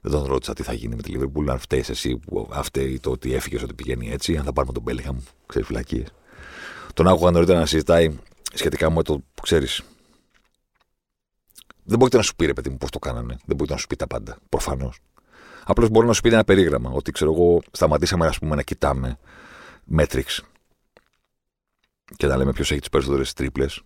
Δεν 0.00 0.12
τον 0.12 0.24
ρώτησα 0.24 0.52
τι 0.52 0.62
θα 0.62 0.72
γίνει 0.72 0.94
με 0.96 1.02
τη 1.02 1.10
Λίβερπουλ, 1.10 1.50
αν 1.50 1.58
φταίεις 1.58 1.88
εσύ 1.88 2.16
που 2.16 2.48
φταίει 2.62 3.00
το 3.00 3.10
ότι 3.10 3.34
έφυγες 3.34 3.62
ότι 3.62 3.74
πηγαίνει 3.74 4.10
έτσι, 4.10 4.36
αν 4.36 4.44
θα 4.44 4.52
πάρουμε 4.52 4.72
τον 4.72 4.82
Μπέλιχαμ, 4.82 5.18
ξέρεις 5.46 5.66
φυλακίες. 5.66 6.06
Τον 6.94 7.08
άκουγα 7.08 7.30
νωρίτερα 7.30 7.58
να 7.58 7.66
συζητάει 7.66 8.18
σχετικά 8.52 8.90
με 8.90 9.02
το 9.02 9.18
που 9.34 9.42
ξέρεις. 9.42 9.82
Δεν 11.86 11.98
μπορείτε 11.98 12.16
να 12.16 12.22
σου 12.22 12.36
πει 12.36 12.46
ρε 12.46 12.52
παιδί 12.52 12.70
μου 12.70 12.76
πώς 12.76 12.90
το 12.90 12.98
κάνανε. 12.98 13.36
Δεν 13.44 13.56
μπορείτε 13.56 13.74
να 13.74 13.80
σου 13.80 13.86
πει 13.86 13.96
τα 13.96 14.06
πάντα. 14.06 14.38
Προφανώς. 14.48 14.98
Απλώς 15.64 15.88
μπορεί 15.88 16.06
να 16.06 16.12
σου 16.12 16.20
πει 16.20 16.28
ένα 16.28 16.44
περίγραμμα. 16.44 16.90
Ότι 16.90 17.12
ξέρω 17.12 17.32
εγώ, 17.32 17.62
σταματήσαμε 17.70 18.26
ας 18.26 18.38
πούμε, 18.38 18.54
να 18.54 18.62
κοιτάμε 18.62 19.18
metrics 19.96 20.38
και 22.16 22.26
να 22.26 22.36
λέμε 22.36 22.52
ποιος 22.52 22.70
έχει 22.70 22.80
τις 22.80 22.88
περισσότερες 22.88 23.32
τρίπλες 23.32 23.82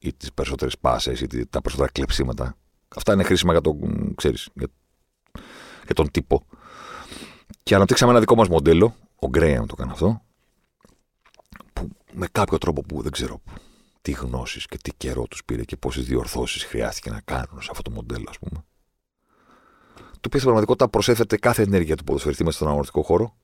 ή 0.00 0.12
τις 0.12 0.32
περισσότερες 0.32 0.78
πάσες 0.78 1.20
ή 1.20 1.26
τα 1.26 1.60
περισσότερα 1.60 1.90
κλεψίματα 1.92 2.56
Αυτά 2.96 3.12
είναι 3.12 3.22
χρήσιμα 3.22 3.52
για 3.52 3.60
τον, 3.60 4.14
ξέρεις, 4.14 4.48
για, 4.54 4.66
για 5.84 5.94
τον 5.94 6.10
τύπο. 6.10 6.46
Και 7.62 7.74
αναπτύξαμε 7.74 8.10
ένα 8.10 8.20
δικό 8.20 8.34
μας 8.34 8.48
μοντέλο, 8.48 8.94
ο 9.16 9.28
Γκρέαμ 9.28 9.66
το 9.66 9.74
έκανε 9.78 9.92
αυτό, 9.92 10.22
που 11.72 11.88
με 12.12 12.26
κάποιο 12.32 12.58
τρόπο 12.58 12.82
που 12.82 13.02
δεν 13.02 13.12
ξέρω 13.12 13.40
τι 14.08 14.14
γνώσεις 14.14 14.66
και 14.66 14.78
τι 14.78 14.92
καιρό 14.96 15.26
τους 15.26 15.44
πήρε 15.44 15.64
και 15.64 15.76
πόσες 15.76 16.04
διορθώσεις 16.04 16.64
χρειάστηκε 16.64 17.10
να 17.10 17.20
κάνουν 17.20 17.62
σε 17.62 17.68
αυτό 17.70 17.82
το 17.82 17.90
μοντέλο, 17.90 18.26
ας 18.28 18.38
πούμε. 18.38 18.64
Το 19.96 20.26
οποίο 20.26 20.40
στην 20.40 20.42
πραγματικότητα 20.42 20.88
προσέθεται 20.88 21.36
κάθε 21.36 21.62
ενέργεια 21.62 21.96
του 21.96 22.04
ποδοσφαιριστή 22.04 22.44
μέσα 22.44 22.56
στον 22.56 22.68
αγωνιστικό 22.68 23.02
χώρο 23.02 23.36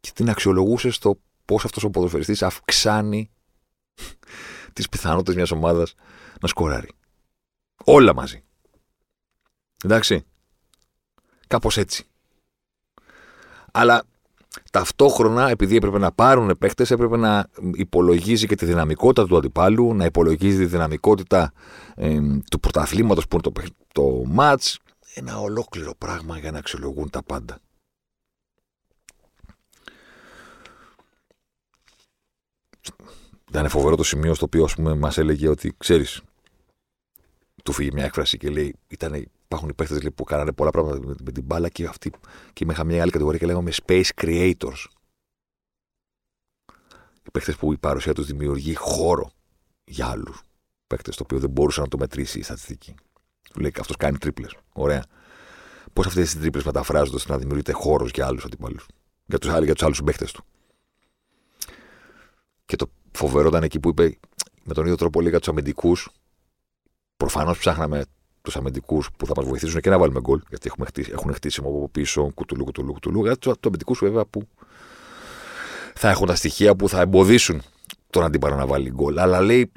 και 0.00 0.10
την 0.14 0.30
αξιολογούσε 0.30 0.90
στο 0.90 1.20
πώς 1.44 1.64
αυτός 1.64 1.84
ο 1.84 1.90
ποδοσφαιριστής 1.90 2.42
αυξάνει 2.42 3.30
τις 4.72 4.88
πιθανότητες 4.88 5.34
μιας 5.34 5.50
ομάδας 5.50 5.94
να 6.40 6.48
σκοράρει. 6.48 6.90
Όλα 7.84 8.14
μαζί. 8.14 8.44
Εντάξει. 9.84 10.24
Κάπως 11.46 11.76
έτσι. 11.76 12.06
Αλλά 13.72 14.04
ταυτόχρονα, 14.70 15.48
επειδή 15.48 15.76
έπρεπε 15.76 15.98
να 15.98 16.12
πάρουν 16.12 16.58
παίχτε, 16.58 16.86
έπρεπε 16.88 17.16
να 17.16 17.48
υπολογίζει 17.74 18.46
και 18.46 18.54
τη 18.54 18.64
δυναμικότητα 18.66 19.26
του 19.26 19.36
αντιπάλου, 19.36 19.94
να 19.94 20.04
υπολογίζει 20.04 20.56
τη 20.56 20.66
δυναμικότητα 20.66 21.52
του 22.50 22.60
πρωταθλήματος 22.60 23.28
που 23.28 23.36
είναι 23.36 23.52
το, 23.52 23.62
το 23.92 24.22
μάτς. 24.26 24.78
Ένα 25.14 25.40
ολόκληρο 25.40 25.94
πράγμα 25.98 26.38
για 26.38 26.50
να 26.50 26.58
αξιολογούν 26.58 27.10
τα 27.10 27.22
πάντα. 27.22 27.58
Ήταν 33.48 33.68
φοβερό 33.68 33.96
το 33.96 34.02
σημείο 34.02 34.34
στο 34.34 34.44
οποίο 34.44 34.68
μας 34.96 35.18
έλεγε 35.18 35.48
ότι 35.48 35.74
ξέρεις, 35.78 36.22
του 37.62 37.72
φύγει 37.72 37.90
μια 37.92 38.04
έκφραση 38.04 38.36
και 38.36 38.50
λέει: 38.50 38.74
ήταν, 38.88 39.26
Υπάρχουν 39.52 39.68
οι 39.68 39.74
παίχτε 39.74 40.10
που 40.10 40.24
κάνανε 40.24 40.52
πολλά 40.52 40.70
πράγματα 40.70 41.14
με 41.24 41.32
την 41.32 41.44
μπάλα 41.44 41.68
και 41.68 41.86
αυτοί. 41.86 42.12
Και 42.52 42.66
είχα 42.70 42.84
μια 42.84 43.02
άλλη 43.02 43.10
κατηγορία 43.10 43.38
και 43.38 43.46
λέγαμε 43.46 43.70
Space 43.86 44.08
Creators. 44.14 44.84
Παίχτε 47.32 47.52
που 47.52 47.72
η 47.72 47.78
παρουσία 47.78 48.12
τους 48.12 48.26
δημιουργεί 48.26 48.74
χώρο 48.74 49.30
για 49.84 50.06
άλλους 50.06 50.42
παίχτε, 50.86 51.10
το 51.10 51.22
οποίο 51.22 51.38
δεν 51.38 51.50
μπορούσε 51.50 51.80
να 51.80 51.88
το 51.88 51.98
μετρήσει 51.98 52.38
η 52.38 52.42
στατιστική. 52.42 52.94
Του 53.52 53.60
λέει 53.60 53.72
αυτός 53.80 53.96
κάνει 53.96 54.18
τρίπλες. 54.18 54.56
Ωραία. 54.72 55.04
Πώς 55.92 56.06
αυτές 56.06 56.32
οι 56.32 56.38
τρίπλες 56.38 56.64
μεταφράζονται 56.64 57.16
ώστε 57.16 57.32
να 57.32 57.38
δημιουργείται 57.38 57.72
χώρος 57.72 58.10
για 58.14 58.26
άλλους 58.26 58.44
αντιπάλους; 58.44 58.86
Για 59.26 59.38
τους 59.38 59.50
άλλους, 59.50 59.82
άλλους 59.82 60.02
παίχτε 60.02 60.24
του. 60.32 60.44
Και 62.64 62.76
το 62.76 62.90
φοβερό 63.12 63.48
ήταν 63.48 63.62
εκεί 63.62 63.80
που 63.80 63.88
είπε 63.88 64.18
με 64.64 64.74
τον 64.74 64.84
ίδιο 64.84 64.96
τρόπο 64.96 65.20
λίγα 65.20 65.38
τους 65.38 65.48
αμυντικούς. 65.48 66.08
Προφανώς 67.22 67.58
ψάχναμε 67.58 68.04
τους 68.42 68.56
αμυντικούς 68.56 69.08
που 69.16 69.26
θα 69.26 69.32
μας 69.36 69.46
βοηθήσουν 69.46 69.80
και 69.80 69.90
να 69.90 69.98
βάλουμε 69.98 70.20
γκολ. 70.20 70.40
Γιατί 70.48 70.66
έχουμε 70.66 70.86
χτίσει, 70.86 71.10
έχουν 71.12 71.34
χτίσιμο 71.34 71.68
από 71.68 71.88
πίσω, 71.88 72.30
κουτουλού, 72.34 72.64
κουτουλού, 72.64 72.92
κουτουλού. 72.92 73.22
Για 73.24 73.36
του 73.36 73.54
αμυντικούς 73.66 73.98
βέβαια 73.98 74.24
που 74.24 74.48
θα 75.94 76.10
έχουν 76.10 76.26
τα 76.26 76.34
στοιχεία 76.34 76.76
που 76.76 76.88
θα 76.88 77.00
εμποδίσουν 77.00 77.62
τον 78.10 78.24
αντίπαλο 78.24 78.56
να 78.56 78.66
βάλει 78.66 78.90
γκολ. 78.90 79.18
Αλλά 79.18 79.40
λέει 79.40 79.72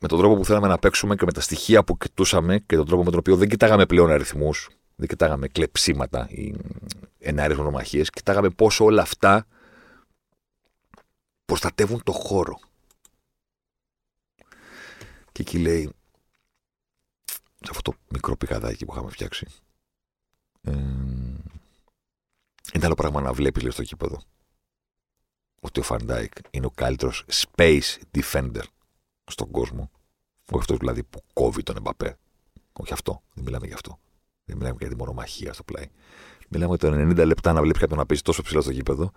με 0.00 0.08
τον 0.08 0.18
τρόπο 0.18 0.36
που 0.36 0.44
θέλαμε 0.44 0.68
να 0.68 0.78
παίξουμε 0.78 1.14
και 1.14 1.24
με 1.24 1.32
τα 1.32 1.40
στοιχεία 1.40 1.84
που 1.84 1.96
κοιτούσαμε 1.96 2.58
και 2.58 2.76
τον 2.76 2.86
τρόπο 2.86 3.04
με 3.04 3.10
τον 3.10 3.18
οποίο 3.18 3.36
δεν 3.36 3.48
κοιτάγαμε 3.48 3.86
πλέον 3.86 4.10
αριθμούς, 4.10 4.68
δεν 4.96 5.08
κοιτάγαμε 5.08 5.48
κλεψίματα 5.48 6.26
ή 6.30 6.54
εναέριες 7.18 7.56
μονομαχίες, 7.56 8.02
κοιτάγαμε 8.02 8.50
πόσο 8.50 8.84
όλα 8.84 9.02
αυτά 9.02 9.46
προστατεύουν 11.44 12.02
το 12.04 12.12
χώρο. 12.12 12.58
Και 15.32 15.42
εκεί 15.42 15.58
λέει, 15.58 15.92
σε 17.60 17.70
αυτό 17.70 17.90
το 17.90 17.96
μικρό 18.08 18.36
πηγαδάκι 18.36 18.84
που 18.84 18.92
είχαμε 18.92 19.10
φτιάξει, 19.10 19.46
ε, 20.60 20.70
είναι 22.72 22.84
άλλο 22.84 22.94
πράγμα 22.94 23.20
να 23.20 23.32
βλέπεις 23.32 23.62
λέει, 23.62 23.72
στο 23.72 23.82
γήπεδο 23.82 24.22
ότι 25.60 25.80
ο 25.80 25.82
Φαν 25.82 26.04
Ντάικ 26.04 26.32
είναι 26.50 26.66
ο 26.66 26.70
καλύτερος 26.70 27.24
space 27.28 27.98
defender 28.18 28.62
στον 29.24 29.50
κόσμο. 29.50 29.90
Όχι 30.50 30.60
αυτός 30.60 30.76
δηλαδή 30.76 31.02
που 31.02 31.22
κόβει 31.32 31.62
τον 31.62 31.76
Εμπαπέ. 31.76 32.18
Όχι 32.72 32.92
αυτό. 32.92 33.22
Δεν 33.34 33.44
μιλάμε 33.44 33.66
για 33.66 33.74
αυτό. 33.74 33.98
Δεν 34.44 34.56
μιλάμε 34.56 34.76
για 34.80 34.88
τη 34.88 34.96
μονομαχία 34.96 35.52
στο 35.52 35.62
πλάι. 35.62 35.90
Μιλάμε 36.48 36.76
για 36.80 36.90
το 36.90 37.22
90 37.22 37.26
λεπτά 37.26 37.52
να 37.52 37.60
βλέπεις 37.60 37.80
κάποιον 37.80 37.98
να 37.98 38.06
παίζει 38.06 38.22
τόσο 38.22 38.42
ψηλά 38.42 38.60
στο 38.60 38.70
γήπεδο 38.70 39.12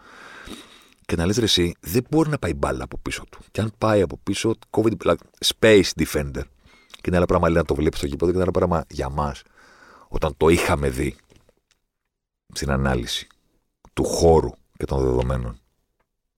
και 1.05 1.15
να 1.15 1.25
λες 1.25 1.37
ρε 1.37 1.43
εσύ, 1.43 1.75
δεν 1.79 2.05
μπορεί 2.09 2.29
να 2.29 2.37
πάει 2.37 2.53
μπάλα 2.53 2.83
από 2.83 2.97
πίσω 2.97 3.23
του. 3.29 3.39
Και 3.51 3.61
αν 3.61 3.73
πάει 3.77 4.01
από 4.01 4.17
πίσω, 4.23 4.55
κόβει 4.69 4.95
δηλαδή, 4.95 5.19
space 5.59 5.89
defender. 5.95 6.43
Και 7.01 7.07
είναι 7.07 7.17
ένα 7.17 7.25
πράγμα 7.25 7.49
λέει, 7.49 7.57
να 7.57 7.65
το 7.67 7.75
βλέπεις 7.75 7.97
στο 7.97 8.07
γήπεδο 8.07 8.31
και 8.31 8.37
είναι 8.37 8.43
ένα 8.43 8.51
πράγμα 8.51 8.85
για 8.89 9.09
μας. 9.09 9.43
Όταν 10.07 10.37
το 10.37 10.47
είχαμε 10.47 10.89
δει 10.89 11.15
στην 12.53 12.71
ανάλυση 12.71 13.27
του 13.93 14.03
χώρου 14.03 14.49
και 14.77 14.85
των 14.85 14.99
δεδομένων. 14.99 15.59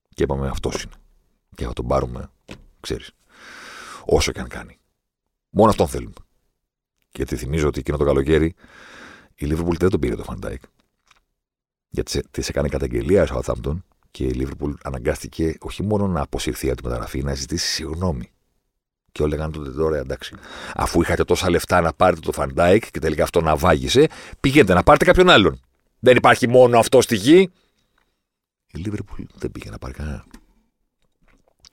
Και 0.10 0.24
είπαμε 0.24 0.48
αυτός 0.48 0.84
είναι. 0.84 0.94
Και 1.56 1.66
θα 1.66 1.74
τον 1.74 1.88
πάρουμε, 1.88 2.30
ξέρεις, 2.80 3.12
όσο 4.06 4.32
και 4.32 4.40
αν 4.40 4.48
κάνει. 4.48 4.78
Μόνο 5.50 5.70
αυτόν 5.70 5.88
θέλουμε. 5.88 6.14
Γιατί 7.12 7.36
θυμίζω 7.36 7.68
ότι 7.68 7.80
εκείνο 7.80 7.98
το 7.98 8.06
καλοκαίρι 8.06 8.56
η 9.36 9.48
Liverpool 9.50 9.78
δεν 9.78 9.90
τον 9.90 10.00
πήρε 10.00 10.16
το 10.16 10.24
Φαν 10.24 10.39
Ντάικ. 10.39 10.62
Γιατί 11.90 12.22
της 12.32 12.42
έκανε 12.48 12.68
καταγγελία 12.68 13.24
η 13.24 13.40
Southampton 13.40 13.78
και 14.12 14.24
η 14.26 14.34
Liverpool 14.36 14.74
αναγκάστηκε 14.84 15.56
όχι 15.60 15.84
μόνο 15.84 16.08
να 16.08 16.22
αποσυρθεί 16.22 16.68
από 16.68 16.78
τη 16.78 16.84
μεταγραφή, 16.84 17.24
να 17.24 17.34
ζητήσει 17.34 17.68
συγγνώμη. 17.68 18.32
Και 19.14 19.24
όλοι 19.24 19.32
λέγανε 19.32 19.52
τότε 19.52 19.72
τώρα 19.72 19.98
εντάξει. 19.98 20.36
Αφού 20.76 21.02
είχατε 21.02 21.24
τόσα 21.24 21.50
λεφτά 21.50 21.82
να 21.82 21.94
πάρετε 21.94 22.20
το 22.20 22.32
Φαν 22.32 22.58
Ντάικ 22.58 22.92
και 22.92 23.00
τελικά 23.00 23.24
αυτό 23.24 23.42
ναυάγησε, 23.42 24.08
πηγαίνετε 24.40 24.74
να 24.74 24.84
πάρετε 24.84 25.06
κάποιον 25.06 25.30
άλλον. 25.30 25.60
Δεν 26.00 26.16
υπάρχει 26.16 26.48
μόνο 26.48 26.80
αυτός 26.80 27.02
στη 27.02 27.16
γη. 27.16 27.52
Η 28.74 28.84
Liverpool 28.86 29.24
δεν 29.36 29.52
πήγε 29.52 29.70
να 29.70 29.78
πάρει 29.78 29.94
κανένα. 29.94 30.26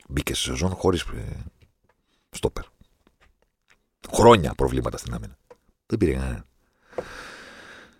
Μπήκε 0.07 0.35
σε 0.35 0.41
σεζόν 0.41 0.69
χωρίς 0.69 1.01
ε, 1.01 1.45
στόπερ. 2.29 2.63
Χρόνια 4.11 4.53
προβλήματα 4.53 4.97
στην 4.97 5.13
άμυνα. 5.13 5.37
Δεν 5.85 5.97
πήρε 5.97 6.13
κανένα. 6.13 6.45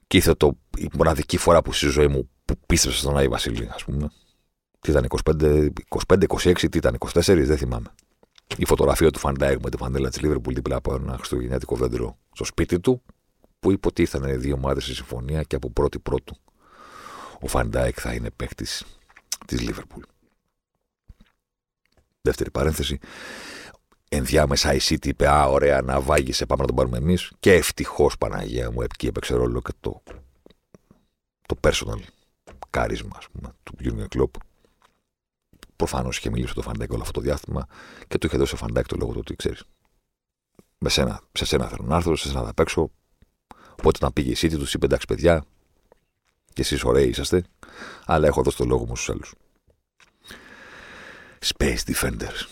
Και 0.08 0.18
ήρθε 0.18 0.34
το, 0.34 0.58
η 0.78 0.90
μοναδική 0.94 1.38
φορά 1.38 1.62
που 1.62 1.74
στη 1.74 1.88
ζωή 1.88 2.08
μου 2.08 2.30
που 2.46 2.60
πίστεψα 2.66 2.98
στον 2.98 3.18
Άι 3.18 3.28
Βασίλη, 3.28 3.70
ας 3.74 3.84
πούμε. 3.84 4.12
Τι 4.80 4.92
ήταν, 4.92 5.08
25, 5.24 5.70
25, 6.08 6.24
26, 6.28 6.70
τι 6.70 6.78
ήταν, 6.78 6.98
24, 7.00 7.12
δεν 7.26 7.58
θυμάμαι. 7.58 7.88
Η 8.58 8.66
φωτογραφία 8.66 9.12
του 9.12 9.20
Φαν 9.20 9.39
Ντάικ 9.39 9.62
με 9.64 9.70
τη 9.70 9.78
φανέλα 9.78 10.10
της 10.10 10.22
Λίβερπουλ 10.22 10.54
δίπλα 10.54 10.76
από 10.76 10.94
ένα 10.94 11.14
χριστουγεννιάτικο 11.16 11.76
δέντρο 11.76 12.18
στο 12.32 12.44
σπίτι 12.44 12.80
του, 12.80 13.02
που 13.60 13.72
είπε 13.72 13.88
ότι 13.88 14.02
ήρθαν 14.02 14.42
δύο 14.42 14.54
ομάδες 14.54 14.82
σε 14.82 14.94
συμφωνία 14.94 15.44
και 15.44 15.56
από 15.56 15.70
πρώτη 15.70 16.00
πρώτου 16.00 16.36
ο 17.42 17.48
Φαν 17.48 17.70
Ντάικ 17.70 17.98
θα 18.00 18.14
είναι 18.14 18.30
παίκτης 18.30 18.84
της 19.46 19.62
Λίβερπουλ. 19.62 20.04
Δεύτερη 22.22 22.52
παρένθεση. 22.52 23.00
Ενδιάμεσα 24.10 24.74
η 24.74 24.80
City 24.82 25.06
είπε: 25.06 25.28
Α, 25.28 25.46
ωραία, 25.46 25.82
ναυάγησε, 25.82 26.46
πάμε 26.46 26.62
να 26.62 26.68
τον 26.68 26.76
πάρουμε 26.76 26.98
εμείς. 26.98 27.32
Και 27.40 27.54
ευτυχώς 27.54 28.18
Παναγία 28.18 28.72
μου 28.72 28.82
εκεί 28.82 29.08
έπαιξε 29.08 29.36
ρόλο 29.36 29.62
και 29.62 29.72
το, 29.80 30.04
το 31.46 31.56
personal 31.62 32.00
charisma 32.70 33.16
ας 33.18 33.28
πούμε, 33.30 33.54
του 33.64 33.76
Jurgen 33.84 34.18
Klopp. 34.18 34.42
Προφανώς 35.82 36.18
είχε 36.18 36.30
μιλήσει 36.30 36.54
το 36.54 36.62
Φαν 36.62 36.75
Ντάικ 36.75 36.92
όλο 36.92 37.02
αυτό 37.02 37.14
το 37.14 37.22
διάστημα 37.22 37.68
και 38.08 38.18
του 38.18 38.28
είχε 38.28 38.38
δώσει 38.38 38.54
ο 38.54 38.58
Φαν 38.58 38.71
Ντάικ 38.71 38.88
το 38.88 38.96
λόγο 39.00 39.12
του 39.12 39.18
ότι 39.22 39.36
ξέρεις. 39.36 39.64
Με 40.78 40.90
σένα, 40.90 41.22
σε 41.32 41.46
σένα 41.46 41.68
θέλω 41.68 41.84
να 41.84 41.96
έρθω, 41.96 42.16
σε 42.16 42.28
σένα 42.28 42.44
θα 42.44 42.54
παίξω. 42.54 42.92
Οπότε 43.72 43.98
όταν 43.98 44.14
πήγε 44.14 44.32
η 44.32 44.36
City, 44.38 44.58
τους 44.58 44.74
είπε: 44.74 44.86
Εντάξει, 44.86 45.06
παιδιά, 45.06 45.46
και 46.54 46.62
εσείς 46.62 46.84
ωραίοι 46.84 47.10
είσαστε, 47.10 47.44
αλλά 48.06 48.28
έχω 48.28 48.42
δώσει 48.42 48.58
το 48.58 48.66
λόγο 48.66 48.86
μου 48.86 48.96
στους 48.96 49.10
άλλους. 49.10 49.34
Space 51.46 51.80
Defenders. 51.86 52.48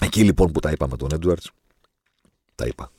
Εκεί 0.00 0.24
λοιπόν 0.24 0.52
που 0.52 0.60
τα 0.60 0.70
είπα 0.70 0.88
με 0.88 0.96
τον 0.96 1.08
Έντουαρτ, 1.12 1.44
τα 2.54 2.66
είπα. 2.66 2.90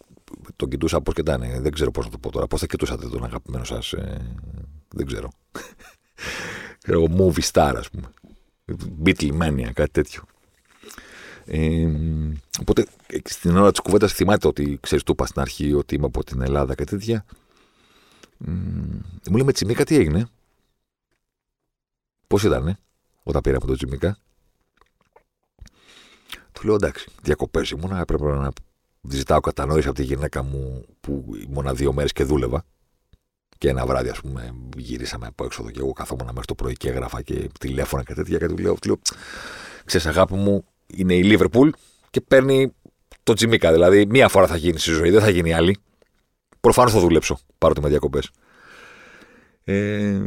Τον 0.56 0.70
κοιτούσα 0.70 1.02
πώς 1.02 1.14
και 1.14 1.22
ήταν. 1.22 1.62
Δεν 1.62 1.72
ξέρω 1.72 1.92
πώς 1.92 2.06
να 2.06 2.12
το 2.12 2.18
πω 2.18 2.32
τώρα. 2.32 2.48
Πώς 2.48 2.60
θα 2.60 2.66
κοιτούσατε 2.66 3.08
τον 3.08 3.24
αγαπημένο 3.24 3.64
σας. 3.64 3.94
Ε, 3.94 4.36
δεν 4.88 5.06
ξέρω. 5.06 5.30
Ξέρω 6.88 7.06
movie 7.18 7.52
star, 7.52 7.74
ας 7.78 7.90
πούμε. 7.90 8.10
Beatlemania, 9.04 9.72
κάτι 9.74 9.92
τέτοιο. 9.92 10.24
Ε, 11.46 11.88
οπότε 12.60 12.86
στην 13.24 13.58
ώρα 13.58 13.72
της 13.72 13.80
κουβέντας 13.80 14.14
θυμάται 14.14 14.48
ότι 14.48 14.78
ξέρεις, 14.82 15.04
του 15.04 15.12
είπα 15.12 15.26
στην 15.26 15.42
αρχή 15.42 15.74
ότι 15.74 15.96
είμαι 15.96 16.06
από 16.06 16.24
την 16.24 16.42
Ελλάδα 16.42 16.76
και 16.76 16.84
τέτοια. 16.84 17.26
Ε, 18.48 18.52
μου 19.30 19.36
λέει 19.36 19.46
με 19.46 19.52
Τσιμίκα 19.52 19.84
τι 19.84 19.96
έγινε; 19.96 20.30
Πώς 22.28 22.44
ήτανε 22.44 22.80
όταν 23.24 23.42
πήραμε 23.42 23.66
τον 23.66 23.76
Τσιμίκα. 23.76 24.18
Του 26.52 26.66
λέω 26.66 26.76
εντάξει, 26.76 27.10
διακοπές 27.22 27.70
ήμουν, 27.70 27.92
έπρεπε 27.92 28.26
να 28.26 28.50
ζητάω 29.10 29.40
κατανόηση 29.40 29.88
από 29.88 29.98
τη 29.98 30.04
γυναίκα 30.04 30.44
μου 30.44 30.86
που 31.00 31.36
ήμουν 31.48 31.76
δύο 31.76 31.94
μέρες 31.94 32.12
και 32.12 32.24
δούλευα. 32.24 32.66
Και 33.58 33.70
ένα 33.70 33.86
βράδυ, 33.86 34.10
ας 34.10 34.20
πούμε, 34.20 34.54
γυρίσαμε 34.78 35.28
από 35.28 35.46
έξοδο 35.46 35.70
και 35.70 35.80
εγώ 35.80 35.92
καθόμουν 35.92 36.26
μέχρι 36.26 36.46
το 36.46 36.56
πρωί 36.56 36.74
και 36.74 36.90
έγραφα 36.90 37.22
και 37.22 37.50
τηλέφωνα 37.60 38.04
και 38.04 38.14
τέτοια. 38.14 38.38
Και 38.38 38.48
του 38.48 38.58
λέω, 38.58 38.74
του 38.74 38.88
λέω 38.88 39.00
ξέρεις, 39.86 40.08
αγάπη 40.08 40.34
μου, 40.34 40.66
είναι 40.88 41.16
η 41.16 41.24
Λίβερπουλ 41.24 41.70
και 42.10 42.22
παίρνει 42.22 42.74
το 43.24 43.34
Τζιμίκα. 43.34 43.72
Δηλαδή, 43.72 44.06
μία 44.06 44.28
φορά 44.28 44.48
θα 44.48 44.58
γίνει 44.58 44.80
στη 44.80 44.92
ζωή, 44.92 45.10
δεν 45.10 45.22
θα 45.22 45.30
γίνει 45.30 45.54
άλλη. 45.54 45.78
Προφανώς 46.60 46.92
θα 46.92 47.00
δουλέψω, 47.00 47.40
παρότι 47.58 47.82
με 47.82 47.90
διακοπέ. 47.90 48.20
Ε... 49.64 50.20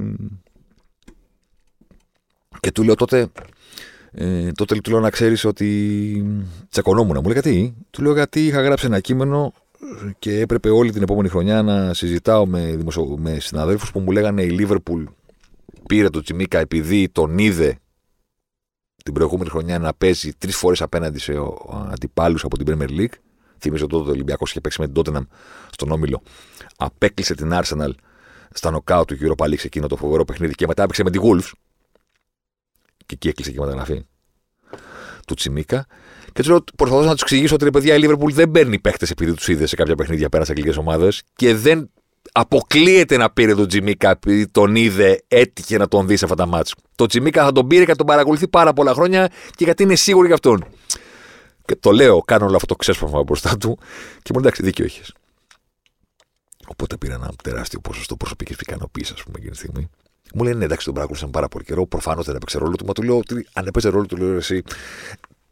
Και 2.61 2.73
του 2.73 2.83
λέω 2.83 2.95
τότε, 2.95 3.29
ε, 4.13 4.53
τότε 4.53 4.81
του 4.81 4.91
λέω 4.91 5.01
να 5.01 5.11
ξέρεις 5.11 5.45
ότι 5.45 6.25
τσακωνόμουν. 6.71 7.17
Μου 7.17 7.23
λέει 7.23 7.33
γιατί; 7.33 7.75
Του 7.91 8.03
λέω 8.03 8.13
γιατί 8.13 8.47
είχα 8.47 8.61
γράψει 8.63 8.87
ένα 8.87 9.01
κείμενο 9.01 9.53
και 10.19 10.41
έπρεπε 10.41 10.71
όλη 10.71 10.93
την 10.93 11.03
επόμενη 11.03 11.29
χρονιά 11.29 11.63
να 11.63 11.95
συζητάω 11.95 12.47
με, 12.47 12.77
δημοσιο... 12.77 13.17
με 13.19 13.39
συναδέλφους 13.39 13.91
που 13.93 14.01
μου 14.01 14.11
λέγανε 14.11 14.43
η 14.43 14.51
Λίβερπουλ 14.51 15.05
πήρε 15.87 16.09
το 16.09 16.21
Τσιμίκα 16.21 16.59
επειδή 16.59 17.09
τον 17.09 17.39
είδε 17.39 17.79
την 19.05 19.15
προηγούμενη 19.15 19.51
χρονιά 19.51 19.79
να 19.79 19.95
παίζει 19.95 20.33
τρεις 20.39 20.57
φορές 20.57 20.83
απέναντι 20.83 21.19
σε 21.19 21.33
αντιπάλους 21.91 22.45
από 22.45 22.57
την 22.57 22.67
Premier 22.69 22.91
League. 22.91 23.15
Θυμίζω 23.59 23.87
τότε 23.87 24.03
ότι 24.03 24.11
ο 24.11 24.13
Ολυμπιακός 24.13 24.51
είχε 24.51 24.61
παίξει 24.61 24.81
με 24.81 24.89
την 24.89 25.03
Tottenham 25.03 25.27
στον 25.71 25.91
Όμιλο. 25.91 26.23
Απέκλεισε 26.77 27.35
την 27.35 27.51
Arsenal 27.53 27.91
στα 28.51 28.71
νοκάου 28.71 29.05
του 29.05 29.17
Europa 29.21 29.45
League 29.45 29.65
εκείνο 29.65 29.87
το 29.87 29.97
φοβερό 29.97 30.25
παιχνίδι 30.25 30.55
και 30.55 30.67
μετά 30.67 30.83
έπαιξε 30.83 31.03
με 31.03 31.11
τη 31.11 31.19
Wolves 31.23 31.51
και 32.97 33.15
εκεί 33.15 33.29
έκλεισε 33.29 33.51
και 33.51 33.57
η 33.57 33.61
μεταγραφή 33.61 34.07
του 35.27 35.35
Τσιμίκα. 35.35 35.87
Και 36.33 36.43
του 36.43 36.65
προσπαθώ 36.77 37.05
να 37.05 37.13
τους 37.13 37.23
εξηγήσω 37.23 37.55
ότι 37.55 37.67
η 37.67 37.71
παιδιά 37.71 37.95
η 37.95 37.99
Λίβερπουλ 37.99 38.33
δεν 38.33 38.51
παίρνει 38.51 38.79
παίχτες 38.79 39.11
επειδή 39.11 39.35
τους 39.35 39.49
είδε 39.49 39.67
σε 39.67 39.77
κάποια 39.77 39.95
παιχνίδια 39.95 40.29
πέρα 40.29 40.45
σε 40.45 40.51
αγγλικές 40.51 40.77
ομάδες 40.77 41.23
και 41.35 41.55
δεν 41.55 41.91
αποκλείεται 42.33 43.17
να 43.17 43.31
πήρε 43.31 43.55
τον 43.55 43.69
Τσιμίκα 43.69 44.11
επειδή 44.11 44.49
τον 44.49 44.77
είδε, 44.77 45.23
έτυχε 45.29 45.79
να 45.79 45.89
τον 45.89 46.07
δει 46.07 46.17
σε 46.17 46.25
αυτά 46.25 46.37
τα 46.37 46.47
μάτια. 46.47 46.75
Το 46.95 47.07
Τσιμίκα 47.07 47.45
θα 47.45 47.53
τον 47.53 47.67
πήρε 47.67 47.85
και 47.85 47.91
θα 47.91 47.97
τον 47.97 48.07
παρακολουθεί 48.07 48.49
πάρα 48.49 48.73
πολλά 48.73 48.95
χρόνια 48.95 49.29
και 49.29 49.65
γιατί 49.65 49.83
είναι 49.83 49.95
σίγουρο 49.95 50.27
για 50.27 50.35
αυτόν. 50.35 50.65
Και 51.65 51.77
το 51.77 51.91
λέω, 51.91 52.21
κάνω 52.21 52.47
όλο 52.47 52.55
αυτό 52.55 52.67
το 52.67 52.75
ξέσπασμα 52.75 53.23
μπροστά 53.23 53.57
του 53.57 53.79
και 54.23 54.31
μου 54.35 54.41
εντάξει, 54.41 54.63
δίκιο 54.63 54.85
έχεις. 54.85 55.13
Οπότε 56.67 56.97
πήρα 56.97 57.15
ένα 57.15 57.31
τεράστιο 57.43 57.81
ποσοστό 57.81 58.17
προσωπικής 58.17 58.57
ικανοποίησης, 58.61 59.15
ας 59.15 59.23
πούμε, 59.23 59.35
εκείνη 59.37 59.51
τη 59.51 59.57
στιγμή. 59.57 59.91
Μου 60.35 60.45
λέει 60.45 60.55
ναι, 60.55 60.65
εντάξει, 60.65 60.85
τον 60.85 60.95
παρακολουθήσαμε 60.95 61.33
πάρα 61.33 61.49
πολύ 61.49 61.65
καιρό. 61.65 61.87
Προφανώς 61.87 62.27
δεν 62.27 62.35
έπαιξε 62.35 62.59
ρόλο 62.59 62.77
του. 62.77 62.87
Μα 62.87 62.93
του 62.93 63.03
λέω 63.03 63.17
ότι 63.17 63.47
αν 63.53 63.67
έπαιζε 63.67 63.89
ρόλο 63.89 64.07
του, 64.07 64.17
λέω 64.17 64.37
εσύ, 64.37 64.63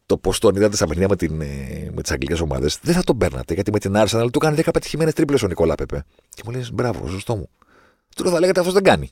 το 0.08 0.16
πώ 0.16 0.38
τον 0.38 0.56
είδατε 0.56 0.76
στα 0.76 0.86
παιχνίδια 0.86 1.08
με, 1.08 1.16
την, 1.16 1.40
ε, 1.40 1.90
με 1.94 2.02
τις 2.02 2.10
αγγλικές 2.10 2.40
ομάδες, 2.40 2.78
δεν 2.82 2.94
θα 2.94 3.02
τον 3.02 3.18
παίρνατε. 3.18 3.54
Γιατί 3.54 3.72
με 3.72 3.78
την 3.78 3.92
Arsenal 3.96 4.28
του 4.32 4.38
κάνει 4.38 4.56
10 4.56 4.68
πετυχημένες 4.72 5.14
τρίπλες 5.14 5.42
ο 5.42 5.46
Νικόλα 5.46 5.74
Πεπέ. 5.74 6.04
Και 6.34 6.42
μου 6.44 6.50
λέει 6.50 6.64
μπράβο, 6.72 7.08
σωστό 7.08 7.36
μου. 7.36 7.48
Του 8.16 8.22
λέω 8.22 8.32
θα 8.32 8.40
λέγατε 8.40 8.60
αυτό 8.60 8.72
δεν 8.72 8.82
κάνει. 8.82 9.10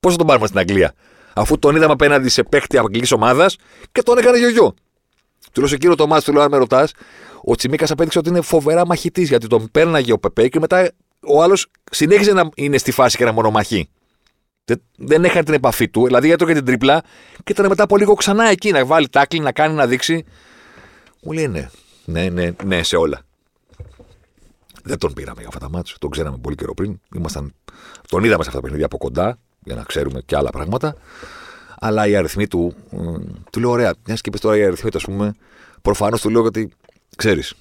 Πώς 0.00 0.12
θα 0.12 0.18
τον 0.18 0.26
πάρουμε 0.26 0.46
στην 0.46 0.58
Αγγλία, 0.58 0.94
αφού 1.34 1.58
τον 1.58 1.76
είδαμε 1.76 1.92
απέναντι 1.92 2.28
σε 2.28 2.42
παίχτη 2.42 2.78
αγγλικής 2.78 3.12
ομάδας 3.12 3.56
και 3.92 4.02
τον 4.02 4.18
έκανε 4.18 4.38
γιογιό. 4.38 4.74
Του 5.52 5.60
λέω 5.60 5.68
σε 5.68 5.76
κύριο 5.76 5.94
Τομά, 5.94 6.20
του 6.20 6.32
λέω 6.32 6.42
αν 6.42 6.50
με 6.50 6.56
ρωτάς, 6.56 6.92
ο 7.44 7.54
Τσιμίκας 7.54 7.90
απέδειξε 7.90 8.18
ότι 8.18 8.28
είναι 8.28 8.40
φοβερά 8.40 8.86
μαχητής 8.86 9.28
γιατί 9.28 9.46
τον 9.46 9.68
πέρναγε 9.70 10.12
ο 10.12 10.18
Πεπέ 10.18 10.48
και 10.48 10.60
μετά 10.60 10.90
ο 11.20 11.42
άλλος 11.42 11.66
συνέχιζε 11.90 12.32
να 12.32 12.48
είναι 12.54 12.78
στη 12.78 12.90
φάση 12.90 13.16
και 13.16 13.24
να 13.24 13.32
μονομαχεί. 13.32 13.88
Δεν, 14.68 14.82
δεν 14.96 15.24
έχανε 15.24 15.42
την 15.42 15.54
επαφή 15.54 15.88
του, 15.88 16.04
δηλαδή 16.04 16.30
έτρωγε 16.30 16.54
την 16.54 16.64
τρίπλα 16.64 17.02
και 17.44 17.52
ήταν 17.52 17.66
μετά 17.66 17.82
από 17.82 17.96
λίγο 17.96 18.14
ξανά 18.14 18.44
εκεί 18.44 18.70
να 18.70 18.84
βάλει 18.84 19.08
τάκλι, 19.08 19.40
να 19.40 19.52
κάνει, 19.52 19.74
να 19.74 19.86
δείξει. 19.86 20.24
Μου 21.22 21.32
λέει 21.32 21.48
ναι, 21.48 21.68
ναι, 22.04 22.28
ναι, 22.28 22.50
ναι, 22.64 22.82
σε 22.82 22.96
όλα. 22.96 23.20
Δεν 24.82 24.98
τον 24.98 25.12
πήραμε 25.12 25.38
για 25.38 25.48
αυτά 25.48 25.60
τα 25.60 25.68
μάτια. 25.68 25.94
Τον 25.98 26.10
ξέραμε 26.10 26.36
πολύ 26.36 26.56
καιρό 26.56 26.74
πριν. 26.74 27.00
Ήμασταν... 27.14 27.54
Τον 28.08 28.24
είδαμε 28.24 28.42
σε 28.42 28.48
αυτά 28.48 28.60
τα 28.60 28.60
παιχνίδια 28.60 28.86
από 28.86 28.98
κοντά 28.98 29.38
για 29.64 29.74
να 29.74 29.82
ξέρουμε 29.82 30.20
και 30.20 30.36
άλλα 30.36 30.50
πράγματα. 30.50 30.96
Αλλά 31.78 32.06
οι 32.06 32.16
αριθμοί 32.16 32.46
του. 32.46 32.74
Του 33.50 33.60
λέω: 33.60 33.70
Ωραία, 33.70 33.94
μιας 34.06 34.20
και 34.20 34.28
είπες 34.28 34.40
τώρα 34.40 34.56
οι 34.56 34.64
αριθμοί 34.64 34.90
του, 34.90 34.96
ας 34.96 35.04
πούμε. 35.04 35.34
Προφανώς 35.82 36.20
του 36.20 36.30
λέω 36.30 36.42
ότι 36.42 36.72
ξέρεις. 37.16 37.54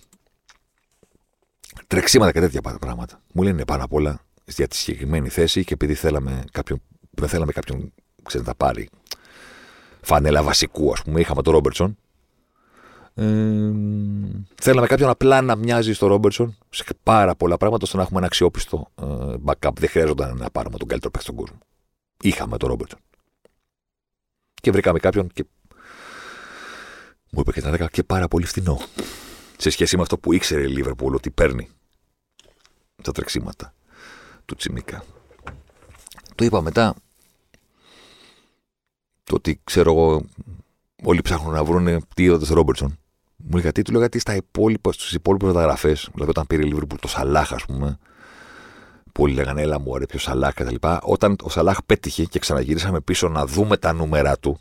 Τρεξίματα 1.87 2.31
και 2.31 2.39
τέτοια 2.39 2.61
πράγματα. 2.61 3.21
Μου 3.33 3.43
λένε 3.43 3.65
πάνω 3.65 3.83
απ' 3.83 3.93
όλα 3.93 4.19
για 4.45 4.67
τη 4.67 4.75
συγκεκριμένη 4.75 5.29
θέση 5.29 5.63
και 5.63 5.73
επειδή 5.73 5.93
θέλαμε 5.93 6.43
κάποιον, 6.51 6.81
δεν 7.21 7.29
θέλαμε 7.29 7.51
κάποιον 7.51 7.93
ξέρετε, 8.23 8.49
να 8.49 8.55
πάρει 8.55 8.89
φανέλα 10.01 10.43
βασικού, 10.43 10.91
ας 10.91 11.01
πούμε, 11.01 11.19
είχαμε 11.19 11.41
τον 11.41 11.53
Ρόμπερτσον. 11.53 11.97
Ε, 13.17 13.71
θέλαμε 14.61 14.87
κάποιον 14.87 15.09
απλά 15.09 15.41
να 15.41 15.55
μοιάζει 15.55 15.93
στο 15.93 16.07
Ρόμπερτσον 16.07 16.57
σε 16.69 16.83
πάρα 17.03 17.35
πολλά 17.35 17.57
πράγματα 17.57 17.83
ώστε 17.83 17.97
να 17.97 18.03
έχουμε 18.03 18.17
ένα 18.17 18.27
αξιόπιστο 18.27 18.91
ε, 19.01 19.05
backup. 19.45 19.71
Δεν 19.79 19.89
χρειάζονταν 19.89 20.37
να 20.37 20.49
πάρουμε 20.49 20.77
τον 20.77 20.87
καλύτερο 20.87 21.11
παίκτη 21.11 21.25
στον 21.25 21.35
κόσμο. 21.35 21.57
Είχαμε 22.21 22.57
τον 22.57 22.69
Ρόμπερτσον. 22.69 22.99
Και 24.61 24.71
βρήκαμε 24.71 24.99
κάποιον 24.99 25.29
και 25.33 25.45
μου 27.31 27.39
είπε 27.39 27.51
και 27.51 27.61
τα 27.61 27.87
και 27.87 28.03
πάρα 28.03 28.27
πολύ 28.27 28.45
φθηνό. 28.45 28.79
Σε 29.57 29.69
σχέση 29.69 29.95
με 29.95 30.01
αυτό 30.01 30.17
που 30.17 30.33
ήξερε 30.33 30.61
η 30.61 30.67
Λίβερπουλ 30.67 31.15
ότι 31.15 31.31
παίρνει 31.31 31.69
τα 33.03 33.11
τρεξίματα 33.11 33.73
του 34.45 34.55
Τσιμίκα. 34.55 35.03
Το 36.35 36.45
είπα 36.45 36.61
μετά 36.61 36.95
το 39.25 39.35
ότι 39.35 39.59
ξέρω 39.63 39.91
εγώ 39.91 40.21
όλοι 41.03 41.21
ψάχνουν 41.21 41.53
να 41.53 41.63
βρουν 41.63 42.07
τι 42.15 42.23
είδατε 42.23 42.53
Ρόμπερτσον. 42.53 42.97
Μου 43.35 43.57
λέει 43.57 43.71
τι, 43.71 43.81
του 43.81 43.91
λέω 43.91 43.99
γιατί 43.99 44.19
στα 44.19 44.35
υπόλοιπα, 44.35 44.91
στους 44.91 45.13
υπόλοιπους 45.13 45.47
μεταγραφές, 45.47 46.09
δηλαδή 46.13 46.29
όταν 46.29 46.47
πήρε 46.47 46.61
η 46.61 46.65
Λίβερπουλ 46.65 46.99
το 46.99 47.07
Σαλάχ 47.07 47.53
ας 47.53 47.65
πούμε, 47.65 47.97
που 49.11 49.23
όλοι 49.23 49.33
λέγανε 49.33 49.61
έλα 49.61 49.79
μου 49.79 49.91
ωραία 49.91 50.07
ποιο 50.07 50.19
Σαλάχ 50.19 50.53
κτλ. 50.53 50.75
Όταν 51.01 51.35
ο 51.43 51.49
Σαλάχ 51.49 51.83
πέτυχε 51.85 52.25
και 52.25 52.39
ξαναγυρίσαμε 52.39 53.01
πίσω 53.01 53.27
να 53.27 53.45
δούμε 53.45 53.77
τα 53.77 53.93
νούμερα 53.93 54.37
του, 54.37 54.59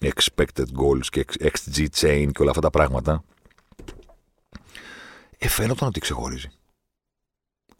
expected 0.00 0.64
goals 0.78 1.06
και 1.10 1.24
XG 1.40 1.86
chain 2.00 2.28
και 2.32 2.40
όλα 2.40 2.50
αυτά 2.50 2.60
τα 2.60 2.70
πράγματα, 2.70 3.24
ε, 5.38 5.48
φαίνονταν 5.48 5.88
ότι 5.88 6.00
ξεχωρίζει. 6.00 6.48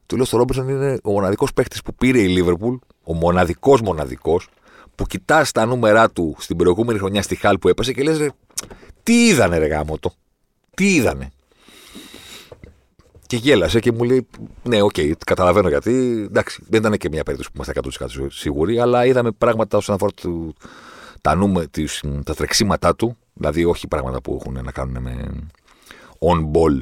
Του 0.07 0.17
λέω 0.17 0.25
στο 0.25 0.37
Ρόμπερτσον 0.37 0.69
είναι 0.69 0.99
ο 1.03 1.11
μοναδικός 1.11 1.53
παίχτης 1.53 1.79
που 1.85 1.95
πήρε 1.95 2.21
η 2.21 2.29
Λίβερπουλ, 2.29 2.77
ο 3.03 3.15
μοναδικός 3.15 3.81
μοναδικός, 3.81 4.49
που 4.95 5.05
κοιτάς 5.05 5.53
τα 5.53 5.67
νούμερα 5.67 6.11
του 6.11 6.37
στην 6.39 6.57
προηγούμενη 6.57 6.99
χρονιά 6.99 7.23
στη 7.23 7.35
Χάλ 7.35 7.59
που 7.59 7.69
έπεσε 7.69 7.93
και 7.93 8.03
λες, 8.03 8.31
τι 9.03 9.27
είδανε 9.27 9.59
ρε 9.59 9.67
γαμώτο; 9.67 10.13
Τι 10.75 10.95
είδανε; 10.95 11.31
Και 13.27 13.37
γέλασε 13.37 13.81
και 13.81 13.93
μου 13.93 14.05
λέει: 14.05 14.27
Ναι, 14.63 14.83
OK, 14.83 14.93
okay, 14.97 15.13
καταλαβαίνω 15.27 15.69
γιατί. 15.69 16.23
Εντάξει, 16.29 16.63
δεν 16.69 16.81
ήταν 16.81 16.97
και 16.97 17.09
μια 17.09 17.23
περίπτωση 17.23 17.51
που 17.53 17.63
είμαστε 17.63 18.07
100% 18.25 18.27
σίγουροι, 18.31 18.79
αλλά 18.81 19.07
είδαμε 19.07 19.31
πράγματα 19.31 19.77
όσον 19.77 19.95
αφορά 19.95 20.13
του, 20.13 20.55
τα, 21.21 21.35
νούμε, 21.35 21.67
τις, 21.67 22.03
τα 22.25 22.35
τρεξίματά 22.35 22.95
του, 22.97 23.17
δηλαδή 23.33 23.65
όχι 23.65 23.89
πράγματα 23.89 24.21
που 24.21 24.39
έχουν 24.41 24.65
να 24.65 24.73
κάνουν 24.73 25.03
με 25.03 25.29
on-ball 26.19 26.81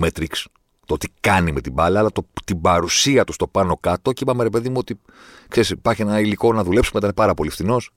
metrics, 0.00 0.44
το 0.86 0.96
τι 0.96 1.08
κάνει 1.20 1.52
με 1.52 1.60
την 1.60 1.72
μπάλα, 1.72 1.98
αλλά 1.98 2.10
το, 2.10 2.26
την 2.44 2.60
παρουσία 2.60 3.24
του 3.24 3.32
στο 3.32 3.46
πάνω 3.46 3.76
κάτω. 3.76 4.12
Και 4.12 4.22
είπαμε, 4.22 4.42
ρε 4.42 4.50
παιδί 4.50 4.68
μου, 4.68 4.76
ότι 4.78 5.00
ξέρεις, 5.48 5.70
υπάρχει 5.70 6.02
ένα 6.02 6.20
υλικό 6.20 6.52
να 6.52 6.64
δουλέψουμε, 6.64 6.98
ήταν 6.98 7.14
πάρα 7.14 7.34
πολύ 7.34 7.50
φθηνός. 7.50 7.90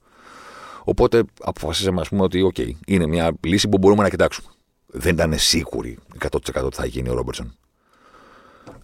Οπότε 0.84 1.24
αποφασίσαμε, 1.40 2.00
ας 2.00 2.08
πούμε, 2.08 2.22
ότι 2.22 2.52
okay, 2.54 2.70
είναι 2.86 3.06
μια 3.06 3.32
λύση 3.40 3.68
που 3.68 3.78
μπορούμε 3.78 4.02
να 4.02 4.08
κοιτάξουμε. 4.08 4.48
Δεν 4.86 5.14
ήταν 5.14 5.38
σίγουροι 5.38 5.98
100% 6.30 6.62
ότι 6.62 6.76
θα 6.76 6.86
γίνει 6.86 7.08
ο 7.08 7.14
Ρόμπερτσον. 7.14 7.56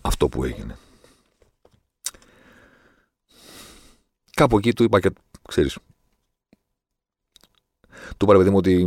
Αυτό 0.01 0.29
που 0.29 0.45
έγινε. 0.45 0.77
Κάπου 4.35 4.59
εκεί 4.59 4.73
του 4.73 4.83
είπα 4.83 5.01
και 5.01 5.11
ξέρεις. 5.49 5.79
Του 8.17 8.25
είπα, 8.25 8.37
παιδί 8.37 8.51
μου, 8.51 8.57
ότι 8.57 8.87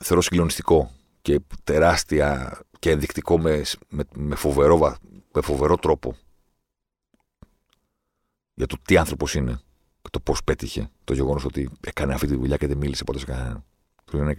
θεωρώ 0.00 0.22
συγκλονιστικό 0.22 0.90
και 1.22 1.40
τεράστια 1.64 2.60
και 2.82 2.90
ενδεικτικό 2.90 3.38
με, 3.38 3.62
με, 3.88 4.04
με, 4.14 4.34
φοβερό, 4.34 4.96
με 5.32 5.40
φοβερό 5.40 5.76
τρόπο 5.76 6.16
για 8.54 8.66
το 8.66 8.76
τι 8.82 8.96
άνθρωπος 8.96 9.34
είναι 9.34 9.60
και 10.02 10.08
το 10.10 10.20
πώς 10.20 10.44
πέτυχε 10.44 10.90
το 11.04 11.14
γεγονός 11.14 11.44
ότι 11.44 11.70
έκανε 11.80 12.14
αυτή 12.14 12.26
τη 12.26 12.34
δουλειά 12.36 12.56
και 12.56 12.66
δεν 12.66 12.76
μίλησε 12.76 13.04
ποτέ 13.04 13.18
σε 13.18 13.24
κανέναν. 13.24 13.64
Είναι, 14.12 14.34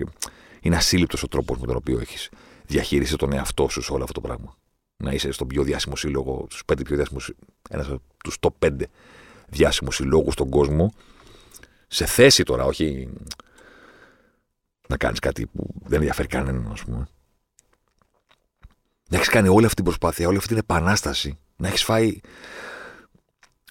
είναι 0.62 0.76
ασύλληπτος 0.76 1.24
ο 1.24 1.28
τρόπος 1.28 1.60
με 1.60 1.66
τον 1.66 1.76
οποίο 1.76 2.00
έχεις 2.00 2.30
διαχείρισει 2.66 3.16
τον 3.18 3.34
εαυτό 3.34 3.70
σου 3.70 3.82
σε 3.82 3.94
όλο 3.94 4.04
αυτό 4.04 4.22
το 4.22 4.28
πράγμα. 4.28 4.58
Να 4.98 5.12
είσαι 5.12 5.32
στον 5.32 5.48
πιο 5.48 5.64
διάσημο 5.64 5.96
σύλλογο, 5.96 6.46
στους 6.50 6.66
πέντε 6.66 6.84
πιο 6.84 6.96
διάσημους, 6.96 7.32
ένας 7.70 7.88
από 7.88 8.02
τους 8.24 8.38
top 8.40 8.68
5 8.68 8.82
διάσημους 9.48 9.96
συλλόγους 9.96 10.34
στον 10.34 10.50
κόσμο, 10.50 10.94
σε 11.88 12.06
θέση 12.06 12.44
τώρα, 12.44 12.66
όχι 12.66 13.10
να 14.88 14.98
κάνεις 14.98 15.20
κάτι 15.20 15.46
που 15.46 15.74
δεν 15.84 16.00
ενδιαφέρει 16.00 16.28
κανέναν, 16.28 16.72
ας 16.72 16.84
πούμε. 16.84 17.08
Να 19.14 19.20
έχεις 19.20 19.32
κάνει 19.32 19.48
όλη 19.48 19.64
αυτή 19.64 19.76
την 19.76 19.84
προσπάθεια, 19.84 20.28
όλη 20.28 20.38
αυτή 20.38 20.50
την 20.50 20.58
επανάσταση, 20.58 21.38
να 21.56 21.68
έχεις 21.68 21.84
φάει 21.84 22.20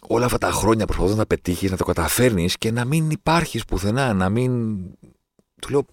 όλα 0.08 0.24
αυτά 0.24 0.38
τα 0.38 0.50
χρόνια 0.50 0.84
προσπαθώντας 0.84 1.18
να 1.18 1.26
πετύχεις, 1.26 1.70
να 1.70 1.76
το 1.76 1.84
καταφέρνεις 1.84 2.58
και 2.58 2.70
να 2.70 2.84
μην 2.84 3.10
υπάρχεις 3.10 3.64
πουθενά, 3.64 4.12
να 4.12 4.28
μην. 4.28 4.76
Του 5.60 5.70
λέω, 5.70 5.84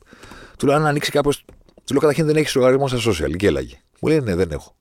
του 0.58 0.66
λέω 0.66 0.76
αν 0.76 0.86
ανοίξει 0.86 1.12
κάποιο. 1.12 1.32
Του 1.84 1.92
λέω 1.92 2.00
καταρχήν 2.00 2.26
δεν 2.26 2.36
έχεις 2.36 2.56
λογαριασμό 2.56 2.88
στα 2.88 3.12
social. 3.12 3.36
Και 3.36 3.48
έλαγε. 3.48 3.82
Μου 4.02 4.10
λέει 4.10 4.20
ναι, 4.20 4.36
δεν 4.36 4.52
έχω. 4.52 4.76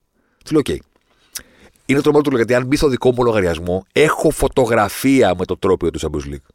Του 0.45 0.53
λέω, 0.53 0.61
OK. 0.61 0.67
Okay. 0.69 0.79
Είναι 1.87 2.01
τρομερό 2.01 2.23
του 2.23 2.31
λέω 2.31 2.39
γιατί 2.39 2.55
αν 2.55 2.67
μπει 2.67 2.77
στο 2.77 2.89
δικό 2.89 3.13
μου 3.13 3.25
λογαριασμό, 3.25 3.85
έχω 3.93 4.31
φωτογραφία 4.31 5.35
με 5.35 5.45
το 5.45 5.57
τρόπαιο 5.57 5.91
του 5.91 6.01
Champions 6.01 6.33
League. 6.33 6.49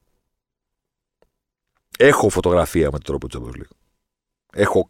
Έχω 1.97 2.29
φωτογραφία 2.29 2.89
με 2.91 2.97
το 2.97 3.03
τρόπαιο 3.03 3.27
του 3.27 3.41
Champions 3.41 3.59
League. 3.59 3.75
Έχω 4.53 4.89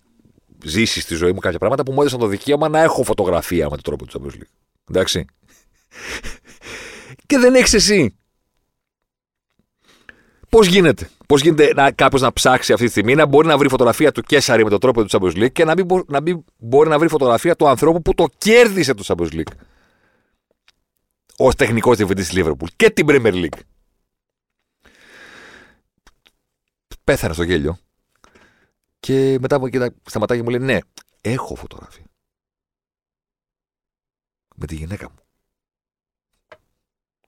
ζήσει 0.64 1.02
στη 1.02 1.16
ζωή 1.16 1.32
μου 1.32 1.40
κάποια 1.40 1.60
πράγματα 1.60 1.84
που 1.84 1.92
μου 1.92 2.00
έδωσαν 2.00 2.20
το 2.20 2.28
δικαίωμα 2.28 2.70
να 2.70 2.82
έχω 2.82 3.04
φωτογραφία 3.04 3.64
με 3.64 3.70
το 3.70 3.82
τρόπαιο 3.82 4.06
του 4.06 4.22
Champions 4.22 4.36
League. 4.36 4.50
Εντάξει. 4.90 5.26
και 7.26 7.38
δεν 7.38 7.56
έχεις 7.56 7.74
εσύ. 7.74 8.18
Πώς 10.50 10.68
γίνεται, 10.68 11.10
Πώς 11.28 11.42
γίνεται 11.42 11.74
να, 11.74 11.92
κάποιος 11.92 12.20
να 12.20 12.34
ψάξει 12.34 12.74
αυτή 12.74 12.86
τη 12.86 12.92
στιγμή 12.92 13.16
να 13.16 13.26
μπορεί 13.26 13.48
να 13.48 13.58
βρει 13.58 13.70
φωτογραφία 13.70 14.12
του 14.12 14.22
Κέσσαρη 14.22 14.64
με 14.64 14.70
το 14.70 14.80
τρόπαιο 14.80 15.06
του 15.06 15.10
Champions 15.12 15.44
League 15.44 15.52
και 15.52 15.66
να 15.66 15.74
μην, 15.74 15.88
να 16.08 16.22
μην 16.22 16.44
μπορεί 16.58 16.90
να 16.90 17.00
βρει 17.00 17.08
φωτογραφία 17.08 17.56
του 17.56 17.68
ανθρώπου 17.68 18.02
που 18.02 18.14
το 18.14 18.28
κέρδισε 18.38 18.94
το 18.94 19.04
Champions 19.08 19.34
League 19.34 19.54
ως 21.38 21.56
τεχνικός 21.56 21.98
διευθυντής 21.98 22.30
της 22.30 22.44
Liverpool 22.44 22.68
και 22.76 22.90
την 22.90 23.06
Premier 23.10 23.34
League. 23.34 23.60
Πέθανε 27.04 27.34
στο 27.34 27.44
γέλιο. 27.44 27.78
Και 29.04 29.38
μετά 29.42 29.60
μου 29.60 29.68
κοιτά, 29.68 29.96
σταματάει 30.06 30.38
και 30.38 30.44
μου 30.44 30.50
λέει: 30.50 30.60
Ναι, 30.60 30.80
έχω 31.22 31.56
φωτογραφία. 31.56 32.06
Με 34.56 34.66
τη 34.66 34.76
γυναίκα 34.76 35.10
μου. 35.10 35.18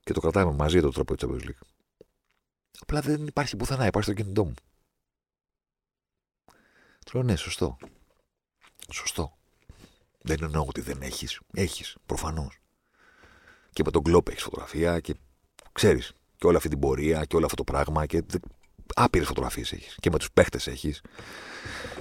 Και 0.04 0.12
το 0.12 0.20
κρατάμε 0.20 0.52
μαζί 0.52 0.80
το 0.80 0.90
τρόπο 0.90 1.14
της 1.14 1.28
Champions 1.28 1.44
League. 1.48 1.66
Απλά 2.80 3.00
δεν 3.00 3.26
υπάρχει 3.26 3.56
πουθενά, 3.56 3.86
υπάρχει 3.86 4.12
στο 4.12 4.22
κινητό 4.22 4.44
μου. 4.44 4.54
Του 7.04 7.14
λέω: 7.14 7.22
Ναι, 7.22 7.36
σωστό. 7.36 7.76
Σωστό. 8.92 9.36
Δεν 10.22 10.42
εννοώ 10.42 10.64
ότι 10.68 10.80
δεν 10.80 11.02
έχεις. 11.02 11.40
Έχεις, 11.52 11.96
προφανώς. 12.06 12.60
Και 13.70 13.82
με 13.84 13.90
τον 13.90 14.02
κλόπ 14.02 14.28
έχεις 14.28 14.42
φωτογραφία 14.42 15.00
και 15.00 15.14
ξέρεις 15.72 16.12
και 16.36 16.46
όλη 16.46 16.56
αυτή 16.56 16.68
την 16.68 16.78
πορεία 16.78 17.24
και 17.24 17.36
όλο 17.36 17.44
αυτό 17.44 17.56
το 17.56 17.64
πράγμα 17.64 18.06
και 18.06 18.22
άπειρες 18.94 19.26
φωτογραφίες 19.26 19.72
έχεις. 19.72 19.96
Και 20.00 20.10
με 20.10 20.18
τους 20.18 20.30
παίχτες 20.32 20.66
έχεις. 20.66 21.00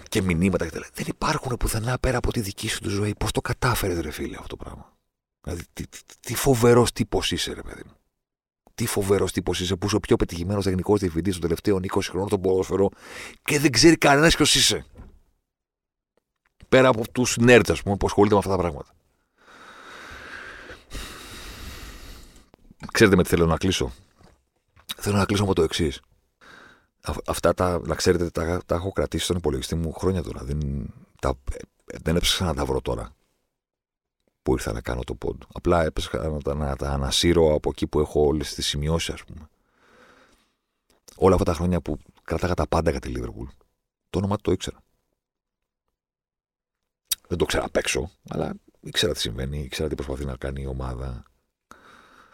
Και 0.09 0.21
μηνύματα 0.21 0.65
κτλ. 0.65 0.79
Δεν 0.93 1.05
υπάρχουν 1.07 1.57
πουθενά 1.57 1.99
πέρα 1.99 2.17
από 2.17 2.31
τη 2.31 2.39
δική 2.39 2.67
σου 2.67 2.79
τη 2.79 2.89
ζωή. 2.89 3.15
Πώς 3.15 3.31
το 3.31 3.41
κατάφερες, 3.41 3.99
ρε 3.99 4.11
φίλε, 4.11 4.35
αυτό 4.35 4.47
το 4.47 4.63
πράγμα; 4.63 4.93
Δηλαδή, 5.41 5.63
τι, 5.73 5.87
τι, 5.87 5.99
τι 6.19 6.35
φοβερός 6.35 6.91
τύπος 6.91 7.31
είσαι, 7.31 7.53
ρε 7.53 7.61
παιδί 7.61 7.81
μου. 7.85 7.93
τι 8.75 8.85
φοβερός 8.85 9.31
τύπος 9.31 9.59
είσαι, 9.59 9.75
που 9.75 9.85
είσαι 9.85 9.95
ο 9.95 9.99
πιο 9.99 10.15
πετυχημένος 10.15 10.63
τεχνικός 10.63 10.99
διευθυντής 10.99 11.33
των 11.33 11.41
τελευταίων 11.41 11.81
20 11.93 11.99
χρόνων 12.01 12.27
στο 12.27 12.39
ποδόσφαιρο 12.39 12.89
και 13.43 13.59
δεν 13.59 13.71
ξέρει 13.71 13.97
κανένας 13.97 14.35
ποιος 14.35 14.55
είσαι. 14.55 14.85
Πέρα 16.69 16.87
από 16.87 17.11
τους 17.11 17.37
νέρτ, 17.37 17.71
ας 17.71 17.81
πούμε, 17.83 17.97
που 17.97 18.05
ασχολείται 18.05 18.33
με 18.33 18.39
αυτά 18.39 18.51
τα 18.51 18.57
πράγματα. 18.57 18.93
Ξέρετε 22.91 23.15
με 23.15 23.23
τι 23.23 23.29
θέλω 23.29 23.45
να 23.45 23.57
κλείσω; 23.57 23.93
Θέλω 24.97 25.17
να 25.17 25.25
κλείσω 25.25 25.45
με 25.45 25.53
το 25.53 25.63
εξής. 25.63 26.01
Αυτά 27.25 27.53
τα, 27.53 27.79
να 27.79 27.95
ξέρετε, 27.95 28.29
τα, 28.29 28.61
τα 28.65 28.75
έχω 28.75 28.91
κρατήσει 28.91 29.23
στον 29.23 29.37
υπολογιστή 29.37 29.75
μου 29.75 29.93
χρόνια 29.93 30.23
τώρα. 30.23 30.43
Δεν, 30.43 30.59
τα, 31.21 31.33
δεν 31.85 32.15
έψαξα 32.15 32.45
να 32.45 32.53
τα 32.53 32.65
βρω 32.65 32.81
τώρα 32.81 33.15
που 34.41 34.51
ήρθα 34.51 34.71
να 34.71 34.81
κάνω 34.81 35.03
το 35.03 35.15
πόντ. 35.15 35.41
Απλά 35.53 35.83
έπεσα 35.83 36.29
να, 36.29 36.41
τα, 36.41 36.53
να 36.53 36.75
τα 36.75 36.91
ανασύρω 36.91 37.53
από 37.53 37.69
εκεί 37.69 37.87
που 37.87 37.99
έχω 37.99 38.25
όλες 38.25 38.53
τις 38.53 38.67
σημειώσεις, 38.67 39.13
ας 39.13 39.23
πούμε. 39.23 39.49
Όλα 41.15 41.33
αυτά 41.33 41.45
τα 41.45 41.53
χρόνια 41.53 41.81
που 41.81 41.97
κρατάγα 42.23 42.53
τα 42.53 42.67
πάντα 42.67 42.91
για 42.91 42.99
τη 42.99 43.09
Λίβερπουλ. 43.09 43.47
Το 44.09 44.17
όνομα 44.17 44.35
του 44.35 44.41
το 44.41 44.51
ήξερα. 44.51 44.83
Δεν 47.27 47.37
το 47.37 47.45
ξέρα 47.45 47.65
απ' 47.65 47.75
έξω, 47.75 48.11
αλλά 48.29 48.53
ήξερα 48.79 49.13
τι 49.13 49.19
συμβαίνει, 49.19 49.59
ήξερα 49.59 49.89
τι 49.89 49.95
προσπαθεί 49.95 50.25
να 50.25 50.35
κάνει 50.35 50.61
η 50.61 50.65
ομάδα. 50.65 51.23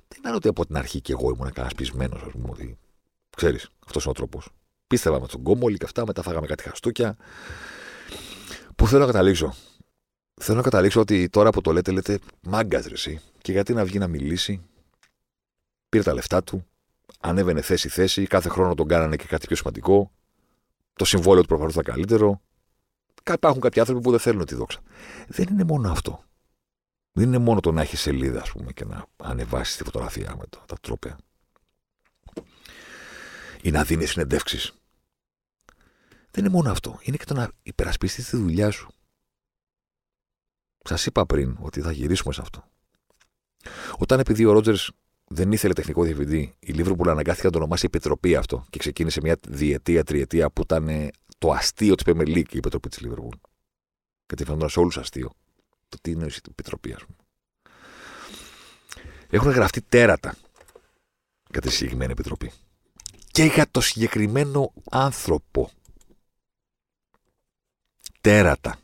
Δεν 0.08 0.20
ήταν 0.20 0.36
ότι 0.36 0.48
από 0.48 0.66
την 0.66 0.78
αρχή 0.78 1.02
και 1.02 1.12
εγώ 1.12 1.30
ήμουν 1.30 1.52
κανένας 1.52 1.74
πεισμένος, 1.76 2.22
ας 2.22 2.32
πούμε, 2.32 2.50
ότι 2.50 2.78
ξέρεις, 3.36 3.70
αυτός 3.86 4.04
είναι 4.04 4.12
ο 4.12 4.16
τρόπος. 4.16 4.50
Πίστευα 4.92 5.20
με 5.22 5.28
τον 5.28 5.44
κόμπολι 5.44 5.78
και 5.78 5.86
αυτά, 5.86 6.06
μετά 6.06 6.22
φάγαμε 6.22 6.48
κάτι 6.48 6.64
χαστούκια. 6.64 7.18
Που 8.76 8.88
θέλω 8.88 9.00
να 9.00 9.06
καταλήξω. 9.06 9.54
Θέλω 10.42 10.58
να 10.58 10.64
καταλήξω 10.64 11.00
ότι 11.00 11.30
τώρα 11.30 11.50
που 11.50 11.62
το 11.62 11.72
λέτε, 11.72 11.92
λέτε 11.92 12.20
μάγκας 12.42 12.86
εσύ. 12.86 13.20
Και 13.42 13.52
γιατί 13.52 13.74
να 13.74 13.86
βγει 13.86 13.98
να 13.98 14.08
μιλήσει; 14.08 14.62
Πήρε 15.90 16.04
τα 16.04 16.14
λεφτά 16.14 16.44
του. 16.44 16.66
Ανέβαινε 17.20 17.62
θέση-θέση. 17.62 18.26
Κάθε 18.28 18.50
χρόνο 18.50 18.76
τον 18.76 18.88
κάνανε 18.88 19.16
και 19.16 19.26
κάτι 19.26 19.48
πιο 19.48 19.56
σημαντικό. 19.56 20.12
Το 20.94 21.06
συμβόλαιο 21.06 21.42
του 21.42 21.48
προφανώς 21.48 21.74
ήταν 21.74 21.84
καλύτερο. 21.84 22.42
Υπάρχουν 23.32 23.62
κάποιοι 23.62 23.80
άνθρωποι 23.80 24.02
που 24.02 24.12
δεν 24.12 24.20
θέλουν 24.20 24.46
τη 24.46 24.56
δόξα. 24.56 24.80
Δεν 25.28 25.48
είναι 25.52 25.64
μόνο 25.64 25.92
αυτό. 25.92 26.24
Δεν 27.12 27.28
είναι 27.28 27.38
μόνο 27.38 27.60
το 27.60 27.72
να 27.72 27.82
έχεις 27.82 28.02
σελίδα, 28.02 28.42
ας 28.42 28.52
πούμε, 28.52 28.72
και 28.72 28.86
να 28.86 29.06
ανεβάσεις 29.18 29.76
τη 29.76 29.84
φωτογραφία 29.84 30.36
με 30.38 30.44
τα 30.68 30.76
τρόπια. 30.82 31.18
Ή 33.62 33.72
να 33.72 33.84
δίνεις 33.84 34.10
συνεντεύξεις. 34.10 34.81
Δεν 36.32 36.46
είναι 36.46 36.54
μόνο 36.54 36.72
αυτό. 36.72 37.00
Είναι 37.02 37.18
και 37.18 37.26
το 37.26 37.34
να 37.34 37.52
υπερασπιστείς 37.64 38.30
τη 38.30 38.38
δουλειά 38.38 38.72
σου. 38.72 38.92
Σας 40.84 41.06
είπα 41.06 41.26
πριν 41.26 41.58
ότι 41.62 41.82
θα 41.82 41.92
γυρίσουμε 41.92 42.34
σε 42.34 42.42
αυτό. 42.42 42.64
Όταν 43.98 44.20
επειδή 44.20 44.46
ο 44.46 44.52
Ρότζερς 44.52 44.92
δεν 45.28 45.52
ήθελε 45.52 45.74
τεχνικό 45.74 46.04
διευθυντή, 46.04 46.56
η 46.60 46.72
Λίβροπουλ 46.72 47.10
αναγκάστηκε 47.10 47.46
να 47.46 47.52
το 47.52 47.58
ονομάσει 47.58 47.86
Επιτροπή 47.86 48.36
αυτό 48.36 48.66
και 48.70 48.80
ξεκίνησε 48.80 49.20
μια 49.22 49.38
διετία, 49.48 50.04
τριετία 50.04 50.50
που 50.52 50.62
ήταν 50.62 51.10
το 51.38 51.52
αστείο 51.52 51.96
της 51.96 52.06
Premier 52.08 52.28
League 52.28 52.54
η 52.54 52.58
Επιτροπή 52.58 52.90
της 52.90 53.00
Λίβροπουλ. 53.00 53.38
Γιατί 54.28 54.44
φαίνονταν 54.44 54.70
σε 54.70 54.80
όλους 54.80 54.98
αστείο. 54.98 55.32
Το 55.90 55.98
τι 56.02 56.12
είναι 56.12 56.26
η 56.26 56.34
Επιτροπή, 56.50 56.94
ας 56.94 57.06
πούμε. 57.06 57.18
Έχουν 59.30 59.52
γραφτεί 59.52 59.82
τέρατα 59.82 60.36
για 61.50 61.62
τη 61.62 61.70
συγκεκριμένη 61.72 62.12
Επιτροπή. 62.12 62.52
Και 63.32 63.44
για 63.44 63.68
το 63.72 63.82
συγκεκριμένο 63.82 64.74
άνθρωπο. 64.92 65.70
Τέρατα. 68.22 68.80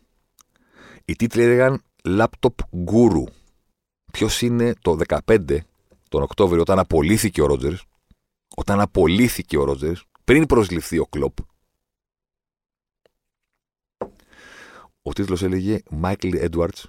Οι 1.06 1.16
τίτλοι 1.16 1.42
έλεγαν 1.44 1.84
Laptop 2.04 2.56
Guru. 2.86 3.24
Ποιος 4.12 4.42
είναι 4.42 4.74
το 4.82 4.98
15 5.08 5.58
τον 6.10 6.22
Οκτώβριο 6.22 6.62
όταν 6.62 6.80
απολύθηκε 6.80 7.42
ο 7.42 7.46
Ρότζερς, 7.46 7.84
όταν 8.56 8.80
απολύθηκε 8.80 9.58
ο 9.58 9.64
Ρότζερς, 9.64 10.06
πριν 10.24 10.46
προσληφθεί 10.46 10.98
ο 10.98 11.06
Κλοπ. 11.06 11.38
Ο 15.02 15.14
τίτλος 15.14 15.44
έλεγε 15.44 15.80
Michael 16.02 16.50
Edwards, 16.50 16.84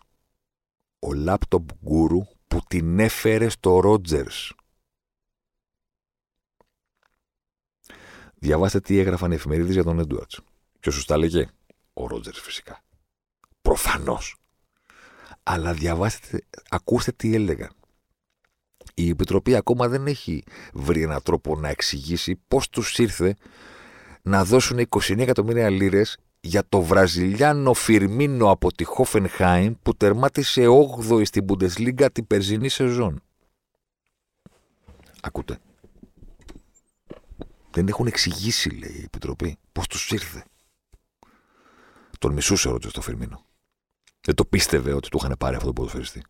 ο 0.98 1.08
Laptop 1.26 1.64
Guru 1.84 2.20
που 2.48 2.60
την 2.68 2.98
έφερε 2.98 3.48
στο 3.48 3.80
Ρότζερς. 3.80 4.52
Διαβάστε 8.34 8.80
τι 8.80 8.98
έγραφαν 8.98 9.32
οι 9.32 9.34
εφημερίδες 9.34 9.74
για 9.74 9.84
τον 9.84 10.00
Edwards. 10.00 10.38
Ποιος 10.80 10.94
σου 10.94 11.04
τα 11.04 11.14
έλεγε; 11.14 11.48
Ο 12.00 12.06
Ρότζερς 12.06 12.40
φυσικά. 12.40 12.82
Προφανώς. 13.62 14.36
Αλλά 15.42 15.72
διαβάστε, 15.72 16.42
ακούστε 16.68 17.12
τι 17.12 17.34
έλεγαν. 17.34 17.70
Η 18.94 19.08
Επιτροπή 19.08 19.54
ακόμα 19.54 19.88
δεν 19.88 20.06
έχει 20.06 20.44
βρει 20.72 21.02
έναν 21.02 21.22
τρόπο 21.22 21.56
να 21.56 21.68
εξηγήσει 21.68 22.40
πώς 22.48 22.68
τους 22.68 22.98
ήρθε 22.98 23.36
να 24.22 24.44
δώσουν 24.44 24.86
29 24.88 25.18
εκατομμύρια 25.18 25.70
λίρες 25.70 26.18
για 26.40 26.68
το 26.68 26.82
Βραζιλιάνο 26.82 27.74
Φιρμίνο 27.74 28.50
από 28.50 28.72
τη 28.72 28.84
Χόφενχάιμ 28.84 29.74
που 29.82 29.96
τερμάτισε 29.96 30.64
8η 31.08 31.26
στην 31.26 31.44
Bundesliga 31.48 32.08
την 32.12 32.26
περσινή 32.26 32.68
σεζόν. 32.68 33.22
Ακούτε. 35.20 35.58
Δεν 37.70 37.88
έχουν 37.88 38.06
εξηγήσει, 38.06 38.70
λέει 38.70 38.96
η 38.96 39.02
Επιτροπή, 39.04 39.58
πώς 39.72 39.86
τους 39.86 40.10
ήρθε. 40.10 40.44
Τον 42.18 42.32
μισούσε 42.32 42.68
ο 42.68 42.70
Ρότζερ 42.70 42.90
στο 42.90 43.00
Φιρμίνο. 43.00 43.44
Δεν 44.20 44.34
το 44.34 44.44
πίστευε 44.44 44.92
ότι 44.92 45.08
του 45.08 45.18
είχαν 45.20 45.34
πάρει 45.38 45.54
αυτό 45.54 45.66
το 45.66 45.72
ποδοσφαιριστή. 45.72 46.24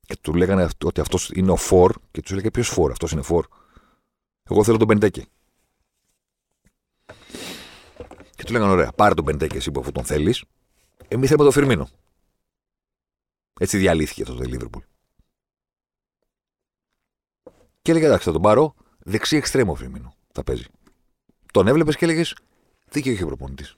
Και 0.00 0.16
του 0.20 0.34
λέγανε 0.34 0.68
ότι 0.84 1.00
αυτός 1.00 1.30
είναι 1.34 1.50
ο 1.50 1.56
Φορ 1.56 1.94
και 2.10 2.22
τους 2.22 2.30
έλεγε 2.30 2.50
ποιος 2.50 2.68
Φορ, 2.68 2.90
αυτός 2.90 3.12
είναι 3.12 3.22
Φορ. 3.22 3.46
Εγώ 4.42 4.64
θέλω 4.64 4.76
τον 4.76 4.88
Πεντέκε. 4.88 5.26
Και 8.36 8.44
του 8.44 8.52
λέγανε 8.52 8.72
ωραία, 8.72 8.92
πάρε 8.92 9.14
τον 9.14 9.24
Πεντέκε 9.24 9.56
εσύ 9.56 9.70
που 9.70 9.80
αφού 9.80 9.92
τον 9.92 10.04
θέλεις. 10.04 10.44
Εμείς 11.08 11.28
θέλουμε 11.28 11.46
το 11.46 11.52
Φιρμίνο. 11.52 11.88
Έτσι 13.60 13.78
διαλύθηκε 13.78 14.22
αυτό 14.22 14.34
το 14.34 14.42
Λίβερπουλ. 14.42 14.82
Και 17.82 17.90
έλεγε 17.90 18.06
εντάξει, 18.06 18.24
θα 18.24 18.32
τον 18.32 18.42
πάρω 18.42 18.74
δεξί 18.98 19.36
εξτρέμο 19.36 19.74
Φιρμίνο. 19.74 20.14
Θα 20.32 20.44
παίζει. 20.44 20.66
Τον 21.52 21.66
έβλεπες 21.66 21.96
και 21.96 22.04
έλεγες 22.04 22.36
δίκαιο 22.90 23.12
είχε 23.12 23.22
ο 23.22 23.26
προπονητής. 23.26 23.76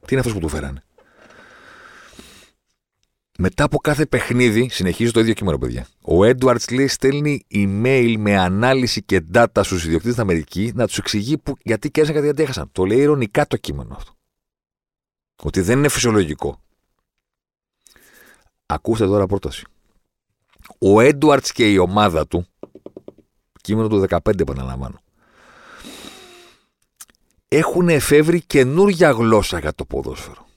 Τι 0.00 0.08
είναι 0.10 0.20
αυτός 0.20 0.32
που 0.32 0.40
του 0.40 0.48
φέρανε; 0.48 0.82
Μετά 3.38 3.64
από 3.64 3.78
κάθε 3.78 4.06
παιχνίδι, 4.06 4.68
συνεχίζει 4.68 5.10
το 5.10 5.20
ίδιο 5.20 5.32
κείμενο, 5.32 5.58
παιδιά. 5.58 5.86
Ο 6.02 6.24
Έντουαρτ 6.24 6.70
λέει 6.70 6.86
στέλνει 6.86 7.46
email 7.54 8.14
με 8.18 8.38
ανάλυση 8.38 9.02
και 9.02 9.24
data 9.34 9.60
στους 9.60 9.84
ιδιοκτήτες 9.84 10.12
στην 10.12 10.22
Αμερική 10.22 10.72
να 10.74 10.86
τους 10.86 10.98
εξηγεί 10.98 11.38
που, 11.38 11.56
γιατί 11.62 11.90
κέρδισαν 11.90 12.18
και 12.20 12.24
γιατί 12.24 12.42
έχασαν. 12.42 12.68
Το 12.72 12.84
λέει 12.84 12.98
ηρωνικά 12.98 13.46
το 13.46 13.56
κείμενο 13.56 13.94
αυτό. 13.94 14.12
Ότι 15.42 15.60
δεν 15.60 15.78
είναι 15.78 15.88
φυσιολογικό. 15.88 16.60
Ακούστε 18.66 19.06
τώρα 19.06 19.26
πρόταση. 19.26 19.64
Ο 20.78 21.00
Έντουαρτ 21.00 21.46
και 21.52 21.72
η 21.72 21.76
ομάδα 21.76 22.26
του, 22.26 22.46
κείμενο 23.60 23.88
του 23.88 24.06
15 24.08 24.40
επαναλαμβάνω, 24.40 25.00
έχουν 27.52 27.88
εφεύρει 27.88 28.40
καινούργια 28.40 29.10
γλώσσα 29.10 29.58
για 29.58 29.74
το 29.74 29.84
ποδόσφαιρο 29.84 30.48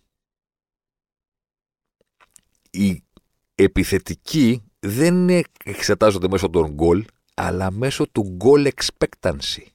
οι 2.74 3.04
επιθετικοί 3.56 4.64
δεν 4.80 5.30
εξετάζονται 5.64 6.28
μέσω 6.28 6.50
των 6.50 6.72
γκολ, 6.72 7.06
αλλά 7.34 7.72
μέσω 7.72 8.08
του 8.08 8.38
goal 8.42 8.70
expectancy. 8.72 9.66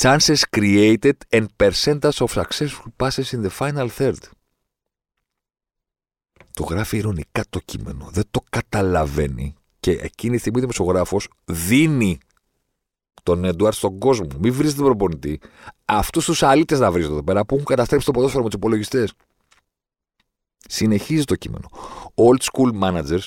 Chances 0.00 0.42
created 0.56 1.16
and 1.30 1.46
percentage 1.56 2.18
of 2.18 2.32
successful 2.32 2.90
passes 2.96 3.32
in 3.32 3.42
the 3.42 3.50
final 3.58 3.88
third. 3.98 4.18
Το 6.52 6.64
γράφει 6.64 6.96
ηρωνικά 6.96 7.44
το 7.50 7.60
κείμενο. 7.64 8.08
Δεν 8.12 8.24
το 8.30 8.44
καταλαβαίνει. 8.50 9.54
Και 9.80 9.90
εκείνη 9.90 10.34
τη 10.34 10.40
στιγμή 10.40 10.58
ο 10.58 10.60
δημοσιογράφος 10.60 11.28
δίνει 11.44 12.18
τον 13.22 13.44
Εντουάρτ 13.44 13.76
στον 13.76 13.98
κόσμο. 13.98 14.26
Μην 14.38 14.52
βρει 14.52 14.72
τον 14.72 14.84
προπονητή. 14.84 15.40
Αυτούς 15.84 16.24
τους 16.24 16.42
αλήτες 16.42 16.78
να 16.78 16.90
βρει 16.90 17.02
εδώ 17.02 17.22
πέρα 17.22 17.44
που 17.44 17.54
έχουν 17.54 17.66
καταστρέψει 17.66 18.06
το 18.06 18.12
ποδόσφαιρο 18.12 18.42
με 18.42 18.48
τους 18.48 18.58
υπολογιστές. 18.58 19.12
Συνεχίζει 20.58 21.24
το 21.24 21.34
κείμενο. 21.34 21.68
Old 22.14 22.42
school 22.52 22.80
managers 22.82 23.26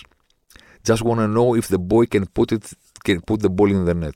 just 0.87 1.03
want 1.03 1.19
to 1.19 1.27
know 1.27 1.55
if 1.61 1.67
the 1.67 1.79
boy 1.79 2.05
can 2.05 2.23
put, 2.33 2.51
it, 2.51 2.63
can 3.03 3.19
put 3.29 3.39
the 3.41 3.49
ball 3.49 3.69
in 3.69 3.85
the 3.85 4.03
net. 4.03 4.09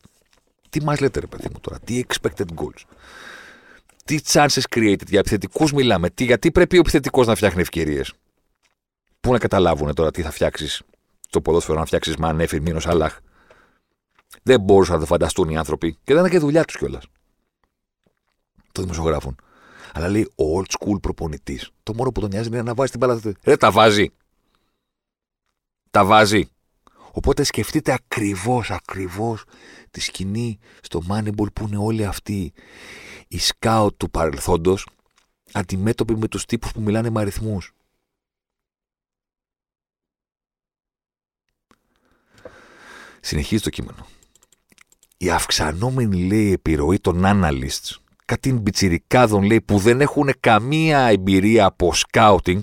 Τι 0.70 0.84
μας 0.84 1.00
λέτε, 1.00 1.20
ρε 1.20 1.28
παιδί 1.28 1.48
μου 1.54 1.60
τώρα, 1.62 1.80
τι 1.80 2.04
expected 2.08 2.46
goals; 2.56 2.84
Τι 4.06 4.20
chances 4.32 4.62
created, 4.76 5.08
για 5.08 5.20
επιθετικούς 5.20 5.74
μιλάμε. 5.74 6.10
Τι, 6.10 6.24
γιατί 6.24 6.52
πρέπει 6.52 6.76
ο 6.76 6.80
επιθετικός 6.80 7.28
να 7.28 7.36
φτιάχνει 7.36 7.62
ευκαιρίες; 7.62 8.14
Πού 9.20 9.32
να 9.32 9.38
καταλάβουν 9.38 9.94
τώρα 9.94 10.12
τι 10.12 10.22
θα 10.22 10.32
φτιάξεις 10.32 10.82
στο 11.28 11.42
ποδόσφαιρο, 11.42 11.80
να 11.80 11.86
φτιάξεις 11.86 12.16
Μανέ, 12.16 12.46
Φιρμίνο, 12.46 12.80
Αλάχ. 12.86 13.20
Δεν 14.44 14.62
μπορούσαν 14.62 14.94
να 14.94 15.00
το 15.00 15.06
φανταστούν 15.06 15.50
οι 15.50 15.58
άνθρωποι 15.58 15.98
και 16.04 16.14
δεν 16.14 16.18
είναι 16.18 16.30
και 16.30 16.40
δουλειά 16.40 16.66
τους 16.66 16.78
κιόλας. 16.78 17.06
Το 18.72 18.82
δημοσιογράφων. 18.82 19.36
Αλλά 19.94 20.10
λέει 20.10 20.32
ο 20.36 20.60
old 20.60 20.66
school 20.80 21.02
προπονητής. 21.02 21.72
Το 21.84 21.94
μόνο 21.94 22.12
που 22.12 22.20
τον 22.20 22.30
νοιάζει 22.30 22.48
είναι 22.48 22.62
να 22.62 22.74
βάζει 22.74 22.92
την 22.92 23.00
μπάλα. 23.00 23.22
Ρε, 23.44 23.58
τα 23.58 23.72
βάζει. 23.72 24.12
Τα 25.92 26.06
βάζει. 26.06 26.50
Οπότε 27.12 27.44
σκεφτείτε 27.44 27.92
ακριβώς, 27.94 28.72
ακριβώς 28.72 29.44
τη 29.92 30.00
σκηνή 30.00 30.60
στο 30.82 31.02
Moneyball 31.10 31.54
που 31.54 31.68
είναι 31.68 31.78
όλοι 31.78 32.06
αυτοί 32.06 32.54
οι 33.28 33.40
σκάουτ 33.40 33.98
του 33.98 34.10
παρελθόντος 34.10 34.88
αντιμέτωποι 35.52 36.16
με 36.16 36.28
τους 36.28 36.46
τύπους 36.46 36.72
που 36.72 36.82
μιλάνε 36.82 37.10
με 37.10 37.20
αριθμούς. 37.20 37.74
Συνεχίζει 43.22 43.64
το 43.64 43.70
κείμενο. 43.70 44.06
Η 45.22 45.30
αυξανόμενη 45.30 46.24
λέει 46.24 46.52
επιρροή 46.52 47.00
των 47.00 47.22
analysts 47.26 47.98
κάτι 48.26 48.54
μπιτσιρικάδων 48.54 49.44
λέει 49.44 49.62
που 49.62 49.78
δεν 49.78 50.02
έχουν 50.02 50.30
καμία 50.40 51.00
εμπειρία 51.00 51.66
από 51.66 51.94
σκάουτινγκ 51.94 52.62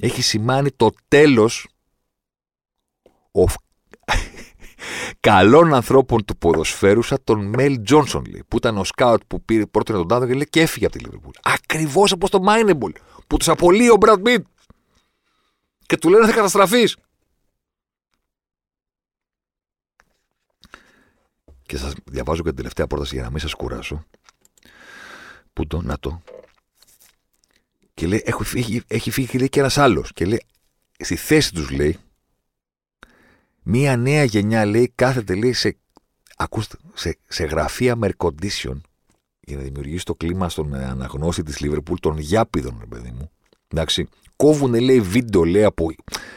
έχει 0.00 0.22
σημάνει 0.22 0.70
το 0.70 0.90
τέλος 1.08 1.68
of 3.32 3.54
καλών 5.20 5.74
ανθρώπων 5.74 6.24
του 6.24 6.36
ποδοσφαίρου 6.36 7.02
σαν 7.02 7.18
τον 7.24 7.46
Μέλ 7.46 7.82
Τζόνσον 7.82 8.24
λέει, 8.30 8.44
που 8.48 8.56
ήταν 8.56 8.78
ο 8.78 8.84
σκάουτ 8.84 9.22
που 9.26 9.42
πήρε 9.42 9.66
πρώτο 9.66 9.92
τον 9.92 10.08
τάδε 10.08 10.26
και, 10.26 10.32
λέει, 10.32 10.48
και 10.50 10.60
έφυγε 10.60 10.86
από 10.86 10.98
τη 10.98 11.04
Λίβερπουλ. 11.04 11.32
Ακριβώς 11.42 12.12
όπως 12.12 12.30
το 12.30 12.40
Moneyball 12.40 12.92
που 13.26 13.36
τους 13.36 13.48
απολύει 13.48 13.90
ο 13.92 13.96
Μπραντ 13.96 14.20
Πιτ 14.20 14.46
και 15.86 15.96
του 15.96 16.08
λένε 16.08 16.26
θα 16.26 16.32
καταστραφείς. 16.32 16.96
Και 21.70 21.76
σας 21.76 21.92
διαβάζω 22.04 22.42
και 22.42 22.48
την 22.48 22.56
τελευταία 22.56 22.86
πρόταση 22.86 23.14
για 23.14 23.24
να 23.24 23.30
μην 23.30 23.38
σας 23.38 23.54
κουράσω. 23.54 24.04
Πού 25.52 25.66
το, 25.66 25.82
να 25.82 25.98
το. 25.98 26.22
Και 27.94 28.06
λέει, 28.06 28.22
έχει 28.24 28.44
φύγει, 28.44 28.82
έχει 28.86 29.10
φύγει 29.10 29.38
λέει, 29.38 29.48
και 29.48 29.60
ένας 29.60 29.78
άλλος. 29.78 30.12
Και 30.12 30.24
λέει, 30.24 30.42
στη 30.98 31.16
θέση 31.16 31.52
τους 31.52 31.70
λέει, 31.70 31.98
μία 33.62 33.96
νέα 33.96 34.24
γενιά 34.24 34.64
λέει, 34.64 34.92
κάθεται 34.94 35.34
λέει, 35.34 35.52
σε, 35.52 35.76
ακούστε, 36.36 36.76
σε, 36.94 37.18
σε 37.28 37.44
γραφεία 37.44 37.96
με 37.96 38.08
air 38.08 38.26
condition 38.26 38.80
για 39.40 39.56
να 39.56 39.62
δημιουργήσει 39.62 40.04
το 40.04 40.14
κλίμα 40.14 40.48
στον 40.48 40.74
αναγνώστη 40.74 41.42
της 41.42 41.60
Λίβερπουλ 41.60 41.98
των 42.00 42.18
Γιάπηδων, 42.18 42.76
ρε 42.80 42.86
παιδί 42.86 43.10
μου. 43.10 43.30
Εντάξει. 43.68 44.08
Κόβουν, 44.36 44.74
λέει, 44.74 45.00
βίντεο, 45.00 45.44
λέει, 45.44 45.64
από 45.64 45.94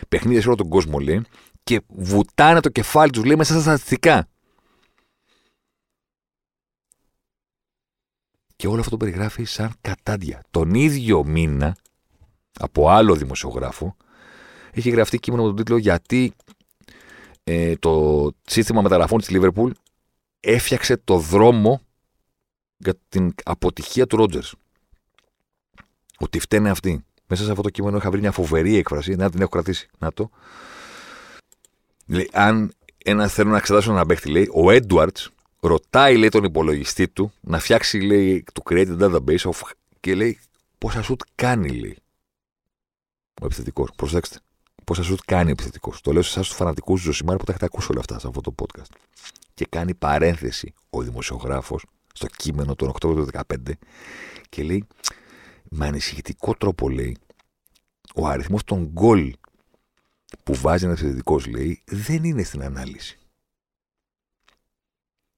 παιχνίδια 0.10 0.42
σε 0.42 0.48
όλο 0.48 0.58
τον 0.58 0.70
κόσμο, 0.70 1.00
λέει, 1.00 1.22
και 1.64 1.82
βουτάνε 1.88 2.60
το 2.60 2.70
κεφάλι 2.70 3.12
τους, 3.12 3.24
λέει, 3.24 3.36
μέσα 3.36 3.54
στα 3.54 3.62
στατιστικά. 3.62 4.28
Και 8.64 8.70
όλο 8.70 8.80
αυτό 8.80 8.90
το 8.90 8.98
περιγράφει 8.98 9.44
σαν 9.44 9.74
κατάντια. 9.82 10.44
Τον 10.52 10.74
ίδιο 10.74 11.24
μήνα, 11.24 11.76
από 12.60 12.90
άλλο 12.90 13.16
δημοσιογράφο, 13.16 13.96
έχει 14.72 14.90
γραφτεί 14.90 15.20
κείμενο 15.20 15.42
με 15.42 15.48
τον 15.48 15.58
τίτλο 15.58 15.78
Γιατί 15.78 16.34
ε, 17.44 17.76
το 17.76 18.32
σύστημα 18.46 18.82
μεταγραφών 18.82 19.20
της 19.20 19.30
Λίβερπουλ 19.30 19.72
έφτιαξε 20.40 20.98
το 20.98 21.18
δρόμο 21.18 21.82
για 22.78 22.94
την 23.10 23.34
αποτυχία 23.44 24.08
του 24.08 24.18
Ρότζερς. 24.18 24.56
Ότι 26.20 26.40
φταίνε 26.40 26.70
αυτοί. 26.70 27.06
Μέσα 27.28 27.44
σε 27.44 27.50
αυτό 27.50 27.62
το 27.62 27.70
κείμενο 27.70 27.98
είχα 27.98 28.12
βρει 28.12 28.20
μια 28.20 28.32
φοβερή 28.32 28.78
έκφραση, 28.78 29.16
να 29.16 29.30
την 29.30 29.42
έχω 29.42 29.50
κρατήσει. 29.50 29.90
Να 29.98 30.14
το. 30.14 30.30
Λέει, 32.06 32.30
αν 32.34 32.74
ένα 32.98 33.28
θέλω 33.28 33.50
να 33.50 33.58
εξετάσω 33.58 33.92
έναν 33.92 34.08
παίχτη, 34.08 34.30
λέει, 34.30 34.50
ο 34.54 34.72
Έντουαρτ 34.72 35.18
ρωτάει 35.68 36.18
λέει, 36.18 36.30
τον 36.30 36.44
υπολογιστή 36.44 37.08
του 37.08 37.34
να 37.42 37.60
φτιάξει 37.60 38.00
λέει, 38.00 38.44
του 38.54 38.64
create 38.70 39.00
database 39.00 39.38
of, 39.38 39.62
και 40.00 40.16
λέει 40.16 40.40
πόσα 40.78 41.02
σουτ 41.02 41.22
κάνει 41.36 41.70
λέει. 41.70 41.98
Ο 43.42 43.46
επιθετικός. 43.46 43.90
Προσέξτε. 43.96 44.40
Πόσα 44.84 45.04
σουτ 45.04 45.20
κάνει 45.26 45.50
ο 45.50 45.52
επιθετικός. 45.52 46.02
Το 46.02 46.12
λέω 46.12 46.22
σε 46.22 46.30
εσάς 46.30 46.48
τους 46.48 46.56
φανατικούς 46.56 47.02
Ζωσιμάρ 47.02 47.38
που 47.38 47.44
τα 47.44 47.52
έχετε 47.52 47.66
ακούσει 47.66 47.88
όλα 47.92 48.00
αυτά 48.00 48.20
σε 48.20 48.28
αυτό 48.28 48.42
το 48.42 48.56
podcast. 48.62 48.92
Και 49.54 49.66
κάνει 49.70 49.94
παρένθεση 49.94 50.74
ο 50.90 51.02
δημοσιογράφος 51.02 51.86
στο 52.14 52.28
κείμενο 52.28 52.76
τον 52.76 52.90
Οκτώβριο 52.90 53.26
του 53.26 53.32
2015 53.32 53.72
και 54.50 54.64
λέει 54.64 54.88
με 55.64 55.88
ανησυχητικό 55.88 56.56
τρόπο 56.56 56.90
λέει 56.90 57.18
ο 58.16 58.28
αριθμός 58.28 58.64
των 58.64 58.86
γκολ 58.86 59.34
που 60.44 60.56
βάζει 60.56 60.86
ένας 60.86 61.00
επιθετικός 61.02 61.46
λέει 61.46 61.82
δεν 61.86 62.24
είναι 62.24 62.44
στην 62.44 62.64
ανάλυση 62.64 63.18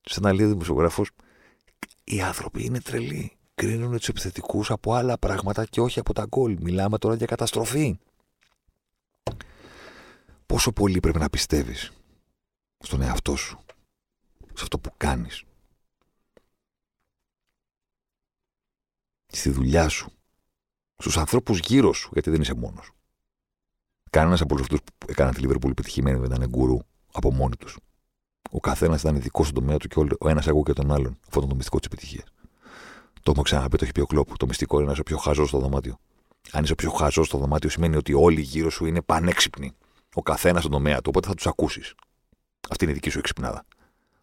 σαν 0.05 0.23
να 0.23 0.33
λέει 0.33 0.45
ο 0.45 0.49
δημοσιογράφος, 0.49 1.09
οι 2.03 2.21
άνθρωποι 2.21 2.65
είναι 2.65 2.81
τρελοί. 2.81 3.37
Κρίνουν 3.55 3.97
τους 3.97 4.07
επιθετικούς 4.07 4.71
από 4.71 4.93
άλλα 4.93 5.17
πράγματα 5.17 5.65
και 5.65 5.81
όχι 5.81 5.99
από 5.99 6.13
τα 6.13 6.25
γκολ. 6.25 6.57
Μιλάμε 6.61 6.97
τώρα 6.97 7.15
για 7.15 7.25
καταστροφή. 7.25 7.99
Πόσο 10.45 10.71
πολύ 10.71 10.99
πρέπει 10.99 11.19
να 11.19 11.29
πιστεύεις 11.29 11.91
στον 12.79 13.01
εαυτό 13.01 13.35
σου, 13.35 13.59
σε 14.53 14.63
αυτό 14.63 14.79
που 14.79 14.93
κάνεις, 14.97 15.43
στη 19.27 19.49
δουλειά 19.49 19.89
σου, 19.89 20.11
στους 20.97 21.17
ανθρώπους 21.17 21.59
γύρω 21.59 21.93
σου, 21.93 22.09
γιατί 22.13 22.29
δεν 22.29 22.41
είσαι 22.41 22.53
μόνος. 22.53 22.91
Κανένας 24.09 24.41
από 24.41 24.59
αυτούς 24.59 24.79
που 24.81 25.05
έκαναν 25.07 25.33
τη 25.33 25.39
Λίβερπουλ 25.39 25.71
επιτυχημένη 25.71 26.19
δεν 26.19 26.31
ήταν 26.31 26.49
γκουρού 26.49 26.79
από 27.11 27.33
μόνοι 27.33 27.55
τους. 27.55 27.77
Ο 28.51 28.59
καθένας 28.59 29.01
ήταν 29.01 29.15
ειδικό 29.15 29.43
στον 29.43 29.55
τομέα 29.55 29.77
του 29.77 29.87
και 29.87 30.15
ο 30.19 30.29
ένας 30.29 30.47
εγώ 30.47 30.63
και 30.63 30.73
τον 30.73 30.91
άλλον. 30.91 31.17
Αυτό 31.25 31.37
ήταν 31.37 31.49
το 31.49 31.55
μυστικό 31.55 31.77
της 31.77 31.87
επιτυχίας. 31.87 32.25
Το 33.13 33.31
έχουμε 33.31 33.43
ξαναπεί, 33.43 33.77
το 33.77 33.83
έχει 33.83 33.93
πει 33.93 34.01
ο 34.01 34.05
Κλόπ. 34.05 34.37
Το 34.37 34.45
μυστικό 34.45 34.75
είναι 34.77 34.85
να 34.85 34.91
είσαι 34.91 35.01
ο 35.01 35.03
πιο 35.03 35.17
χαζός 35.17 35.47
στο 35.47 35.59
δωμάτιο. 35.59 35.97
Αν 36.51 36.63
είσαι 36.63 36.71
ο 36.71 36.75
πιο 36.75 36.91
χαζός 36.91 37.27
στο 37.27 37.37
δωμάτιο, 37.37 37.69
σημαίνει 37.69 37.95
ότι 37.95 38.13
όλοι 38.13 38.41
γύρω 38.41 38.69
σου 38.69 38.85
είναι 38.85 39.01
πανέξυπνοι. 39.01 39.71
Ο 40.13 40.21
καθένας 40.21 40.59
στον 40.59 40.71
τομέα 40.71 40.95
του, 40.95 41.03
οπότε 41.07 41.27
θα 41.27 41.33
τους 41.33 41.47
ακούσεις. 41.47 41.93
Αυτή 42.69 42.83
είναι 42.83 42.93
η 42.93 42.95
δική 42.95 43.09
σου 43.09 43.19
εξυπνάδα. 43.19 43.65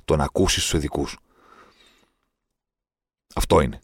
Το 0.04 0.16
να 0.16 0.24
ακούσεις 0.24 0.62
τους 0.62 0.72
ειδικούς. 0.72 1.18
Αυτό 3.34 3.60
είναι. 3.60 3.80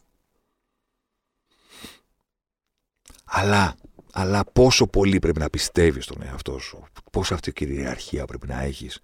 Αλλά, 3.25 3.75
αλλά 4.13 4.45
πόσο 4.45 4.87
πολύ 4.87 5.19
πρέπει 5.19 5.39
να 5.39 5.51
πιστεύεις 5.51 6.05
στον 6.05 6.23
εαυτό 6.23 6.59
σου, 6.59 6.85
πόσο 7.13 7.35
αυτή 7.35 7.49
η 7.49 7.53
κυριαρχία 7.53 8.25
πρέπει 8.25 8.47
να 8.47 8.61
έχεις, 8.63 8.99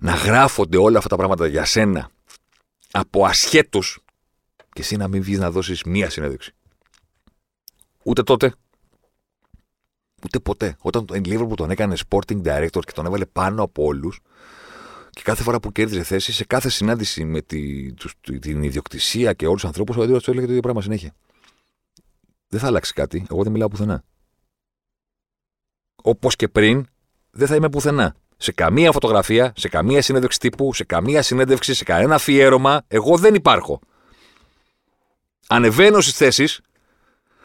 να 0.00 0.14
γράφονται 0.14 0.76
όλα 0.76 0.96
αυτά 0.96 1.08
τα 1.08 1.16
πράγματα 1.16 1.46
για 1.46 1.64
σένα 1.64 2.10
από 2.90 3.24
ασχέτως 3.24 3.98
και 4.72 4.80
εσύ 4.80 4.96
να 4.96 5.08
μην 5.08 5.22
βγεις 5.22 5.38
να 5.38 5.50
δώσεις 5.50 5.82
μία 5.82 6.10
συνέντευξη. 6.10 6.54
Ούτε 8.02 8.22
τότε, 8.22 8.54
ούτε 10.24 10.38
ποτέ. 10.38 10.76
Όταν 10.80 11.06
τον 11.06 11.22
που 11.22 11.54
τον 11.54 11.70
έκανε 11.70 11.96
sporting 12.08 12.42
director 12.42 12.80
και 12.84 12.92
τον 12.94 13.06
έβαλε 13.06 13.26
πάνω 13.26 13.62
από 13.62 13.84
όλους, 13.84 14.20
και 15.10 15.22
κάθε 15.24 15.42
φορά 15.42 15.60
που 15.60 15.72
κέρδιζε 15.72 16.02
θέση, 16.02 16.32
σε 16.32 16.44
κάθε 16.44 16.68
συνάντηση 16.68 17.24
με 17.24 17.42
τη, 17.42 17.92
την 18.40 18.62
ιδιοκτησία 18.62 19.32
και 19.32 19.46
όλους 19.46 19.60
τους 19.60 19.68
ανθρώπους, 19.68 19.96
ο 19.96 20.00
αντίβαρο 20.00 20.22
του 20.22 20.30
έλεγε 20.30 20.44
το 20.44 20.50
ίδιο 20.50 20.62
πράγμα 20.62 20.82
συνέχεια. 20.82 21.14
Δεν 22.48 22.60
θα 22.60 22.66
αλλάξει 22.66 22.92
κάτι. 22.92 23.26
Εγώ 23.30 23.42
δεν 23.42 23.52
μιλάω 23.52 23.68
πουθενά. 23.68 24.04
Όπως 26.02 26.36
και 26.36 26.48
πριν, 26.48 26.86
δεν 27.30 27.46
θα 27.46 27.54
είμαι 27.54 27.68
πουθενά 27.68 28.14
σε 28.42 28.52
καμία 28.52 28.92
φωτογραφία, 28.92 29.52
σε 29.56 29.68
καμία 29.68 30.02
συνέντευξη 30.02 30.38
τύπου, 30.38 30.74
σε 30.74 30.84
καμία 30.84 31.22
συνέντευξη, 31.22 31.74
σε 31.74 31.84
κανένα 31.84 32.14
αφιέρωμα. 32.14 32.82
Εγώ 32.88 33.16
δεν 33.16 33.34
υπάρχω. 33.34 33.80
Ανεβαίνω 35.48 36.00
στις 36.00 36.16
θέσεις, 36.16 36.60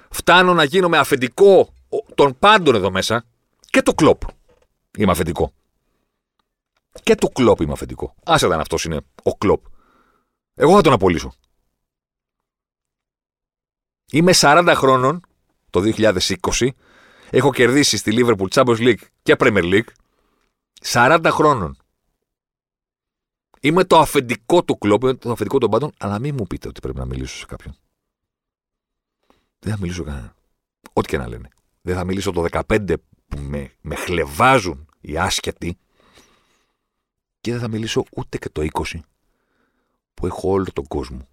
φτάνω 0.09 0.53
να 0.53 0.63
γίνω 0.63 0.89
με 0.89 0.97
αφεντικό 0.97 1.73
των 2.15 2.39
πάντων 2.39 2.75
εδώ 2.75 2.91
μέσα 2.91 3.25
και 3.59 3.81
το 3.81 3.93
κλοπ. 3.93 4.21
Είμαι 4.97 5.11
αφεντικό. 5.11 5.53
Και 7.03 7.15
το 7.15 7.27
κλοπ 7.27 7.61
είμαι 7.61 7.71
αφεντικό. 7.71 8.15
Άσε 8.25 8.45
αν 8.45 8.59
αυτός 8.59 8.85
είναι 8.85 8.99
ο 9.23 9.37
κλοπ. 9.37 9.63
Εγώ 10.53 10.75
θα 10.75 10.81
τον 10.81 10.93
απολύσω. 10.93 11.33
Είμαι 14.11 14.31
40 14.35 14.73
χρόνων 14.75 15.21
το 15.69 15.81
2020. 15.97 16.69
Έχω 17.29 17.51
κερδίσει 17.51 17.97
στη 17.97 18.11
Liverpool 18.15 18.47
Champions 18.49 18.77
League 18.77 19.03
και 19.23 19.35
Premier 19.39 19.63
League. 19.63 19.87
40 20.81 21.27
χρόνων. 21.31 21.77
Είμαι 23.59 23.83
το 23.83 23.99
αφεντικό 23.99 24.63
του 24.63 24.77
κλόπ, 24.77 25.03
είμαι 25.03 25.13
το 25.13 25.31
αφεντικό 25.31 25.57
των 25.57 25.69
πάντων, 25.69 25.91
αλλά 25.97 26.19
μην 26.19 26.35
μου 26.35 26.47
πείτε 26.47 26.67
ότι 26.67 26.79
πρέπει 26.79 26.97
να 26.97 27.05
μιλήσω 27.05 27.35
σε 27.35 27.45
κάποιον. 27.45 27.75
Δεν 29.59 29.73
θα 29.73 29.79
μιλήσω 29.79 30.03
κανένα. 30.03 30.35
Ό,τι 30.93 31.07
και 31.07 31.17
να 31.17 31.27
λένε. 31.27 31.49
Δεν 31.81 31.95
θα 31.95 32.03
μιλήσω 32.03 32.31
το 32.31 32.45
15 32.51 32.93
που 33.27 33.37
με, 33.37 33.71
με 33.81 33.95
χλεβάζουν 33.95 34.89
οι 35.01 35.17
άσχετοι 35.17 35.77
και 37.41 37.51
δεν 37.51 37.59
θα 37.59 37.67
μιλήσω 37.67 38.03
ούτε 38.11 38.37
και 38.37 38.49
το 38.49 38.67
20 38.73 38.99
που 40.13 40.25
έχω 40.25 40.49
όλο 40.49 40.71
τον 40.73 40.87
κόσμο 40.87 41.27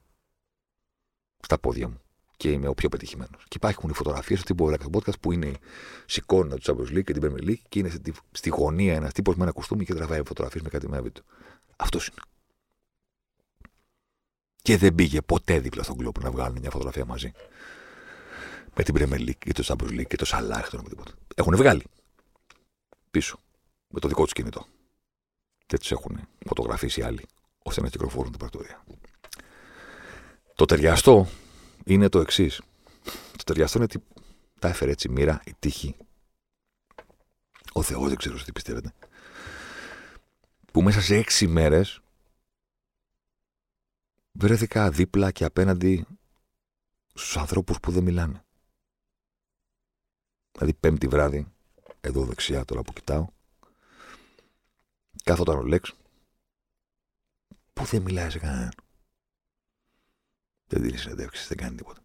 στα 1.42 1.58
πόδια 1.58 1.88
μου 1.88 2.01
και 2.42 2.50
είμαι 2.50 2.68
ο 2.68 2.74
πιο 2.74 2.88
πετυχημένος. 2.88 3.44
Και 3.48 3.56
υπάρχουν 3.56 3.90
οι 3.90 3.92
φωτογραφίες 3.92 4.38
του 4.38 4.44
τύπου 4.44 4.70
Black 4.70 4.96
Podcast 4.96 5.20
που 5.20 5.32
είναι 5.32 5.52
σηκώνει 6.06 6.54
του 6.54 6.60
Champions 6.62 6.96
League 6.96 7.04
και 7.04 7.12
την 7.12 7.22
Premier 7.22 7.48
League 7.48 7.62
και 7.68 7.78
είναι 7.78 7.88
στη, 7.88 8.12
στη 8.32 8.48
γωνία 8.48 8.94
ένας 8.94 9.12
τύπος 9.12 9.36
με 9.36 9.42
ένα 9.42 9.52
κουστούμι 9.52 9.84
και 9.84 9.94
τραβάει 9.94 10.22
φωτογραφίες 10.26 10.62
με 10.62 10.68
κάτι 10.68 10.88
με 10.88 11.00
βίντεο. 11.00 11.22
Αυτός 11.76 12.06
είναι. 12.06 12.16
Και 14.62 14.76
δεν 14.76 14.94
πήγε 14.94 15.20
ποτέ 15.20 15.58
δίπλα 15.58 15.82
στον 15.82 15.96
κλοπ 15.96 16.22
να 16.22 16.30
βγάλουν 16.30 16.58
μια 16.60 16.70
φωτογραφία 16.70 17.04
μαζί. 17.04 17.32
Με 18.74 18.82
την 18.82 18.94
Premier 18.98 19.28
League 19.28 19.38
και 19.38 19.52
το 19.52 19.64
Champions 19.66 20.00
League 20.00 20.06
και 20.06 20.16
το 20.16 20.26
Salah 20.28 20.60
και 20.70 20.76
το 20.76 20.82
τίποτα. 20.82 21.12
Έχουν 21.34 21.56
βγάλει. 21.56 21.84
Πίσω. 23.10 23.38
με 23.88 24.00
το 24.00 24.08
δικό 24.08 24.22
τους 24.22 24.32
κινητό. 24.32 24.66
Δεν 25.66 25.80
του 25.80 25.86
έχουν 25.90 26.28
φωτογραφίσει 26.46 27.00
οι 27.00 27.02
άλλοι 27.02 27.24
ώστε 27.62 27.80
να 27.80 27.88
κυκλοφορούν 27.88 28.30
την 28.30 28.38
πρακτορία. 28.38 28.84
Το 30.54 30.64
ταιριαστό 30.64 31.28
είναι 31.84 32.08
το 32.08 32.20
εξής. 32.20 32.60
Το 33.36 33.44
ταιριαστό 33.44 33.78
είναι 33.78 33.88
ότι 33.92 34.04
τα 34.58 34.68
έφερε 34.68 34.90
έτσι 34.90 35.08
η 35.08 35.12
μοίρα, 35.12 35.42
η 35.44 35.54
τύχη. 35.58 35.96
Ο 37.72 37.82
Θεός 37.82 38.08
δεν 38.08 38.16
ξέρω 38.16 38.36
τι 38.36 38.52
πιστεύετε. 38.52 38.92
Που 40.72 40.82
μέσα 40.82 41.00
σε 41.00 41.16
έξι 41.16 41.46
μέρες 41.46 42.00
βρέθηκα 44.32 44.90
δίπλα 44.90 45.30
και 45.30 45.44
απέναντι 45.44 46.06
στους 47.14 47.36
ανθρώπους 47.36 47.80
που 47.80 47.90
δεν 47.90 48.02
μιλάνε. 48.02 48.44
Δηλαδή 50.52 50.74
πέμπτη 50.74 51.08
βράδυ, 51.08 51.52
εδώ 52.00 52.24
δεξιά 52.24 52.64
τώρα 52.64 52.82
που 52.82 52.92
κοιτάω, 52.92 53.26
κάθονταν 55.24 55.56
ο 55.56 55.62
Λέξ, 55.62 55.92
που 57.72 57.84
δεν 57.84 58.02
μιλάει 58.02 58.30
σε 58.30 58.38
κανέναν. 58.38 58.72
Δεν 60.72 60.82
δίνει 60.82 60.96
συνεντεύξεις, 60.96 61.48
δεν 61.48 61.56
κάνει 61.56 61.76
τίποτα. 61.76 62.00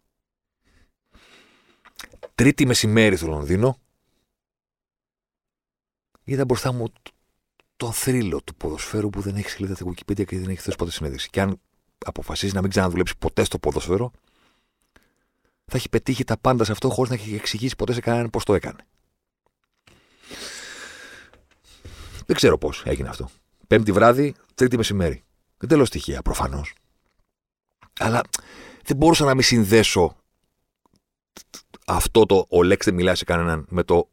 Τρίτη 2.34 2.66
μεσημέρι 2.66 3.16
στο 3.16 3.26
Λονδίνο, 3.26 3.78
είδα 6.24 6.44
μπροστά 6.44 6.72
μου 6.72 6.92
το 7.76 7.92
θρύλο 7.92 8.42
του 8.42 8.54
ποδοσφαίρου 8.54 9.10
που 9.10 9.20
δεν 9.20 9.36
έχεις 9.36 9.52
σελίδα 9.52 9.74
στην 9.74 9.90
Wikipedia 9.90 10.24
και 10.26 10.38
δεν 10.38 10.48
έχεις 10.48 10.62
θέσει 10.62 10.76
ποτέ 10.76 10.90
συνέντευξη. 10.90 11.30
Και 11.30 11.40
αν 11.40 11.60
αποφασίσεις 12.06 12.54
να 12.54 12.60
μην 12.60 12.70
ξαναδουλέψεις 12.70 13.16
ποτέ 13.16 13.44
στο 13.44 13.58
ποδοσφαίρο, 13.58 14.10
θα 15.64 15.76
έχει 15.76 15.88
πετύχει 15.88 16.24
τα 16.24 16.38
πάντα 16.38 16.64
σε 16.64 16.72
αυτό 16.72 16.88
χωρίς 16.90 17.10
να 17.10 17.16
έχει 17.16 17.34
εξηγήσει 17.34 17.76
ποτέ 17.76 17.92
σε 17.92 18.00
κανέναν 18.00 18.30
πώς 18.30 18.44
το 18.44 18.54
έκανε. 18.54 18.86
Δεν 22.26 22.36
ξέρω 22.36 22.58
πώς 22.58 22.82
έγινε 22.86 23.08
αυτό. 23.08 23.30
Πέμπτη 23.66 23.92
βράδυ, 23.92 24.34
τρίτη 24.54 24.76
μεσημέρι. 24.76 25.24
Δεν 25.58 25.68
τέλο 25.68 25.84
στοιχεία, 25.84 26.22
προφανώς. 26.22 26.74
Αλλά 27.98 28.22
δεν 28.84 28.96
μπορούσα 28.96 29.24
να 29.24 29.34
μην 29.34 29.42
συνδέσω 29.42 30.16
αυτό 31.86 32.26
το 32.26 32.46
ο 32.48 32.62
Λέξ 32.62 32.84
δεν 32.84 32.94
μιλάει 32.94 33.14
σε 33.14 33.24
κανέναν 33.24 33.66
με 33.68 33.82
το 33.82 34.08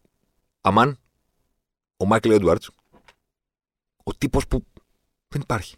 Αμάν, 0.61 0.99
ο 1.97 2.05
Μάικλ 2.05 2.31
Έντουαρτς, 2.31 2.69
ο 4.03 4.15
τύπος 4.15 4.47
που 4.47 4.65
δεν 5.27 5.41
υπάρχει. 5.41 5.75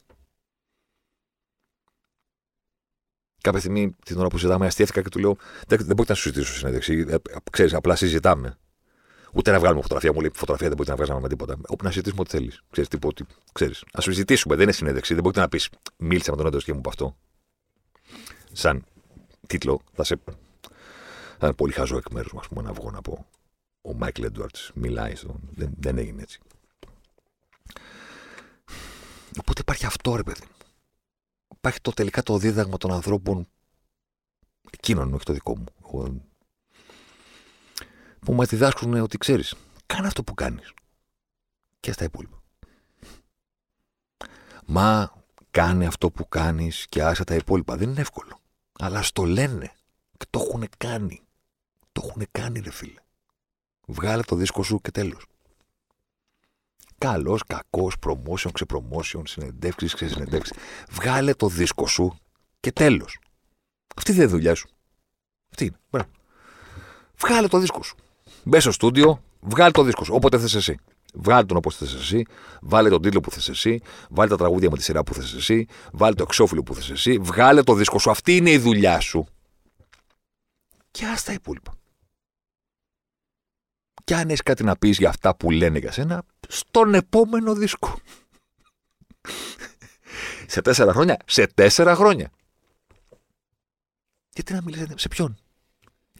Κάποια 3.41 3.59
στιγμή 3.59 3.95
την 4.05 4.17
ώρα 4.17 4.27
που 4.27 4.37
συζητάμε, 4.37 4.65
αστείευτηκα 4.65 5.01
και 5.01 5.09
του 5.09 5.19
λέω: 5.19 5.35
Δεν, 5.67 5.77
δεν 5.77 5.95
μπορείτε 5.95 6.11
να 6.11 6.15
σου 6.15 6.21
συζητήσω 6.21 6.53
συνέντευξη. 6.53 7.05
Ε, 7.09 7.15
ξέρεις, 7.51 7.73
απλά 7.73 7.95
συζητάμε. 7.95 8.57
Ούτε 9.33 9.51
να 9.51 9.59
βγάλουμε 9.59 9.81
φωτογραφία. 9.81 10.13
Μου 10.13 10.19
λέει: 10.19 10.31
Φωτογραφία 10.33 10.67
δεν 10.67 10.75
μπορείτε 10.75 10.95
να 10.95 10.97
βγάζαμε 10.97 11.21
με 11.21 11.29
τίποτα. 11.29 11.57
Όπου 11.67 11.83
να 11.83 11.89
συζητήσουμε 11.89 12.21
ό,τι 12.21 12.29
θέλεις. 12.29 12.63
Ξέρεις 12.71 12.89
τι 12.89 12.97
ότι. 13.03 13.25
Ξέρεις. 13.51 13.83
Α 13.97 14.01
συζητήσουμε. 14.01 14.55
Δεν 14.55 14.63
είναι 14.63 14.71
συνέντευξη. 14.71 15.13
Δεν 15.13 15.23
μπορείτε 15.23 15.41
να 15.41 15.49
πεις: 15.49 15.69
Μίλησα 15.97 16.31
με 16.31 16.37
τον 16.37 16.45
έντονο 16.45 16.61
και 16.63 16.73
μου 16.73 16.79
από 16.79 16.89
αυτό. 16.89 17.17
Σαν 18.57 18.85
τίτλο 19.47 19.81
θα 19.93 20.03
σε. 20.03 20.19
Θα 21.39 21.45
είναι 21.45 21.53
πολύ 21.53 21.73
χαζό 21.73 21.97
εκ 21.97 22.09
μέρους 22.11 22.31
μου 22.51 22.61
να 22.61 22.73
βγω 22.73 22.91
να 22.91 23.01
πω. 23.01 23.25
Ο 23.81 23.93
Μάικλ 23.93 24.23
Έντουαρτ 24.23 24.55
μιλάει 24.73 25.15
στο. 25.15 25.39
Δεν, 25.49 25.73
δεν 25.79 25.97
έγινε 25.97 26.21
έτσι. 26.21 26.39
Οπότε 29.39 29.61
υπάρχει 29.61 29.85
αυτό 29.85 30.15
ρε 30.15 30.23
παιδί 30.23 30.43
υπάρχει 31.57 31.81
το 31.81 31.91
τελικά 31.91 32.23
το 32.23 32.37
δίδαγμα 32.37 32.77
των 32.77 32.91
ανθρώπων 32.91 33.47
εκείνων, 34.71 35.13
όχι 35.13 35.25
το 35.25 35.33
δικό 35.33 35.57
μου. 35.57 35.65
Που 38.19 38.33
μας 38.33 38.47
διδάσκουν 38.47 38.93
ότι 38.93 39.17
ξέρεις, 39.17 39.55
κάνε 39.85 40.07
αυτό 40.07 40.23
που 40.23 40.33
κάνεις. 40.33 40.73
Και 41.79 41.91
στα 41.91 42.03
υπόλοιπα. 42.03 42.41
Μα 44.65 45.13
κάνε 45.51 45.85
αυτό 45.85 46.11
που 46.11 46.27
κάνεις 46.27 46.85
και 46.89 47.03
άσε 47.03 47.23
τα 47.23 47.35
υπόλοιπα. 47.35 47.75
Δεν 47.75 47.89
είναι 47.89 48.01
εύκολο. 48.01 48.39
Αλλά 48.79 49.01
στο 49.01 49.23
λένε. 49.23 49.71
Και 50.17 50.25
το 50.29 50.39
έχουν 50.39 50.67
κάνει. 50.77 51.21
Το 51.91 52.01
έχουν 52.05 52.27
κάνει, 52.31 52.59
ρε 52.59 52.71
φίλε. 52.71 53.01
Βγάλε 53.87 54.21
το 54.21 54.35
δίσκο 54.35 54.63
σου 54.63 54.81
και 54.81 54.91
τέλος. 54.91 55.25
Καλός, 56.97 57.43
κακός, 57.47 57.95
promotion, 58.05 58.51
ξεπρομόσιον, 58.53 59.27
συνεντεύξεις, 59.27 59.93
ξεσυνεντεύξεις. 59.93 60.57
Βγάλε 60.89 61.33
το 61.33 61.47
δίσκο 61.47 61.87
σου 61.87 62.17
και 62.59 62.71
τέλος. 62.71 63.19
Αυτή 63.95 64.11
δεν 64.11 64.21
είναι 64.21 64.31
δουλειά 64.31 64.55
σου. 64.55 64.69
Αυτή 65.49 65.65
είναι. 65.65 65.79
Μπράβο. 65.89 66.09
Βγάλε 67.17 67.47
το 67.47 67.59
δίσκο 67.59 67.83
σου. 67.83 67.95
Μπες 68.43 68.61
στο 68.61 68.71
στούντιο, 68.71 69.23
βγάλε 69.39 69.71
το 69.71 69.83
δίσκο 69.83 70.03
σου. 70.03 70.13
Όποτε 70.13 70.39
θες 70.39 70.53
εσύ. 70.55 70.79
Βγάλε 71.13 71.45
τον 71.45 71.57
όπως 71.57 71.75
θες 71.75 71.93
εσύ. 71.93 72.25
Βάλε 72.61 72.89
τον 72.89 73.01
τίτλο 73.01 73.19
που 73.19 73.31
θες 73.31 73.49
εσύ. 73.49 73.81
Βάλε 74.09 74.29
τα 74.29 74.37
τραγούδια 74.37 74.69
με 74.69 74.77
τη 74.77 74.83
σειρά 74.83 75.03
που 75.03 75.13
θες 75.13 75.33
εσύ. 75.33 75.65
Βάλε 75.91 76.15
το 76.15 76.23
εξώφυλλο 76.23 76.63
που 76.63 76.73
θες 76.75 76.89
εσύ. 76.89 77.17
Βγάλε 77.17 77.63
το 77.63 77.73
δίσκο 77.73 77.99
σου. 77.99 78.09
Αυτή 78.09 78.35
είναι 78.35 78.51
η 78.51 78.57
δουλειά 78.57 78.99
σου. 78.99 79.27
Και 80.91 81.05
άστα 81.05 81.27
τα 81.27 81.33
υπόλοιπα. 81.33 81.73
Και 84.03 84.15
αν 84.15 84.27
έχεις 84.27 84.41
κάτι 84.41 84.63
να 84.63 84.75
πεις 84.75 84.97
για 84.97 85.09
αυτά 85.09 85.35
που 85.35 85.51
λένε 85.51 85.79
για 85.79 85.91
σένα, 85.91 86.23
στον 86.47 86.93
επόμενο 86.93 87.55
δίσκο. 87.55 87.99
σε 90.47 90.61
τέσσερα 90.61 90.93
χρόνια. 90.93 91.17
Σε 91.25 91.47
τέσσερα 91.47 91.95
χρόνια. 91.95 92.31
Γιατί 94.33 94.53
να 94.53 94.61
μιλήσετε, 94.61 94.93
σε 94.97 95.07
ποιον; 95.07 95.37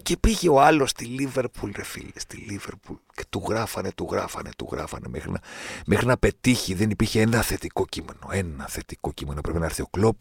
Και 0.03 0.17
πήγε 0.17 0.49
ο 0.49 0.61
άλλος 0.61 0.89
στη 0.89 1.05
Λίβερπουλ, 1.05 1.71
ρε 1.75 1.83
φίλε, 1.83 2.11
στη 2.15 2.37
Λίβερπουλ. 2.37 2.95
Και 3.15 3.23
του 3.29 3.45
γράφανε, 3.49 3.91
του 3.95 4.07
γράφανε, 4.11 4.49
του 4.57 4.67
γράφανε 4.71 5.07
μέχρι 5.09 5.31
να, 5.31 5.39
μέχρι 5.85 6.05
να 6.05 6.17
πετύχει. 6.17 6.73
Δεν 6.73 6.89
υπήρχε 6.89 7.21
ένα 7.21 7.41
θετικό 7.41 7.85
κείμενο. 7.85 8.19
Ένα 8.31 8.67
θετικό 8.67 9.11
κείμενο. 9.13 9.41
Πρέπει 9.41 9.59
να 9.59 9.65
έρθει 9.65 9.81
ο 9.81 9.87
κλοπ. 9.91 10.19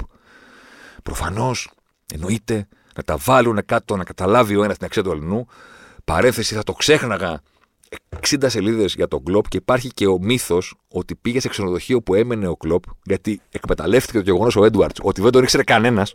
Προφανώς, 1.02 1.70
εννοείται, 2.14 2.68
να 2.96 3.02
τα 3.02 3.16
βάλουν 3.16 3.62
κάτω, 3.66 3.96
να 3.96 4.04
καταλάβει 4.04 4.56
ο 4.56 4.64
ένας 4.64 4.76
την 4.76 4.86
αξία 4.86 5.02
του 5.02 5.10
αλληνού. 5.10 5.46
Παρέθεση, 6.04 6.54
θα 6.54 6.62
το 6.62 6.72
ξέχναγα 6.72 7.40
60 8.28 8.44
σελίδες 8.46 8.94
για 8.94 9.08
τον 9.08 9.24
Κλοπ 9.24 9.48
και 9.48 9.56
υπάρχει 9.56 9.88
και 9.88 10.06
ο 10.06 10.18
μύθος 10.18 10.74
ότι 10.88 11.14
πήγε 11.14 11.40
σε 11.40 11.48
ξενοδοχείο 11.48 12.02
που 12.02 12.14
έμενε 12.14 12.46
ο 12.46 12.56
Κλοπ 12.56 12.82
γιατί 13.02 13.40
εκμεταλλεύτηκε 13.50 14.18
το 14.18 14.24
γεγονός 14.24 14.56
ο 14.56 14.64
Έντουαρτς 14.64 15.00
ότι 15.02 15.20
δεν 15.20 15.30
τον 15.30 15.42
ήξερε 15.42 15.62
κανένας. 15.64 16.14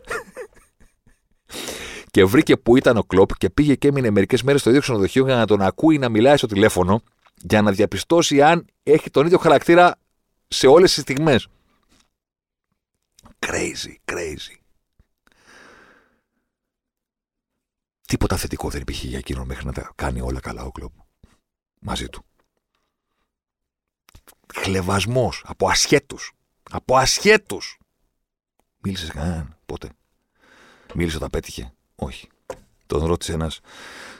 Και 2.12 2.24
βρήκε 2.24 2.56
που 2.56 2.76
ήταν 2.76 2.96
ο 2.96 3.02
Κλοπ 3.02 3.36
και 3.36 3.50
πήγε 3.50 3.74
και 3.74 3.88
έμεινε 3.88 4.10
μερικές 4.10 4.42
μέρες 4.42 4.60
στο 4.60 4.70
ίδιο 4.70 4.82
ξενοδοχείο 4.82 5.24
για 5.24 5.36
να 5.36 5.46
τον 5.46 5.62
ακούει 5.62 5.98
να 5.98 6.08
μιλάει 6.08 6.36
στο 6.36 6.46
τηλέφωνο 6.46 7.02
για 7.34 7.62
να 7.62 7.72
διαπιστώσει 7.72 8.42
αν 8.42 8.66
έχει 8.82 9.10
τον 9.10 9.26
ίδιο 9.26 9.38
χαρακτήρα 9.38 9.98
σε 10.48 10.66
όλες 10.66 10.92
τις 10.92 11.02
στιγμές. 11.02 11.48
Crazy, 13.38 13.94
crazy. 14.12 14.56
Τίποτα 18.06 18.36
θετικό 18.36 18.68
δεν 18.68 18.80
υπήρχε 18.80 19.06
για 19.06 19.18
εκείνον 19.18 19.46
μέχρι 19.46 19.66
να 19.66 19.72
τα 19.72 19.92
κάνει 19.94 20.20
όλα 20.20 20.40
καλά 20.40 20.62
ο 20.62 20.70
Κλοπ 20.70 20.92
μαζί 21.80 22.08
του. 22.08 22.24
Χλεβασμός 24.54 25.42
από 25.46 25.68
ασχέτους. 25.68 26.32
Από 26.70 26.96
ασχέτους. 26.96 27.78
Μίλησες 28.78 29.06
σε 29.06 29.12
κανέναν 29.12 29.58
πότε. 29.66 29.88
Μίλησε 30.94 31.16
όταν 31.16 31.30
πέτυχε. 31.30 31.72
Όχι. 32.02 32.28
Τον 32.86 33.04
ρώτησε 33.04 33.32
ένας. 33.32 33.60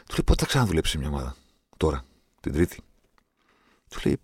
Του 0.06 0.10
λέει 0.10 0.24
πότε 0.24 0.42
θα 0.42 0.46
ξαναδουλέψει 0.46 0.98
μια 0.98 1.08
ομάδα; 1.08 1.36
Τώρα. 1.76 2.04
Την 2.40 2.52
Τρίτη. 2.52 2.82
Του 3.88 4.00
λέει 4.04 4.20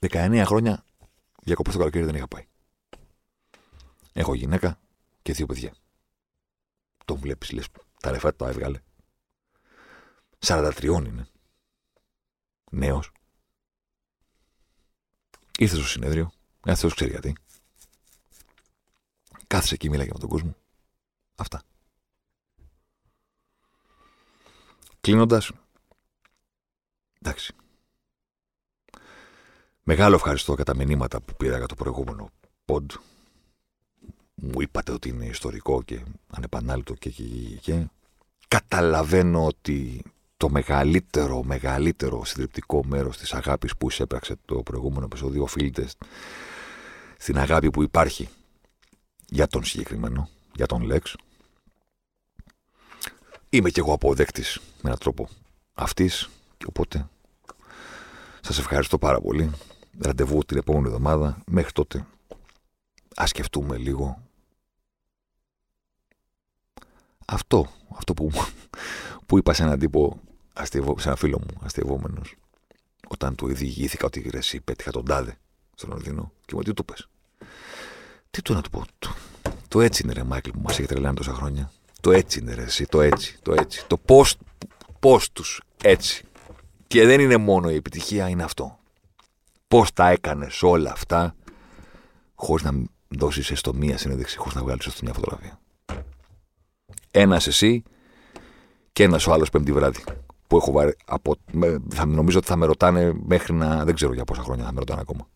19 0.00 0.42
χρόνια 0.46 0.84
διακοπές 1.42 1.72
το 1.72 1.78
καλοκαίρι 1.78 2.04
δεν 2.04 2.14
είχα 2.14 2.28
πάει. 2.28 2.46
Έχω 4.12 4.34
γυναίκα 4.34 4.80
και 5.22 5.32
δύο 5.32 5.46
παιδιά. 5.46 5.74
Τον 7.04 7.18
βλέπεις 7.18 7.52
λες 7.52 7.66
τα 8.00 8.10
λεφτά 8.10 8.34
τα 8.34 8.48
έβγαλε. 8.48 8.80
43 10.38 10.82
είναι 10.82 11.28
νέος. 12.70 13.12
Ήρθε 15.58 15.76
στο 15.76 15.86
συνέδριο. 15.86 16.32
Ένα 16.64 16.76
Θεός 16.76 16.94
ξέρει 16.94 17.10
γιατί. 17.10 17.36
Κάθισε 19.46 19.74
εκεί, 19.74 19.90
μίλαγε 19.90 20.10
με 20.12 20.18
τον 20.18 20.28
κόσμο. 20.28 20.56
Αυτά. 21.38 21.62
Κλείνοντας. 25.00 25.50
Εντάξει. 27.20 27.52
Μεγάλο 29.82 30.14
ευχαριστώ 30.14 30.54
για 30.54 30.64
τα 30.64 30.74
μηνύματα 30.74 31.20
που 31.20 31.34
πήρα 31.34 31.56
για 31.56 31.66
το 31.66 31.74
προηγούμενο 31.74 32.30
ποντ. 32.64 32.90
Μου 34.34 34.60
είπατε 34.60 34.92
ότι 34.92 35.08
είναι 35.08 35.26
ιστορικό 35.26 35.82
και 35.82 36.04
ανεπανάληπτο 36.30 36.94
και, 36.94 37.10
και, 37.10 37.22
και, 37.22 37.56
και. 37.56 37.86
Καταλαβαίνω 38.48 39.46
ότι 39.46 40.02
το 40.36 40.48
μεγαλύτερο, 40.48 41.42
μεγαλύτερο 41.42 42.24
συντριπτικό 42.24 42.84
μέρος 42.84 43.18
της 43.18 43.32
αγάπης 43.32 43.76
που 43.76 43.88
εισέπραξε 43.88 44.36
το 44.44 44.62
προηγούμενο 44.62 45.04
επεισόδιο 45.04 45.42
οφείλεται 45.42 45.88
στην 47.18 47.38
αγάπη 47.38 47.70
που 47.70 47.82
υπάρχει 47.82 48.28
για 49.28 49.46
τον 49.46 49.64
συγκεκριμένο, 49.64 50.28
για 50.54 50.66
τον 50.66 50.82
Λέξ. 50.82 51.16
Είμαι 53.50 53.70
κι 53.70 53.78
εγώ 53.78 53.92
αποδέκτης 53.92 54.58
με 54.58 54.80
έναν 54.82 54.98
τρόπο 54.98 55.28
αυτής 55.74 56.28
και 56.56 56.64
οπότε 56.68 57.08
Σας 58.40 58.58
ευχαριστώ 58.58 58.98
πάρα 58.98 59.20
πολύ. 59.20 59.50
Ραντεβού 59.98 60.44
την 60.44 60.56
επόμενη 60.56 60.86
εβδομάδα. 60.86 61.42
Μέχρι 61.46 61.72
τότε 61.72 62.06
ας 63.14 63.28
σκεφτούμε 63.28 63.76
λίγο 63.76 64.22
αυτό, 67.24 67.70
αυτό 67.96 68.14
που, 68.14 68.30
που 69.26 69.38
είπα 69.38 69.52
σε 69.52 69.62
έναν 69.62 69.78
τύπο, 69.78 70.20
αστευό, 70.52 70.98
σε 70.98 71.08
ένα 71.08 71.16
φίλο 71.16 71.38
μου, 71.38 71.58
αστευόμενος, 71.62 72.34
όταν 73.08 73.34
του 73.34 73.54
διηγήθηκα 73.54 74.06
ότι 74.06 74.28
ρε, 74.30 74.38
εσύ 74.38 74.60
πέτυχα 74.60 74.90
τον 74.90 75.04
τάδε 75.04 75.38
στον 75.74 75.90
Λονδίνο 75.90 76.32
και 76.44 76.54
μου 76.54 76.62
τι 76.62 76.74
του 76.74 76.84
πες; 76.84 77.08
Τι 78.30 78.42
του 78.42 78.54
να 78.54 78.62
του 78.62 78.70
πω; 78.70 78.84
Το, 78.98 79.14
το 79.68 79.80
έτσι 79.80 80.02
είναι 80.04 80.12
ρε 80.12 80.22
Μάικλ 80.22 80.50
που 80.50 80.60
μας 80.60 80.78
έχει 80.78 80.88
τρελάνει 80.88 81.16
τόσα 81.16 81.32
χρόνια. 81.32 81.72
Το 82.00 82.10
έτσι 82.10 82.38
είναι 82.38 82.54
ρε 82.54 82.62
εσύ, 82.62 82.86
το 82.86 83.00
έτσι, 83.00 83.38
το 83.42 83.52
έτσι. 83.52 83.86
Το 83.86 83.96
πώς, 83.96 84.36
πώς 85.00 85.32
τους 85.32 85.62
έτσι. 85.82 86.24
Και 86.86 87.06
δεν 87.06 87.20
είναι 87.20 87.36
μόνο 87.36 87.70
η 87.70 87.74
επιτυχία, 87.74 88.28
είναι 88.28 88.42
αυτό. 88.42 88.78
Πώς 89.68 89.92
τα 89.92 90.08
έκανες 90.08 90.62
όλα 90.62 90.92
αυτά 90.92 91.34
χωρίς 92.34 92.64
να 92.64 92.72
δώσεις 93.08 93.50
έστω 93.50 93.74
μία 93.74 93.98
συνέντευξη, 93.98 94.36
χωρίς 94.36 94.54
να 94.54 94.62
βγάλεις 94.62 94.86
έστω 94.86 95.00
μια 95.02 95.12
φωτογραφία. 95.12 95.60
Ένας 97.10 97.46
εσύ 97.46 97.82
και 98.92 99.02
ένας 99.02 99.26
ο 99.26 99.32
άλλος 99.32 99.50
πέμπτη 99.50 99.72
βράδυ. 99.72 100.04
Που 100.46 100.56
έχω 100.56 100.72
βάρει 100.72 100.96
από, 101.04 101.36
θα, 101.88 102.06
νομίζω 102.06 102.38
ότι 102.38 102.46
θα 102.46 102.56
με 102.56 102.66
ρωτάνε 102.66 103.12
μέχρι 103.12 103.52
να. 103.52 103.84
Δεν 103.84 103.94
ξέρω 103.94 104.12
για 104.12 104.24
πόσα 104.24 104.42
χρόνια 104.42 104.64
θα 104.64 104.72
με 104.72 104.78
ρωτάνε 104.78 105.00
ακόμα. 105.00 105.28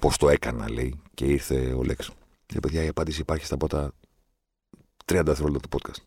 Πώς 0.00 0.16
το 0.16 0.28
έκανα, 0.28 0.70
λέει, 0.70 1.00
και 1.14 1.24
ήρθε 1.24 1.72
ο 1.72 1.82
Λέξ. 1.82 2.10
Και 2.46 2.60
παιδιά, 2.60 2.82
η 2.82 2.88
απάντηση 2.88 3.20
υπάρχει 3.20 3.44
στα 3.44 3.56
πρώτα 3.56 3.92
30 5.08 5.22
δευτερόλεπτα 5.24 5.68
του 5.68 5.78
podcast. 5.78 6.02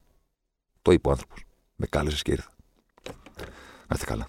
Το 0.82 0.92
είπε 0.92 1.08
ο 1.08 1.12
άνθρωπος. 1.12 1.44
Με 1.76 1.86
κάλεσες 1.86 2.22
και 2.22 2.32
ήρθα. 2.32 2.52
Να 3.88 3.96
είστε 3.96 4.06
καλά. 4.06 4.28